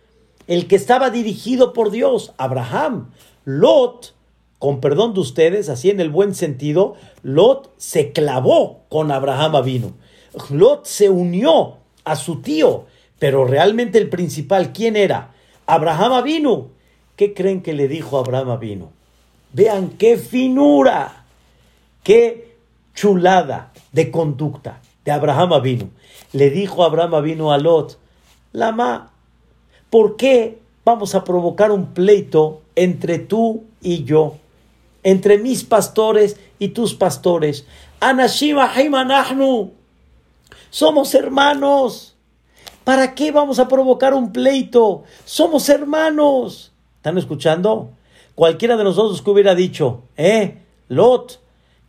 El 0.45 0.67
que 0.67 0.75
estaba 0.75 1.09
dirigido 1.09 1.73
por 1.73 1.89
Dios, 1.89 2.33
Abraham. 2.37 3.09
Lot, 3.43 4.13
con 4.59 4.81
perdón 4.81 5.13
de 5.13 5.21
ustedes, 5.21 5.69
así 5.69 5.89
en 5.89 6.01
el 6.01 6.09
buen 6.09 6.35
sentido, 6.35 6.95
Lot 7.23 7.71
se 7.77 8.11
clavó 8.11 8.81
con 8.89 9.09
Abraham 9.11 9.63
vino. 9.63 9.93
Lot 10.49 10.85
se 10.85 11.09
unió 11.09 11.77
a 12.03 12.15
su 12.17 12.41
tío. 12.41 12.85
Pero 13.19 13.45
realmente 13.45 13.97
el 13.97 14.09
principal, 14.09 14.71
¿quién 14.73 14.95
era? 14.95 15.31
Abraham 15.65 16.23
vino. 16.23 16.67
¿Qué 17.15 17.33
creen 17.33 17.61
que 17.61 17.73
le 17.73 17.87
dijo 17.87 18.17
Abraham 18.17 18.59
vino? 18.59 18.91
Vean 19.51 19.89
qué 19.97 20.17
finura, 20.17 21.25
qué 22.03 22.55
chulada 22.93 23.71
de 23.91 24.11
conducta 24.11 24.81
de 25.03 25.11
Abraham 25.11 25.61
vino. 25.61 25.89
Le 26.33 26.49
dijo 26.49 26.83
Abraham 26.83 27.23
vino 27.23 27.51
a 27.51 27.57
Lot, 27.57 27.97
Lama, 28.51 29.11
¿por 29.89 30.15
qué 30.17 30.59
vamos 30.85 31.15
a 31.15 31.23
provocar 31.23 31.71
un 31.71 31.87
pleito 31.87 32.61
entre 32.75 33.19
tú 33.19 33.63
y 33.81 34.03
yo? 34.03 34.35
Entre 35.03 35.37
mis 35.37 35.63
pastores 35.63 36.37
y 36.59 36.69
tus 36.69 36.93
pastores. 36.93 37.65
Anashima 37.99 38.71
Haimanahnu. 38.73 39.71
Somos 40.69 41.13
hermanos. 41.13 42.15
¿Para 42.83 43.13
qué 43.13 43.31
vamos 43.31 43.59
a 43.59 43.67
provocar 43.67 44.13
un 44.13 44.31
pleito? 44.31 45.03
Somos 45.25 45.69
hermanos. 45.69 46.71
¿Están 46.97 47.17
escuchando? 47.17 47.91
Cualquiera 48.35 48.77
de 48.77 48.83
nosotros 48.83 49.21
que 49.21 49.29
hubiera 49.29 49.53
dicho, 49.53 50.03
eh, 50.15 50.59
Lot, 50.87 51.39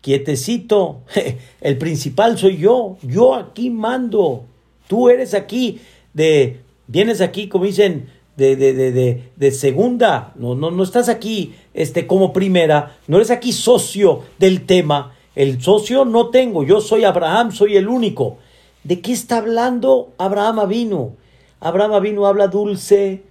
quietecito, 0.01 1.03
el 1.61 1.79
principal 1.79 2.37
soy 2.39 2.59
yo, 2.59 2.97
yo 3.03 3.35
aquí 3.35 3.71
mando, 3.71 4.45
tú 4.89 5.09
eres 5.09 5.33
aquí 5.33 5.81
de, 6.13 6.61
vienes 6.87 7.21
aquí, 7.21 7.49
como 7.49 7.65
dicen, 7.65 8.11
de, 8.41 8.73
de, 8.73 8.93
de, 8.93 9.23
de, 9.37 9.51
segunda, 9.53 10.33
no, 10.37 10.55
no, 10.55 10.71
no 10.71 10.83
estás 10.83 11.09
aquí 11.09 11.55
este, 11.75 12.07
como 12.07 12.33
primera, 12.33 12.97
no 13.07 13.19
eres 13.19 13.31
aquí 13.31 13.53
socio 13.53 14.23
del 14.39 14.67
tema, 14.67 15.13
el 15.35 15.61
socio 15.63 16.05
no 16.05 16.29
tengo, 16.29 16.65
yo 16.65 16.81
soy 16.81 17.05
Abraham, 17.05 17.53
soy 17.53 17.77
el 17.77 17.89
único. 17.89 18.39
¿De 18.83 19.01
qué 19.01 19.13
está 19.13 19.37
hablando 19.37 20.13
Abraham 20.19 20.67
vino? 20.69 21.13
Abraham 21.61 22.03
vino 22.03 22.27
habla 22.27 22.49
dulce 22.49 23.23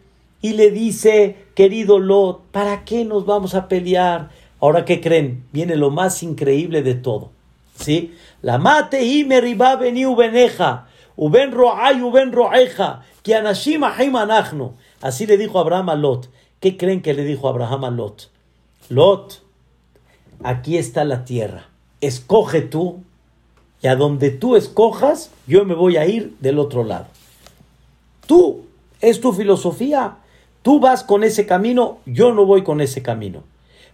y 0.41 0.53
le 0.53 0.69
dice, 0.71 1.35
querido 1.55 1.99
Lot, 1.99 2.41
¿para 2.51 2.85
qué 2.85 3.03
nos 3.03 3.25
vamos 3.25 3.55
a 3.55 3.67
pelear? 3.67 4.29
Ahora, 4.61 4.85
¿qué 4.85 5.01
creen? 5.01 5.43
Viene 5.51 5.75
lo 5.75 5.89
más 5.89 6.21
increíble 6.21 6.83
de 6.83 6.93
todo. 6.95 7.31
¿Sí? 7.75 8.13
La 8.41 8.57
mate 8.57 9.03
y 9.03 9.23
riba 9.23 9.75
veni 9.75 10.05
ubeneja, 10.05 10.87
uben 11.15 11.51
ro'ay 11.51 12.01
uben 12.01 12.31
ro'eja, 12.31 13.03
que 13.23 13.35
anashim 13.35 13.83
Así 15.01 15.25
le 15.25 15.37
dijo 15.37 15.59
Abraham 15.59 15.89
a 15.89 15.95
Lot. 15.95 16.29
¿Qué 16.59 16.77
creen 16.77 17.01
que 17.01 17.13
le 17.13 17.23
dijo 17.23 17.47
Abraham 17.47 17.85
a 17.85 17.89
Lot? 17.89 18.29
Lot, 18.89 19.41
aquí 20.43 20.77
está 20.77 21.05
la 21.05 21.23
tierra. 21.23 21.69
Escoge 22.01 22.61
tú 22.61 23.01
y 23.81 23.87
a 23.87 23.95
donde 23.95 24.29
tú 24.29 24.55
escojas, 24.55 25.31
yo 25.47 25.63
me 25.63 25.73
voy 25.73 25.97
a 25.97 26.05
ir 26.05 26.35
del 26.39 26.59
otro 26.59 26.83
lado. 26.83 27.07
Tú, 28.25 28.65
es 29.01 29.21
tu 29.21 29.31
filosofía. 29.31 30.17
Tú 30.61 30.79
vas 30.79 31.03
con 31.03 31.23
ese 31.23 31.45
camino, 31.45 31.99
yo 32.05 32.33
no 32.33 32.45
voy 32.45 32.63
con 32.63 32.81
ese 32.81 33.01
camino. 33.01 33.43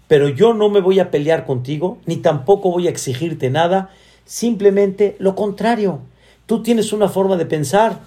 Pero 0.08 0.30
yo 0.30 0.53
no 0.53 0.70
me 0.70 0.82
voy 0.82 0.99
a 0.99 1.12
pelear 1.12 1.45
contigo, 1.45 1.99
ni 2.06 2.18
tampoco 2.18 2.72
voy 2.72 2.88
a 2.88 2.89
exigirte 2.89 3.49
nada, 3.49 3.91
simplemente 4.26 5.16
lo 5.20 5.36
contrario. 5.36 5.99
Tú 6.47 6.64
tienes 6.64 6.91
una 6.93 7.08
forma 7.10 7.38
de 7.38 7.45
pensar. 7.45 7.99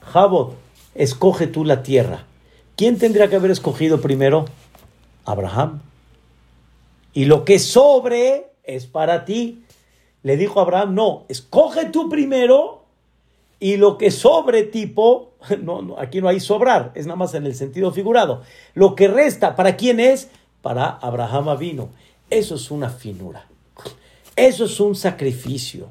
Jabot, 0.00 0.54
escoge 0.94 1.46
tú 1.46 1.64
la 1.64 1.82
tierra. 1.82 2.24
¿Quién 2.78 2.96
tendría 2.96 3.28
que 3.28 3.34
haber 3.34 3.50
escogido 3.50 4.00
primero? 4.00 4.44
Abraham. 5.24 5.80
Y 7.12 7.24
lo 7.24 7.44
que 7.44 7.58
sobre 7.58 8.52
es 8.62 8.86
para 8.86 9.24
ti. 9.24 9.64
Le 10.22 10.36
dijo 10.36 10.60
Abraham, 10.60 10.94
no, 10.94 11.24
escoge 11.28 11.86
tú 11.86 12.08
primero 12.08 12.84
y 13.58 13.78
lo 13.78 13.98
que 13.98 14.12
sobre 14.12 14.62
tipo, 14.62 15.32
no, 15.60 15.96
aquí 15.98 16.20
no 16.20 16.28
hay 16.28 16.38
sobrar, 16.38 16.92
es 16.94 17.06
nada 17.06 17.16
más 17.16 17.34
en 17.34 17.46
el 17.46 17.56
sentido 17.56 17.90
figurado. 17.90 18.42
Lo 18.74 18.94
que 18.94 19.08
resta, 19.08 19.56
¿para 19.56 19.74
quién 19.74 19.98
es? 19.98 20.28
Para 20.62 20.86
Abraham 20.86 21.58
vino. 21.58 21.88
Eso 22.30 22.54
es 22.54 22.70
una 22.70 22.90
finura. 22.90 23.48
Eso 24.36 24.66
es 24.66 24.78
un 24.78 24.94
sacrificio. 24.94 25.88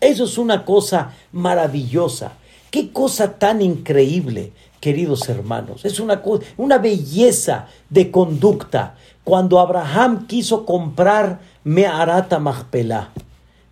Eso 0.00 0.24
es 0.24 0.38
una 0.38 0.64
cosa 0.64 1.14
maravillosa. 1.30 2.32
Qué 2.72 2.90
cosa 2.90 3.38
tan 3.38 3.62
increíble 3.62 4.52
queridos 4.80 5.28
hermanos. 5.28 5.84
Es 5.84 6.00
una, 6.00 6.22
una 6.56 6.78
belleza 6.78 7.66
de 7.90 8.10
conducta. 8.10 8.96
Cuando 9.24 9.58
Abraham 9.58 10.26
quiso 10.26 10.64
comprar 10.64 11.40
Meharata 11.64 12.38
Machpelah, 12.38 13.10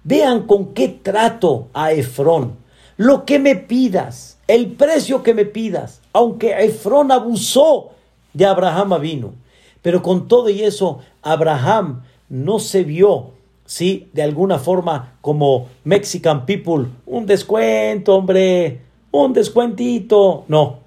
vean 0.02 0.46
con 0.46 0.74
qué 0.74 0.88
trato 0.88 1.68
a 1.72 1.92
Efrón. 1.92 2.56
Lo 2.96 3.24
que 3.24 3.38
me 3.38 3.56
pidas, 3.56 4.38
el 4.46 4.72
precio 4.72 5.22
que 5.22 5.34
me 5.34 5.44
pidas, 5.44 6.00
aunque 6.12 6.64
Efrón 6.64 7.10
abusó 7.10 7.90
de 8.32 8.46
Abraham 8.46 9.00
vino. 9.00 9.34
Pero 9.82 10.02
con 10.02 10.28
todo 10.28 10.48
y 10.48 10.62
eso, 10.62 11.00
Abraham 11.22 12.02
no 12.28 12.58
se 12.58 12.84
vio, 12.84 13.32
¿sí? 13.66 14.08
De 14.12 14.22
alguna 14.22 14.58
forma 14.58 15.16
como 15.20 15.68
Mexican 15.84 16.46
people, 16.46 16.86
un 17.06 17.26
descuento, 17.26 18.16
hombre, 18.16 18.80
un 19.10 19.32
descuentito. 19.32 20.44
No, 20.48 20.80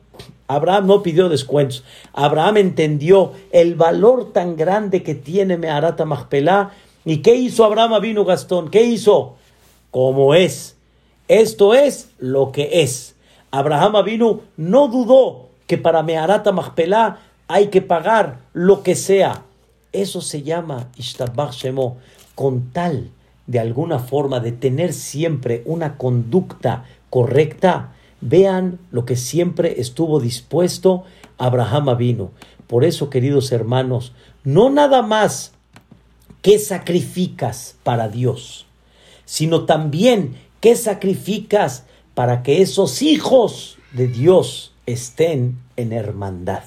Abraham 0.48 0.88
no 0.88 1.04
pidió 1.04 1.30
descuentos. 1.30 1.84
Abraham 2.14 2.58
entendió 2.58 3.34
el 3.52 3.76
valor 3.76 4.32
tan 4.32 4.56
grande 4.56 5.04
que 5.04 5.16
tiene 5.16 5.58
Meharata 5.58 6.06
Machpelah. 6.06 6.72
¿Y 7.06 7.18
qué 7.18 7.36
hizo 7.36 7.66
Abraham 7.66 8.02
vino 8.02 8.26
Gastón? 8.26 8.70
¿Qué 8.70 8.84
hizo? 8.84 9.36
Como 9.92 10.34
es. 10.34 10.78
Esto 11.28 11.74
es 11.74 12.12
lo 12.20 12.52
que 12.52 12.82
es. 12.82 13.16
Abraham 13.52 14.04
vino 14.06 14.42
no 14.56 14.88
dudó 14.88 15.48
que 15.68 15.78
para 15.78 16.04
Meharata 16.04 16.52
Machpelah 16.52 17.20
hay 17.48 17.68
que 17.68 17.82
pagar 17.82 18.40
lo 18.54 18.84
que 18.84 18.96
sea. 18.96 19.44
Eso 19.92 20.22
se 20.22 20.44
llama 20.44 20.90
Ishtabach 20.98 21.54
Shemo, 21.54 21.98
con 22.36 22.72
tal 22.72 23.10
de 23.48 23.60
alguna 23.60 24.00
forma 24.00 24.40
de 24.40 24.52
tener 24.52 24.94
siempre 24.94 25.64
una 25.66 25.98
conducta 25.98 26.86
correcta 27.10 27.94
Vean 28.22 28.80
lo 28.92 29.06
que 29.06 29.16
siempre 29.16 29.80
estuvo 29.80 30.20
dispuesto 30.20 31.04
Abraham 31.38 31.98
vino. 31.98 32.32
Por 32.68 32.84
eso, 32.84 33.10
queridos 33.10 33.52
hermanos, 33.52 34.14
no 34.44 34.70
nada 34.70 35.02
más 35.02 35.54
qué 36.42 36.60
sacrificas 36.60 37.76
para 37.84 38.10
Dios, 38.10 38.66
sino 39.26 39.66
también 39.66 40.36
qué 40.60 40.76
sacrificas 40.76 41.86
para 42.14 42.44
que 42.44 42.62
esos 42.62 43.02
hijos 43.02 43.78
de 43.94 44.08
Dios 44.08 44.74
estén 44.86 45.60
en 45.76 45.94
hermandad, 45.94 46.64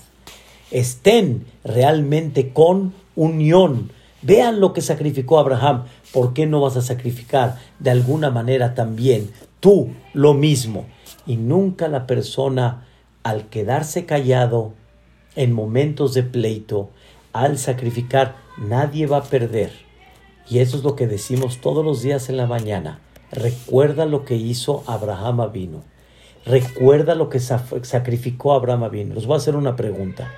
estén 0.70 1.46
realmente 1.64 2.52
con 2.52 2.94
unión. 3.16 3.90
Vean 4.22 4.60
lo 4.60 4.72
que 4.72 4.82
sacrificó 4.82 5.38
Abraham. 5.38 5.84
¿Por 6.12 6.34
qué 6.34 6.46
no 6.46 6.60
vas 6.60 6.76
a 6.76 6.82
sacrificar 6.82 7.58
de 7.78 7.90
alguna 7.90 8.30
manera 8.30 8.74
también 8.74 9.30
tú 9.60 9.90
lo 10.12 10.34
mismo? 10.34 10.86
Y 11.30 11.36
nunca 11.36 11.86
la 11.86 12.08
persona 12.08 12.88
al 13.22 13.48
quedarse 13.50 14.04
callado 14.04 14.72
en 15.36 15.52
momentos 15.52 16.12
de 16.12 16.24
pleito, 16.24 16.90
al 17.32 17.56
sacrificar, 17.56 18.34
nadie 18.58 19.06
va 19.06 19.18
a 19.18 19.22
perder. 19.22 19.70
Y 20.48 20.58
eso 20.58 20.76
es 20.76 20.82
lo 20.82 20.96
que 20.96 21.06
decimos 21.06 21.60
todos 21.60 21.84
los 21.84 22.02
días 22.02 22.30
en 22.30 22.36
la 22.36 22.48
mañana. 22.48 22.98
Recuerda 23.30 24.06
lo 24.06 24.24
que 24.24 24.34
hizo 24.34 24.82
Abraham 24.88 25.42
Avino. 25.42 25.84
Recuerda 26.44 27.14
lo 27.14 27.28
que 27.28 27.38
sacrificó 27.38 28.52
Abraham 28.52 28.82
Avino. 28.82 29.14
Les 29.14 29.26
voy 29.26 29.34
a 29.34 29.36
hacer 29.36 29.54
una 29.54 29.76
pregunta. 29.76 30.32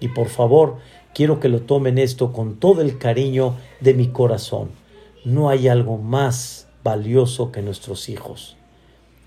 Y 0.00 0.08
por 0.08 0.26
favor, 0.26 0.78
quiero 1.14 1.38
que 1.38 1.48
lo 1.48 1.60
tomen 1.60 1.96
esto 1.96 2.32
con 2.32 2.58
todo 2.58 2.82
el 2.82 2.98
cariño 2.98 3.54
de 3.78 3.94
mi 3.94 4.08
corazón. 4.08 4.70
No 5.24 5.48
hay 5.48 5.68
algo 5.68 5.96
más 5.96 6.66
valioso 6.82 7.52
que 7.52 7.62
nuestros 7.62 8.08
hijos. 8.08 8.57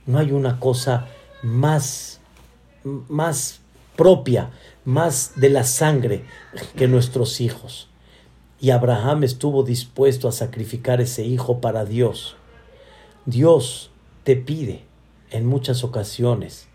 No 0.06 0.18
hay 0.18 0.32
una 0.32 0.60
cosa 0.60 1.08
más, 1.44 2.20
más 2.84 3.62
propia, 3.96 4.50
más 4.84 5.34
de 5.36 5.50
la 5.50 5.64
sangre 5.64 6.24
que 6.76 6.88
nuestros 6.88 7.40
hijos. 7.40 7.88
Y 8.60 8.72
Abraham 8.72 9.24
estuvo 9.24 9.64
dispuesto 9.64 10.28
a 10.28 10.32
sacrificar 10.32 11.02
ese 11.02 11.24
hijo 11.24 11.62
para 11.62 11.86
Dios. 11.86 12.36
Dios 13.26 13.92
te 14.24 14.36
pide 14.36 14.84
en 15.30 15.46
muchas 15.46 15.84
ocasiones 15.84 16.68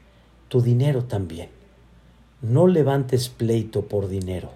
tu 0.49 0.63
dinero 0.63 1.05
también. 1.05 1.51
No 2.43 2.69
levantes 2.69 3.29
pleito 3.29 3.87
por 3.87 4.09
dinero. 4.09 4.53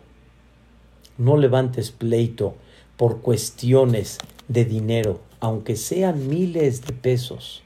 No 1.19 1.37
levantes 1.37 1.91
pleito 1.91 2.55
por 2.97 3.21
cuestiones 3.21 4.19
de 4.49 4.65
dinero, 4.65 5.21
aunque 5.41 5.77
sean 5.77 6.29
miles 6.29 6.83
de 6.83 6.93
pesos 6.93 7.63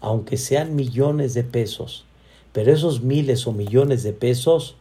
aunque 0.00 0.36
sean 0.36 0.74
millones 0.74 1.34
de 1.34 1.44
pesos, 1.44 2.04
pero 2.52 2.72
esos 2.72 3.02
miles 3.02 3.46
o 3.46 3.52
millones 3.52 4.02
de 4.02 4.12
pesos 4.12 4.76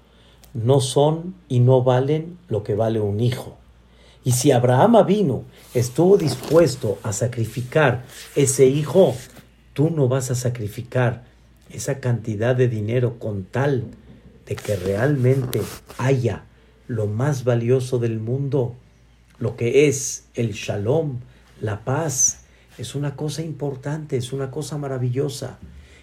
no 0.53 0.81
son 0.81 1.35
y 1.47 1.59
no 1.59 1.83
valen 1.83 2.37
lo 2.47 2.63
que 2.63 2.75
vale 2.75 2.99
un 2.99 3.19
hijo. 3.19 3.57
Y 4.23 4.31
si 4.31 4.51
Abraham 4.51 5.05
vino, 5.05 5.43
estuvo 5.73 6.17
dispuesto 6.17 6.97
a 7.03 7.13
sacrificar 7.13 8.05
ese 8.35 8.65
hijo, 8.65 9.15
tú 9.73 9.89
no 9.89 10.07
vas 10.07 10.31
a 10.31 10.35
sacrificar 10.35 11.23
esa 11.69 11.99
cantidad 11.99 12.55
de 12.55 12.67
dinero 12.67 13.19
con 13.19 13.43
tal 13.43 13.85
de 14.45 14.55
que 14.55 14.75
realmente 14.75 15.61
haya 15.97 16.43
lo 16.87 17.05
más 17.05 17.43
valioso 17.43 17.99
del 17.99 18.19
mundo, 18.19 18.75
lo 19.37 19.55
que 19.55 19.87
es 19.87 20.25
el 20.33 20.53
shalom, 20.53 21.19
la 21.61 21.85
paz, 21.85 22.41
es 22.79 22.95
una 22.95 23.15
cosa 23.15 23.41
importante, 23.41 24.17
es 24.17 24.31
una 24.33 24.51
cosa 24.51 24.77
maravillosa. 24.77 25.59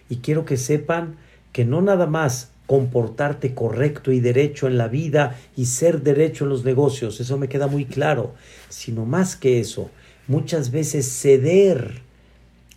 Y 0.09 0.16
quiero 0.16 0.45
que 0.45 0.57
sepan 0.57 1.16
que 1.53 1.64
no 1.64 1.81
nada 1.81 2.07
más 2.07 2.51
comportarte 2.66 3.55
correcto 3.55 4.12
y 4.12 4.20
derecho 4.20 4.66
en 4.66 4.77
la 4.77 4.89
vida 4.89 5.39
y 5.57 5.66
ser 5.66 6.03
derecho 6.03 6.45
en 6.45 6.51
los 6.51 6.64
negocios, 6.64 7.20
eso 7.20 7.39
me 7.39 7.49
queda 7.49 7.68
muy 7.68 7.85
claro, 7.85 8.35
sino 8.68 9.07
más 9.07 9.37
que 9.37 9.61
eso, 9.61 9.91
muchas 10.27 10.70
veces 10.70 11.07
ceder 11.07 12.03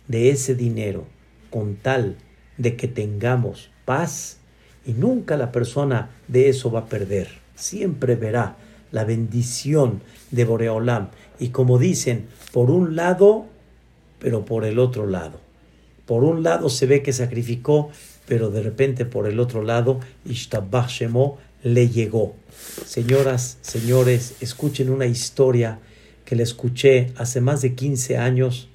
de 0.08 0.30
ese 0.30 0.54
dinero 0.54 1.06
con 1.50 1.76
tal 1.76 2.16
de 2.56 2.76
que 2.76 2.88
tengamos 2.88 3.70
paz 3.84 4.38
y 4.86 4.92
nunca 4.92 5.36
la 5.36 5.50
persona 5.50 6.10
de 6.28 6.48
eso 6.48 6.70
va 6.70 6.80
a 6.80 6.86
perder, 6.86 7.28
siempre 7.56 8.14
verá 8.14 8.56
la 8.92 9.04
bendición 9.04 10.02
de 10.30 10.44
Boreolam 10.44 11.08
y 11.40 11.48
como 11.48 11.78
dicen, 11.78 12.26
por 12.52 12.70
un 12.70 12.94
lado 12.94 13.46
pero 14.20 14.44
por 14.44 14.64
el 14.64 14.78
otro 14.78 15.06
lado. 15.06 15.40
Por 16.06 16.24
un 16.24 16.42
lado 16.42 16.68
se 16.68 16.86
ve 16.86 17.02
que 17.02 17.12
sacrificó, 17.12 17.90
pero 18.26 18.50
de 18.50 18.62
repente 18.62 19.04
por 19.04 19.26
el 19.26 19.40
otro 19.40 19.62
lado, 19.62 20.00
Ishtabach 20.24 20.88
Shemo 20.88 21.38
le 21.62 21.88
llegó. 21.88 22.34
Señoras, 22.86 23.58
señores, 23.62 24.34
escuchen 24.40 24.90
una 24.90 25.06
historia 25.06 25.78
que 26.24 26.36
le 26.36 26.42
escuché 26.42 27.12
hace 27.16 27.40
más 27.40 27.62
de 27.62 27.74
15 27.74 28.16
años 28.16 28.68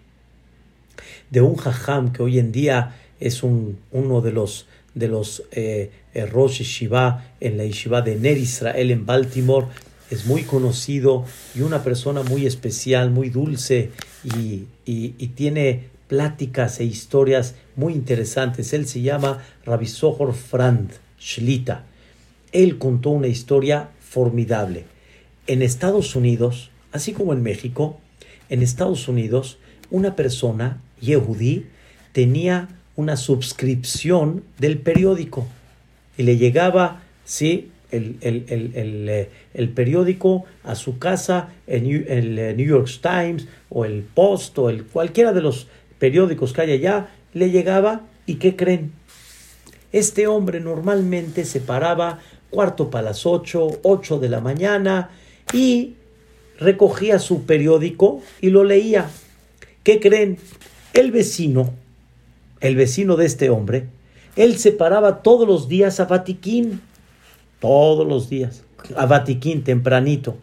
de 1.29 1.41
un 1.41 1.55
jajam 1.55 2.11
que 2.11 2.23
hoy 2.23 2.39
en 2.39 2.51
día 2.51 2.95
es 3.19 3.43
un, 3.43 3.79
uno 3.91 4.21
de 4.21 4.31
los 4.31 4.67
de 4.93 5.09
los 5.09 5.43
eh, 5.51 5.91
eh 6.13 6.25
Rosh 6.25 6.61
Shiva 6.61 7.33
en 7.41 7.57
la 7.57 7.65
Yeshiva 7.65 8.01
de 8.01 8.15
Ner 8.15 8.37
Israel 8.37 8.91
en 8.91 9.05
Baltimore, 9.05 9.67
es 10.09 10.25
muy 10.25 10.43
conocido 10.43 11.25
y 11.53 11.61
una 11.61 11.83
persona 11.83 12.23
muy 12.23 12.45
especial, 12.45 13.11
muy 13.11 13.29
dulce 13.29 13.91
y, 14.25 15.27
tiene 15.35 15.87
pláticas 16.07 16.79
e 16.79 16.85
historias 16.85 17.55
muy 17.75 17.93
interesantes. 17.93 18.73
Él 18.73 18.87
se 18.87 19.01
llama 19.01 19.43
Rabbi 19.65 19.85
Sohor 19.85 20.33
Frand 20.33 20.91
Shlita. 21.19 21.83
Él 22.51 22.77
contó 22.77 23.09
una 23.11 23.27
historia 23.27 23.89
formidable. 23.99 24.85
En 25.47 25.61
Estados 25.61 26.15
Unidos, 26.15 26.71
así 26.91 27.13
como 27.13 27.33
en 27.33 27.43
México, 27.43 27.99
en 28.49 28.61
Estados 28.61 29.07
Unidos, 29.07 29.57
una 29.91 30.15
persona, 30.15 30.81
Yehudi, 31.01 31.65
tenía 32.13 32.69
una 32.95 33.17
suscripción 33.17 34.43
del 34.57 34.79
periódico 34.79 35.47
y 36.17 36.23
le 36.23 36.37
llegaba, 36.37 37.03
sí, 37.25 37.71
eh, 37.95 39.29
el, 39.53 39.69
periódico 39.69 40.45
a 40.63 40.75
su 40.75 40.99
casa, 40.99 41.49
el, 41.67 42.05
el, 42.07 42.39
eh, 42.39 42.53
New 42.55 42.67
York 42.67 42.89
Times 43.01 43.47
o 43.69 43.85
el 43.85 44.03
Post 44.03 44.57
o 44.59 44.69
el, 44.69 44.85
cualquiera 44.85 45.33
de 45.33 45.41
los 45.41 45.67
periódicos 45.99 46.53
que 46.53 46.61
hay 46.61 46.71
allá, 46.73 47.09
le 47.33 47.51
llegaba 47.51 48.01
y 48.25 48.35
¿qué 48.35 48.55
creen? 48.55 48.91
Este 49.91 50.27
hombre 50.27 50.59
normalmente 50.59 51.45
se 51.45 51.61
paraba 51.61 52.19
cuarto 52.49 52.89
para 52.89 53.09
las 53.09 53.25
ocho, 53.25 53.67
ocho 53.83 54.19
de 54.19 54.29
la 54.29 54.41
mañana 54.41 55.09
y 55.53 55.95
recogía 56.59 57.19
su 57.19 57.45
periódico 57.45 58.21
y 58.41 58.49
lo 58.49 58.63
leía. 58.63 59.09
¿Qué 59.83 59.99
creen? 59.99 60.37
El 60.93 61.11
vecino, 61.11 61.73
el 62.61 62.75
vecino 62.75 63.15
de 63.15 63.25
este 63.25 63.49
hombre, 63.49 63.87
él 64.35 64.57
se 64.57 64.71
paraba 64.71 65.21
todos 65.21 65.47
los 65.47 65.67
días 65.67 65.99
a 65.99 66.05
Vatiquín 66.05 66.81
todos 67.65 68.07
los 68.07 68.29
días, 68.29 68.61
a 68.95 69.07
Vatiquín 69.07 69.63
tempranito. 69.63 70.37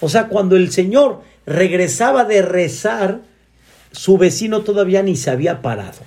O 0.00 0.10
sea, 0.10 0.28
cuando 0.28 0.56
el 0.56 0.70
Señor 0.70 1.22
regresaba 1.46 2.24
de 2.24 2.42
rezar, 2.42 3.22
su 3.92 4.18
vecino 4.18 4.60
todavía 4.60 5.02
ni 5.02 5.16
se 5.16 5.30
había 5.30 5.62
parado. 5.62 6.00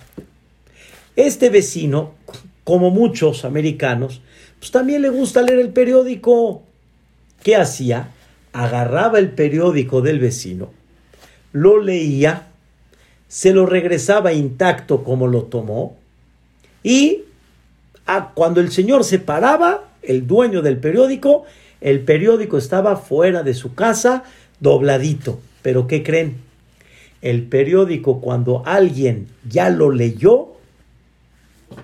Este 1.15 1.49
vecino 1.49 2.13
como 2.63 2.91
muchos 2.91 3.45
americanos, 3.45 4.21
pues 4.59 4.69
también 4.69 5.01
le 5.01 5.09
gusta 5.09 5.41
leer 5.41 5.57
el 5.57 5.69
periódico. 5.69 6.61
¿Qué 7.41 7.55
hacía? 7.55 8.11
Agarraba 8.53 9.17
el 9.17 9.31
periódico 9.31 10.01
del 10.01 10.19
vecino, 10.19 10.69
lo 11.51 11.81
leía, 11.81 12.47
se 13.27 13.53
lo 13.53 13.65
regresaba 13.65 14.33
intacto 14.33 15.03
como 15.03 15.25
lo 15.25 15.43
tomó 15.45 15.97
y 16.83 17.23
cuando 18.35 18.59
el 18.61 18.71
señor 18.71 19.03
se 19.03 19.19
paraba, 19.19 19.88
el 20.09 20.25
dueño 20.25 20.63
del 20.63 20.77
periódico, 20.77 21.45
el 21.81 22.01
periódico 22.01 22.57
estaba 22.57 22.95
fuera 22.97 23.43
de 23.43 23.53
su 23.53 23.75
casa, 23.75 24.23
dobladito. 24.59 25.39
Pero 25.61 25.85
¿qué 25.85 26.01
creen? 26.01 26.37
El 27.21 27.43
periódico 27.43 28.19
cuando 28.19 28.63
alguien 28.65 29.27
ya 29.47 29.69
lo 29.69 29.91
leyó, 29.91 30.53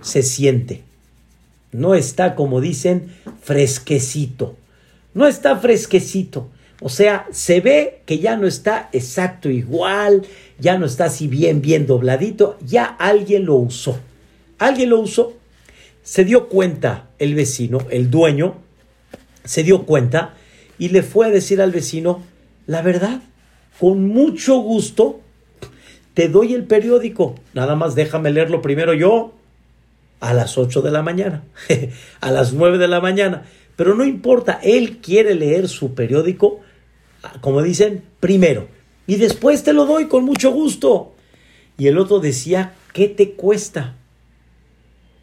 se 0.01 0.23
siente. 0.23 0.82
No 1.71 1.93
está, 1.93 2.34
como 2.34 2.61
dicen, 2.61 3.13
fresquecito. 3.43 4.55
No 5.13 5.28
está 5.28 5.57
fresquecito. 5.57 6.49
O 6.82 6.89
sea, 6.89 7.28
se 7.32 7.61
ve 7.61 8.01
que 8.07 8.17
ya 8.17 8.38
no 8.38 8.47
está 8.47 8.89
exacto 8.91 9.49
igual, 9.49 10.26
ya 10.57 10.80
no 10.80 10.88
está 10.88 11.05
así 11.05 11.28
bien, 11.28 11.61
bien 11.61 11.86
dobladito, 11.86 12.57
ya 12.65 12.86
alguien 12.86 13.45
lo 13.45 13.55
usó. 13.55 13.99
Alguien 14.57 14.89
lo 14.89 14.99
usó. 14.99 15.34
Se 16.06 16.24
dio 16.24 16.49
cuenta 16.49 17.10
el 17.18 17.34
vecino, 17.34 17.80
el 17.89 18.12
dueño, 18.12 18.58
se 19.43 19.64
dio 19.64 19.88
cuenta 19.88 20.36
y 20.78 20.89
le 20.89 21.01
fue 21.01 21.26
a 21.26 21.32
decir 21.32 21.60
al 21.62 21.72
vecino, 21.72 22.22
la 22.68 22.84
verdad, 22.84 23.24
con 23.80 24.08
mucho 24.08 24.60
gusto, 24.60 25.22
te 26.14 26.30
doy 26.30 26.53
el 26.53 26.66
periódico, 26.66 27.34
nada 27.56 27.76
más 27.76 27.95
déjame 27.95 28.30
leerlo 28.30 28.62
primero 28.62 28.93
yo 28.93 29.34
a 30.20 30.36
las 30.36 30.60
8 30.60 30.84
de 30.84 30.91
la 30.91 31.01
mañana, 31.01 31.43
a 32.22 32.32
las 32.32 32.53
9 32.53 32.78
de 32.78 32.88
la 32.88 33.01
mañana, 33.01 33.45
pero 33.76 33.95
no 33.95 34.06
importa, 34.06 34.60
él 34.62 34.99
quiere 34.99 35.34
leer 35.34 35.68
su 35.68 35.95
periódico, 35.95 36.60
como 37.41 37.64
dicen, 37.64 38.03
primero, 38.20 38.68
y 39.08 39.16
después 39.16 39.64
te 39.64 39.74
lo 39.74 39.88
doy 39.88 40.08
con 40.08 40.24
mucho 40.24 40.51
gusto. 40.51 41.14
Y 41.80 41.88
el 41.88 41.97
otro 41.97 42.20
decía, 42.20 42.74
¿qué 42.93 43.08
te 43.08 43.32
cuesta? 43.32 43.95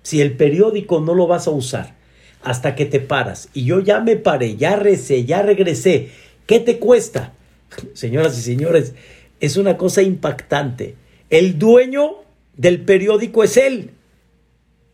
Si 0.02 0.20
el 0.20 0.36
periódico 0.36 1.00
no 1.00 1.14
lo 1.14 1.26
vas 1.26 1.46
a 1.46 1.50
usar 1.50 1.94
hasta 2.42 2.74
que 2.74 2.86
te 2.86 3.00
paras. 3.00 3.48
Y 3.54 3.64
yo 3.64 3.80
ya 3.80 4.00
me 4.00 4.16
paré, 4.16 4.56
ya 4.56 4.76
recé, 4.76 5.24
ya 5.24 5.42
regresé. 5.42 6.10
¿Qué 6.46 6.60
te 6.60 6.78
cuesta? 6.78 7.32
Señoras 7.94 8.36
y 8.38 8.42
señores, 8.42 8.94
es 9.40 9.56
una 9.56 9.76
cosa 9.76 10.02
impactante. 10.02 10.96
El 11.30 11.58
dueño 11.58 12.16
del 12.56 12.80
periódico 12.82 13.44
es 13.44 13.56
él. 13.56 13.90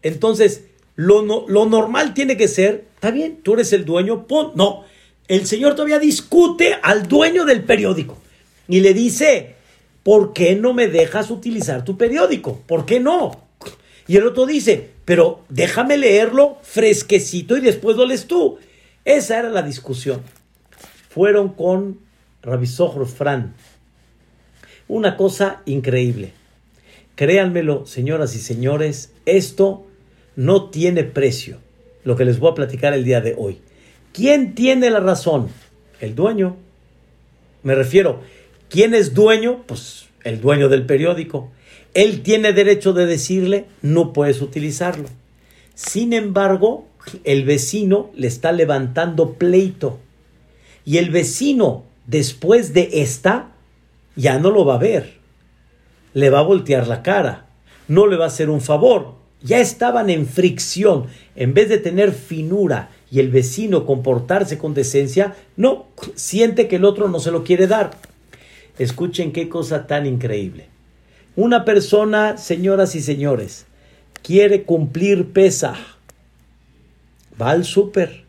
Entonces, 0.02 0.64
lo, 0.94 1.22
lo 1.22 1.66
normal 1.66 2.14
tiene 2.14 2.36
que 2.36 2.48
ser, 2.48 2.86
está 2.94 3.10
bien, 3.10 3.40
tú 3.42 3.54
eres 3.54 3.72
el 3.72 3.84
dueño, 3.84 4.26
pon. 4.26 4.52
No, 4.54 4.84
el 5.26 5.46
señor 5.46 5.74
todavía 5.74 5.98
discute 5.98 6.76
al 6.82 7.08
dueño 7.08 7.44
del 7.44 7.64
periódico 7.64 8.18
y 8.68 8.80
le 8.80 8.94
dice, 8.94 9.56
¿por 10.02 10.32
qué 10.32 10.54
no 10.54 10.74
me 10.74 10.88
dejas 10.88 11.30
utilizar 11.30 11.84
tu 11.84 11.96
periódico? 11.96 12.62
¿Por 12.66 12.86
qué 12.86 13.00
no? 13.00 13.47
Y 14.08 14.16
el 14.16 14.26
otro 14.26 14.46
dice, 14.46 14.90
pero 15.04 15.44
déjame 15.50 15.98
leerlo 15.98 16.56
fresquecito 16.62 17.58
y 17.58 17.60
después 17.60 17.96
lo 17.96 18.08
tú. 18.26 18.58
Esa 19.04 19.38
era 19.38 19.50
la 19.50 19.62
discusión. 19.62 20.22
Fueron 21.10 21.50
con 21.50 22.00
Rabisogro 22.42 23.04
Fran. 23.04 23.54
Una 24.88 25.18
cosa 25.18 25.62
increíble. 25.66 26.32
Créanmelo, 27.16 27.84
señoras 27.84 28.34
y 28.34 28.38
señores, 28.38 29.12
esto 29.26 29.86
no 30.36 30.70
tiene 30.70 31.04
precio, 31.04 31.58
lo 32.04 32.16
que 32.16 32.24
les 32.24 32.38
voy 32.38 32.52
a 32.52 32.54
platicar 32.54 32.94
el 32.94 33.04
día 33.04 33.20
de 33.20 33.34
hoy. 33.36 33.60
¿Quién 34.12 34.54
tiene 34.54 34.88
la 34.88 35.00
razón? 35.00 35.48
El 36.00 36.14
dueño. 36.14 36.56
Me 37.62 37.74
refiero, 37.74 38.22
¿quién 38.70 38.94
es 38.94 39.12
dueño? 39.12 39.64
Pues 39.66 40.06
el 40.24 40.40
dueño 40.40 40.68
del 40.70 40.86
periódico 40.86 41.50
él 41.94 42.22
tiene 42.22 42.52
derecho 42.52 42.92
de 42.92 43.06
decirle, 43.06 43.66
no 43.82 44.12
puedes 44.12 44.40
utilizarlo. 44.42 45.08
Sin 45.74 46.12
embargo, 46.12 46.86
el 47.24 47.44
vecino 47.44 48.10
le 48.14 48.26
está 48.26 48.52
levantando 48.52 49.34
pleito. 49.34 49.98
Y 50.84 50.98
el 50.98 51.10
vecino, 51.10 51.84
después 52.06 52.72
de 52.74 52.88
esta, 52.94 53.52
ya 54.16 54.38
no 54.38 54.50
lo 54.50 54.64
va 54.64 54.74
a 54.74 54.78
ver. 54.78 55.18
Le 56.14 56.30
va 56.30 56.40
a 56.40 56.42
voltear 56.42 56.88
la 56.88 57.02
cara. 57.02 57.46
No 57.86 58.06
le 58.06 58.16
va 58.16 58.24
a 58.24 58.28
hacer 58.28 58.50
un 58.50 58.60
favor. 58.60 59.14
Ya 59.42 59.60
estaban 59.60 60.10
en 60.10 60.26
fricción. 60.26 61.06
En 61.36 61.54
vez 61.54 61.68
de 61.68 61.78
tener 61.78 62.12
finura 62.12 62.90
y 63.10 63.20
el 63.20 63.30
vecino 63.30 63.86
comportarse 63.86 64.58
con 64.58 64.74
decencia, 64.74 65.36
no, 65.56 65.86
siente 66.14 66.68
que 66.68 66.76
el 66.76 66.84
otro 66.84 67.08
no 67.08 67.20
se 67.20 67.30
lo 67.30 67.44
quiere 67.44 67.66
dar. 67.66 67.92
Escuchen 68.78 69.32
qué 69.32 69.48
cosa 69.48 69.86
tan 69.86 70.06
increíble. 70.06 70.68
Una 71.40 71.64
persona, 71.64 72.36
señoras 72.36 72.96
y 72.96 73.00
señores, 73.00 73.66
quiere 74.24 74.64
cumplir 74.64 75.32
pesa, 75.32 75.76
va 77.40 77.50
al 77.50 77.64
súper, 77.64 78.24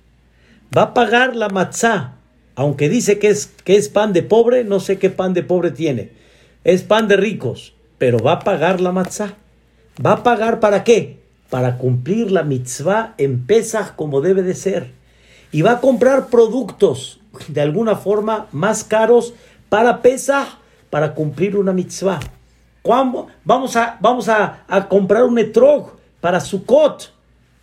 va 0.78 0.84
a 0.84 0.94
pagar 0.94 1.36
la 1.36 1.50
matzá, 1.50 2.18
aunque 2.54 2.88
dice 2.88 3.18
que 3.18 3.30
es, 3.30 3.48
que 3.64 3.78
es 3.78 3.90
pan 3.90 4.14
de 4.14 4.22
pobre, 4.22 4.64
no 4.64 4.80
sé 4.80 5.00
qué 5.00 5.10
pan 5.10 5.34
de 5.34 5.42
pobre 5.42 5.72
tiene, 5.72 6.12
es 6.64 6.84
pan 6.84 7.08
de 7.08 7.18
ricos, 7.18 7.74
pero 7.98 8.20
va 8.20 8.34
a 8.34 8.40
pagar 8.42 8.80
la 8.80 8.92
matzá. 8.92 9.34
¿Va 10.06 10.12
a 10.12 10.22
pagar 10.22 10.60
para 10.60 10.84
qué? 10.84 11.18
Para 11.50 11.80
cumplir 11.80 12.30
la 12.30 12.44
mitzvah 12.44 13.16
en 13.18 13.48
Pesach 13.48 13.96
como 13.96 14.22
debe 14.22 14.44
de 14.44 14.54
ser. 14.54 14.92
Y 15.52 15.64
va 15.64 15.72
a 15.72 15.82
comprar 15.82 16.28
productos 16.28 17.22
de 17.48 17.62
alguna 17.62 17.96
forma 17.96 18.46
más 18.52 18.84
caros 18.84 19.34
para 19.68 20.04
Pesach, 20.04 20.60
para 20.92 21.16
cumplir 21.16 21.58
una 21.58 21.74
mitzvah. 21.74 22.20
Vamos 23.46 23.76
a, 23.76 24.00
vamos 24.02 24.30
a, 24.30 24.88
comprar 24.90 25.24
un 25.24 25.38
etrog 25.38 25.92
para 26.20 26.40
Sukkot. 26.40 27.12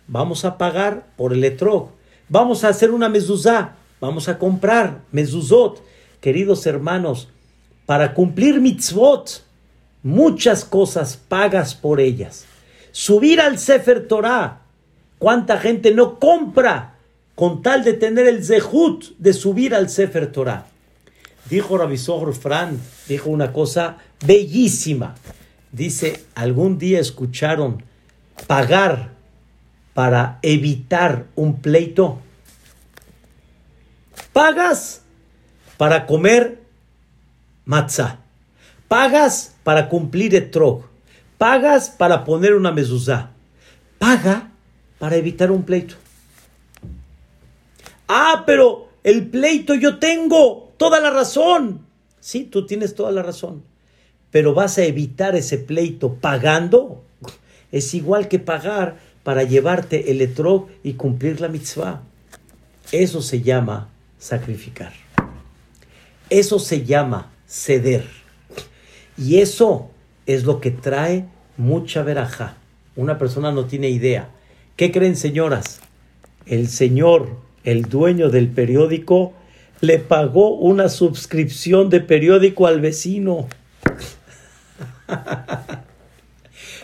Vamos 0.07 0.45
a 0.45 0.57
pagar 0.57 1.07
por 1.17 1.33
el 1.33 1.43
etrog. 1.43 1.89
Vamos 2.29 2.63
a 2.63 2.69
hacer 2.69 2.91
una 2.91 3.09
mezuzá. 3.09 3.75
Vamos 3.99 4.29
a 4.29 4.39
comprar 4.39 5.01
mezuzot. 5.11 5.83
Queridos 6.21 6.65
hermanos, 6.65 7.27
para 7.85 8.13
cumplir 8.13 8.61
mitzvot, 8.61 9.43
muchas 10.01 10.63
cosas 10.63 11.17
pagas 11.17 11.75
por 11.75 11.99
ellas. 11.99 12.45
Subir 12.91 13.41
al 13.41 13.59
Sefer 13.59 14.07
Torah. 14.07 14.61
¿Cuánta 15.19 15.57
gente 15.57 15.91
no 15.93 16.19
compra 16.19 16.95
con 17.35 17.61
tal 17.61 17.83
de 17.83 17.93
tener 17.93 18.27
el 18.27 18.45
zehut 18.45 19.17
de 19.17 19.33
subir 19.33 19.75
al 19.75 19.89
Sefer 19.89 20.31
Torah? 20.31 20.67
Dijo 21.49 21.77
Rabisogro 21.77 22.33
Fran, 22.33 22.79
dijo 23.07 23.29
una 23.29 23.53
cosa 23.53 23.97
bellísima. 24.25 25.15
Dice, 25.71 26.25
algún 26.35 26.77
día 26.77 26.99
escucharon 26.99 27.83
pagar 28.47 29.11
para 29.93 30.39
evitar 30.41 31.27
un 31.35 31.61
pleito. 31.61 32.19
Pagas 34.33 35.01
para 35.77 36.05
comer 36.05 36.61
matzah. 37.65 38.19
Pagas 38.87 39.55
para 39.63 39.89
cumplir 39.89 40.35
etrog. 40.35 40.83
Pagas 41.37 41.89
para 41.89 42.23
poner 42.23 42.55
una 42.55 42.71
mezuzá. 42.71 43.31
Paga 43.99 44.51
para 44.99 45.15
evitar 45.15 45.51
un 45.51 45.63
pleito. 45.63 45.95
Ah, 48.07 48.43
pero 48.45 48.89
el 49.03 49.27
pleito 49.27 49.75
yo 49.75 49.99
tengo 49.99 50.66
toda 50.77 50.99
la 50.99 51.11
razón. 51.11 51.81
Sí, 52.19 52.43
tú 52.43 52.65
tienes 52.65 52.95
toda 52.95 53.11
la 53.11 53.23
razón 53.23 53.63
pero 54.31 54.53
vas 54.53 54.77
a 54.77 54.83
evitar 54.83 55.35
ese 55.35 55.57
pleito 55.57 56.15
pagando, 56.15 57.03
es 57.71 57.93
igual 57.93 58.27
que 58.27 58.39
pagar 58.39 58.97
para 59.23 59.43
llevarte 59.43 60.11
el 60.11 60.21
etrog 60.21 60.67
y 60.83 60.93
cumplir 60.93 61.41
la 61.41 61.47
mitzvah. 61.47 62.01
Eso 62.91 63.21
se 63.21 63.41
llama 63.41 63.89
sacrificar. 64.19 64.93
Eso 66.29 66.59
se 66.59 66.85
llama 66.85 67.31
ceder. 67.47 68.05
Y 69.17 69.39
eso 69.39 69.89
es 70.25 70.43
lo 70.43 70.61
que 70.61 70.71
trae 70.71 71.25
mucha 71.57 72.03
veraja. 72.03 72.57
Una 72.95 73.17
persona 73.17 73.51
no 73.51 73.65
tiene 73.65 73.89
idea. 73.89 74.29
¿Qué 74.75 74.91
creen, 74.91 75.15
señoras? 75.15 75.79
El 76.45 76.67
señor, 76.67 77.37
el 77.63 77.83
dueño 77.83 78.29
del 78.29 78.49
periódico, 78.49 79.33
le 79.81 79.99
pagó 79.99 80.55
una 80.55 80.89
suscripción 80.89 81.89
de 81.89 81.99
periódico 81.99 82.67
al 82.67 82.81
vecino. 82.81 83.47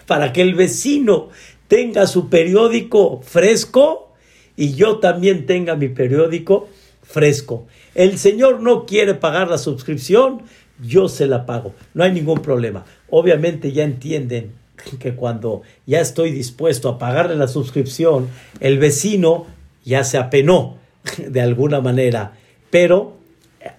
Para 0.08 0.34
que 0.34 0.42
el 0.42 0.56
vecino 0.56 1.30
tenga 1.68 2.08
su 2.08 2.30
periódico 2.30 3.22
fresco 3.22 4.14
y 4.56 4.74
yo 4.74 5.00
también 5.00 5.46
tenga 5.46 5.76
mi 5.76 5.88
periódico 5.88 6.70
fresco. 7.02 7.68
El 7.96 8.18
señor 8.18 8.62
no 8.62 8.86
quiere 8.86 9.14
pagar 9.14 9.50
la 9.50 9.58
suscripción, 9.58 10.42
yo 10.82 11.08
se 11.10 11.28
la 11.28 11.46
pago. 11.46 11.74
No 11.94 12.04
hay 12.04 12.12
ningún 12.12 12.42
problema. 12.42 12.86
Obviamente 13.10 13.72
ya 13.72 13.84
entienden 13.84 14.54
que 15.00 15.16
cuando 15.16 15.62
ya 15.86 16.02
estoy 16.02 16.32
dispuesto 16.32 16.90
a 16.90 16.98
pagarle 16.98 17.36
la 17.36 17.48
suscripción, 17.48 18.28
el 18.60 18.80
vecino 18.80 19.48
ya 19.86 20.04
se 20.04 20.18
apenó 20.18 20.78
de 21.18 21.42
alguna 21.42 21.82
manera, 21.82 22.34
pero 22.74 23.14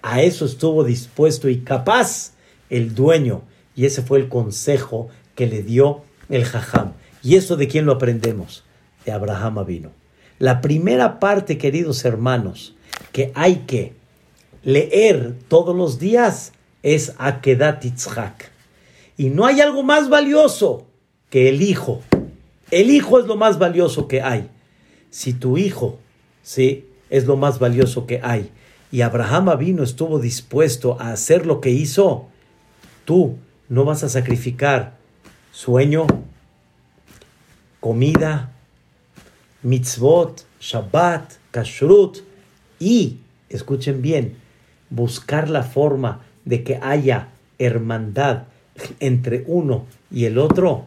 a 0.01 0.21
eso 0.21 0.45
estuvo 0.45 0.85
dispuesto 0.85 1.49
y 1.49 1.59
capaz 1.59 2.31
el 2.69 2.95
dueño. 2.95 3.41
Y 3.75 3.83
ese 3.85 4.01
fue 4.01 4.19
el 4.19 4.29
consejo 4.29 5.09
que 5.35 5.47
le 5.47 5.63
dio 5.63 6.03
el 6.29 6.45
jajam. 6.45 6.93
¿Y 7.21 7.35
eso 7.35 7.57
de 7.57 7.67
quién 7.67 7.85
lo 7.85 7.91
aprendemos? 7.91 8.63
De 9.05 9.11
Abraham 9.11 9.65
vino. 9.65 9.91
La 10.39 10.61
primera 10.61 11.19
parte, 11.19 11.57
queridos 11.57 12.05
hermanos, 12.05 12.73
que 13.11 13.33
hay 13.35 13.65
que 13.67 13.95
leer 14.63 15.35
todos 15.49 15.75
los 15.75 15.99
días 15.99 16.53
es 16.81 17.15
Akedat 17.17 17.83
Yitzhak. 17.83 18.49
Y 19.17 19.25
no 19.25 19.45
hay 19.45 19.59
algo 19.59 19.83
más 19.83 20.07
valioso 20.07 20.87
que 21.29 21.49
el 21.49 21.61
hijo. 21.61 22.01
El 22.71 22.89
hijo 22.89 23.19
es 23.19 23.25
lo 23.25 23.35
más 23.35 23.59
valioso 23.59 24.07
que 24.07 24.21
hay. 24.21 24.49
Si 25.09 25.33
tu 25.33 25.57
hijo, 25.57 25.99
sí, 26.43 26.85
es 27.09 27.25
lo 27.25 27.35
más 27.35 27.59
valioso 27.59 28.07
que 28.07 28.21
hay, 28.23 28.51
y 28.95 29.01
Abraham 29.01 29.59
vino 29.59 29.83
estuvo 29.83 30.19
dispuesto 30.19 30.95
a 31.01 31.11
hacer 31.11 31.45
lo 31.45 31.59
que 31.59 31.69
hizo, 31.69 32.27
tú 33.03 33.35
no 33.67 33.83
vas 33.83 34.05
a 34.05 34.07
sacrificar 34.07 34.95
sueño, 35.51 36.07
comida, 37.81 38.53
mitzvot, 39.63 40.45
Shabbat, 40.61 41.33
kashrut 41.51 42.19
y, 42.79 43.17
escuchen 43.49 44.01
bien, 44.01 44.37
buscar 44.89 45.49
la 45.49 45.63
forma 45.63 46.21
de 46.45 46.63
que 46.63 46.79
haya 46.81 47.31
hermandad 47.59 48.43
entre 49.01 49.43
uno 49.45 49.87
y 50.09 50.23
el 50.23 50.37
otro, 50.37 50.85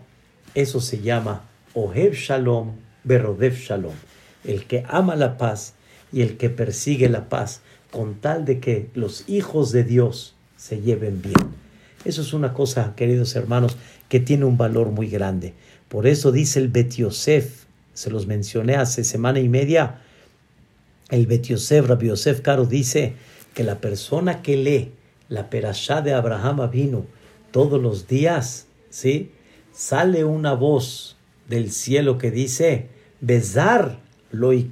eso 0.55 0.81
se 0.81 1.03
llama 1.03 1.43
Ohev 1.75 2.15
Shalom, 2.15 2.73
Berodev 3.05 3.53
Shalom. 3.53 3.97
El 4.45 4.65
que 4.65 4.83
ama 4.89 5.15
la 5.15 5.37
paz 5.37 5.75
y 6.11 6.23
el 6.23 6.39
que 6.39 6.49
persigue 6.49 7.11
la 7.11 7.29
paz, 7.29 7.61
con 7.91 8.17
tal 8.17 8.45
de 8.45 8.61
que 8.61 8.89
los 8.95 9.29
hijos 9.29 9.73
de 9.73 9.85
Dios 9.85 10.35
se 10.57 10.81
lleven 10.81 11.23
bien. 11.23 11.69
Eso 12.05 12.23
es 12.23 12.33
una 12.33 12.53
cosa, 12.53 12.95
queridos 12.97 13.35
hermanos, 13.37 13.77
que 14.09 14.21
tiene 14.21 14.45
un 14.45 14.57
valor 14.57 14.91
muy 14.91 15.09
grande. 15.09 15.55
Por 15.89 16.07
eso 16.07 16.33
dice 16.33 16.59
el 16.59 16.69
Bet 16.69 16.95
Yosef, 16.95 17.65
se 17.95 18.11
los 18.11 18.27
mencioné 18.27 18.77
hace 18.77 19.05
semana 19.05 19.41
y 19.41 19.49
media, 19.49 20.01
el 21.11 21.27
Bet 21.27 21.47
Yosef, 21.47 21.87
Rabbi 21.87 22.09
Yosef 22.09 22.41
Caro 22.43 22.67
dice 22.67 23.15
que 23.55 23.65
la 23.65 23.81
persona 23.81 24.43
que 24.43 24.57
lee 24.57 24.93
la 25.29 25.51
perashá 25.51 26.03
de 26.03 26.13
Abraham 26.13 26.71
vino 26.71 27.07
todos 27.51 27.81
los 27.81 28.07
días, 28.07 28.67
¿sí? 28.91 29.33
Sale 29.73 30.25
una 30.25 30.55
voz 30.55 31.17
del 31.49 31.73
cielo 31.73 32.19
que 32.19 32.31
dice, 32.31 32.89
besar 33.21 34.01
lo 34.31 34.53
y 34.53 34.69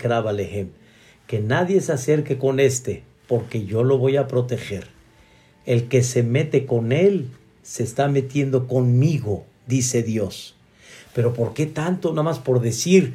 que 1.27 1.41
nadie 1.41 1.81
se 1.81 1.93
acerque 1.93 2.39
con 2.39 2.61
este, 2.61 3.03
porque 3.27 3.65
yo 3.65 3.83
lo 3.85 3.99
voy 3.99 4.17
a 4.17 4.29
proteger. 4.29 4.89
El 5.65 5.89
que 5.89 6.03
se 6.03 6.23
mete 6.23 6.67
con 6.67 6.93
él, 6.93 7.29
se 7.63 7.83
está 7.83 8.09
metiendo 8.09 8.69
conmigo, 8.69 9.45
dice 9.67 10.03
Dios. 10.03 10.55
Pero 11.15 11.33
¿por 11.33 11.55
qué 11.55 11.67
tanto? 11.67 12.11
Nada 12.11 12.23
más 12.23 12.39
por 12.39 12.61
decir 12.61 13.15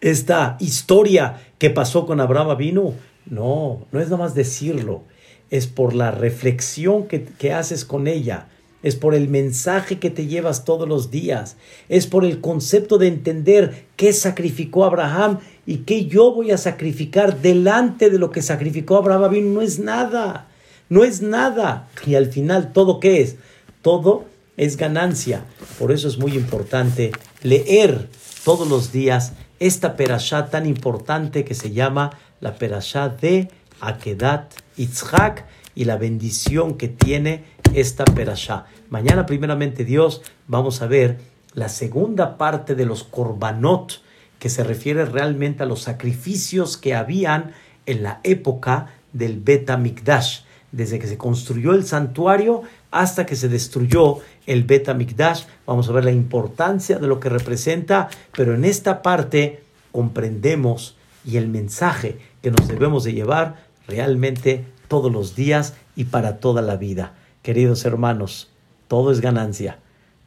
esta 0.00 0.56
historia 0.60 1.40
que 1.58 1.70
pasó 1.70 2.06
con 2.06 2.20
Abraham 2.20 2.56
vino. 2.56 2.94
No, 3.26 3.86
no 3.92 4.00
es 4.00 4.06
nada 4.06 4.24
más 4.24 4.34
decirlo, 4.34 5.02
es 5.50 5.66
por 5.66 5.94
la 5.94 6.10
reflexión 6.10 7.06
que, 7.06 7.24
que 7.24 7.52
haces 7.52 7.84
con 7.84 8.06
ella 8.06 8.48
es 8.82 8.96
por 8.96 9.14
el 9.14 9.28
mensaje 9.28 9.98
que 9.98 10.10
te 10.10 10.26
llevas 10.26 10.64
todos 10.64 10.88
los 10.88 11.10
días, 11.10 11.56
es 11.88 12.06
por 12.06 12.24
el 12.24 12.40
concepto 12.40 12.98
de 12.98 13.08
entender 13.08 13.84
qué 13.96 14.12
sacrificó 14.12 14.84
Abraham 14.84 15.38
y 15.66 15.78
qué 15.78 16.06
yo 16.06 16.32
voy 16.32 16.50
a 16.50 16.58
sacrificar 16.58 17.40
delante 17.40 18.10
de 18.10 18.18
lo 18.18 18.30
que 18.30 18.42
sacrificó 18.42 18.96
Abraham. 18.96 19.54
No 19.54 19.62
es 19.62 19.78
nada, 19.78 20.48
no 20.88 21.04
es 21.04 21.22
nada. 21.22 21.88
Y 22.06 22.14
al 22.14 22.26
final, 22.26 22.72
¿todo 22.72 23.00
qué 23.00 23.20
es? 23.20 23.36
Todo 23.82 24.24
es 24.56 24.76
ganancia. 24.76 25.44
Por 25.78 25.92
eso 25.92 26.08
es 26.08 26.18
muy 26.18 26.32
importante 26.32 27.12
leer 27.42 28.08
todos 28.44 28.68
los 28.68 28.92
días 28.92 29.32
esta 29.58 29.96
perashá 29.96 30.46
tan 30.46 30.66
importante 30.66 31.44
que 31.44 31.54
se 31.54 31.70
llama 31.70 32.10
la 32.40 32.56
perashá 32.56 33.08
de 33.08 33.48
Akedat 33.80 34.52
Yitzhak 34.76 35.44
y 35.74 35.84
la 35.84 35.96
bendición 35.96 36.76
que 36.76 36.88
tiene 36.88 37.44
esta 37.74 38.04
perashá. 38.04 38.66
Mañana, 38.88 39.26
primeramente 39.26 39.84
Dios, 39.84 40.22
vamos 40.48 40.82
a 40.82 40.86
ver 40.86 41.18
la 41.54 41.68
segunda 41.68 42.38
parte 42.38 42.74
de 42.74 42.86
los 42.86 43.04
korbanot, 43.04 44.02
que 44.40 44.48
se 44.48 44.64
refiere 44.64 45.04
realmente 45.04 45.62
a 45.62 45.66
los 45.66 45.82
sacrificios 45.82 46.76
que 46.76 46.96
habían 46.96 47.52
en 47.86 48.02
la 48.02 48.18
época 48.24 48.88
del 49.12 49.38
Bet 49.38 49.70
Mikdash, 49.76 50.40
desde 50.72 50.98
que 50.98 51.06
se 51.06 51.18
construyó 51.18 51.74
el 51.74 51.84
santuario 51.84 52.62
hasta 52.90 53.26
que 53.26 53.36
se 53.36 53.48
destruyó 53.48 54.18
el 54.46 54.64
Bet 54.64 54.92
Mikdash. 54.92 55.44
Vamos 55.66 55.88
a 55.88 55.92
ver 55.92 56.04
la 56.04 56.10
importancia 56.10 56.98
de 56.98 57.06
lo 57.06 57.20
que 57.20 57.28
representa, 57.28 58.08
pero 58.36 58.54
en 58.54 58.64
esta 58.64 59.02
parte 59.02 59.62
comprendemos 59.92 60.96
y 61.24 61.36
el 61.36 61.48
mensaje 61.48 62.18
que 62.42 62.50
nos 62.50 62.66
debemos 62.66 63.04
de 63.04 63.12
llevar 63.12 63.56
realmente 63.86 64.64
todos 64.88 65.12
los 65.12 65.36
días 65.36 65.74
y 65.96 66.04
para 66.04 66.38
toda 66.38 66.62
la 66.62 66.76
vida. 66.76 67.14
Queridos 67.42 67.84
hermanos, 67.84 68.48
todo 68.88 69.12
es 69.12 69.20
ganancia. 69.20 69.78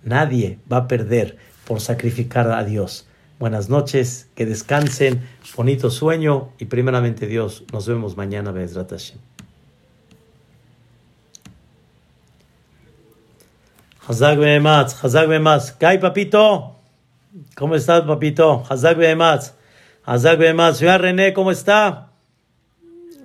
Nadie 0.03 0.59
va 0.71 0.77
a 0.77 0.87
perder 0.87 1.37
por 1.65 1.81
sacrificar 1.81 2.51
a 2.51 2.63
Dios. 2.63 3.07
Buenas 3.43 3.67
noches, 3.67 4.29
que 4.35 4.45
descansen, 4.45 5.21
bonito 5.57 5.89
sueño 5.89 6.51
y 6.59 6.63
primeramente 6.63 7.27
Dios, 7.27 7.65
nos 7.73 7.85
vemos 7.85 8.15
mañana, 8.15 8.53
Bezrat 8.53 8.89
Hashem. 8.89 9.17
Hazak 14.07 14.39
Behematz, 14.39 15.03
Hazak 15.03 15.27
Behematz. 15.27 15.71
¿Qué 15.73 15.99
papito? 15.99 16.77
¿Cómo 17.57 17.75
estás, 17.75 18.03
papito? 18.03 18.63
Hazak 18.69 18.97
Behematz. 18.97 19.51
Hazak 20.05 20.39
Behematz. 20.39 20.77
Señora 20.77 20.99
René, 20.99 21.33
¿cómo 21.33 21.51
está? 21.51 22.11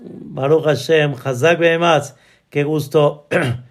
Baruch 0.03 0.65
Hashem, 0.65 1.15
Hazak 1.23 1.61
Behematz. 1.61 2.17
Qué 2.51 2.65
gusto 2.65 3.29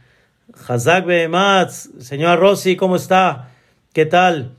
Hazak 0.69 1.07
Behematz, 1.07 1.89
señora 1.99 2.37
Rossi, 2.37 2.77
¿cómo 2.77 2.95
está? 2.95 3.49
¿Qué 3.91 4.05
tal? 4.05 4.56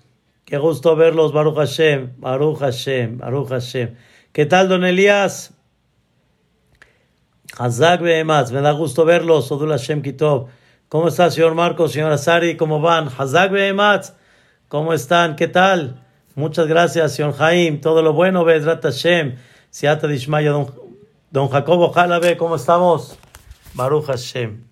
Qué 0.48 0.56
gusto 0.56 0.96
verlos, 0.96 1.34
Baruch 1.34 1.56
Hashem, 1.56 2.14
Baruch 2.16 2.60
Hashem, 2.60 3.18
Baruch 3.18 3.50
Hashem. 3.50 3.96
¿Qué 4.32 4.46
tal, 4.46 4.70
don 4.70 4.82
Elías? 4.82 5.52
Hazak 7.58 8.00
Behematz, 8.00 8.50
me 8.50 8.62
da 8.62 8.72
gusto 8.72 9.04
verlos, 9.04 9.52
Odul 9.52 9.72
Hashem 9.72 10.00
Kitov. 10.00 10.48
¿Cómo 10.88 11.08
está, 11.08 11.30
señor 11.30 11.54
Marcos, 11.54 11.92
señora 11.92 12.16
Sari? 12.16 12.56
¿Cómo 12.56 12.80
van? 12.80 13.08
Hazak 13.08 13.52
Behematz, 13.52 14.14
¿cómo 14.68 14.94
están? 14.94 15.36
¿Qué 15.36 15.48
tal? 15.48 16.02
Muchas 16.34 16.66
gracias, 16.66 17.12
señor 17.12 17.34
Jaim. 17.34 17.82
Todo 17.82 18.00
lo 18.00 18.14
bueno, 18.14 18.42
Bezrat 18.46 18.82
Hashem. 18.82 19.36
Siata 19.68 20.06
Dishmaya, 20.06 20.50
don, 20.50 20.72
don 21.30 21.50
Jacobo 21.50 21.92
Jalabe, 21.92 22.38
¿cómo 22.38 22.56
estamos? 22.56 23.18
Baruch 23.74 24.06
Hashem. 24.06 24.67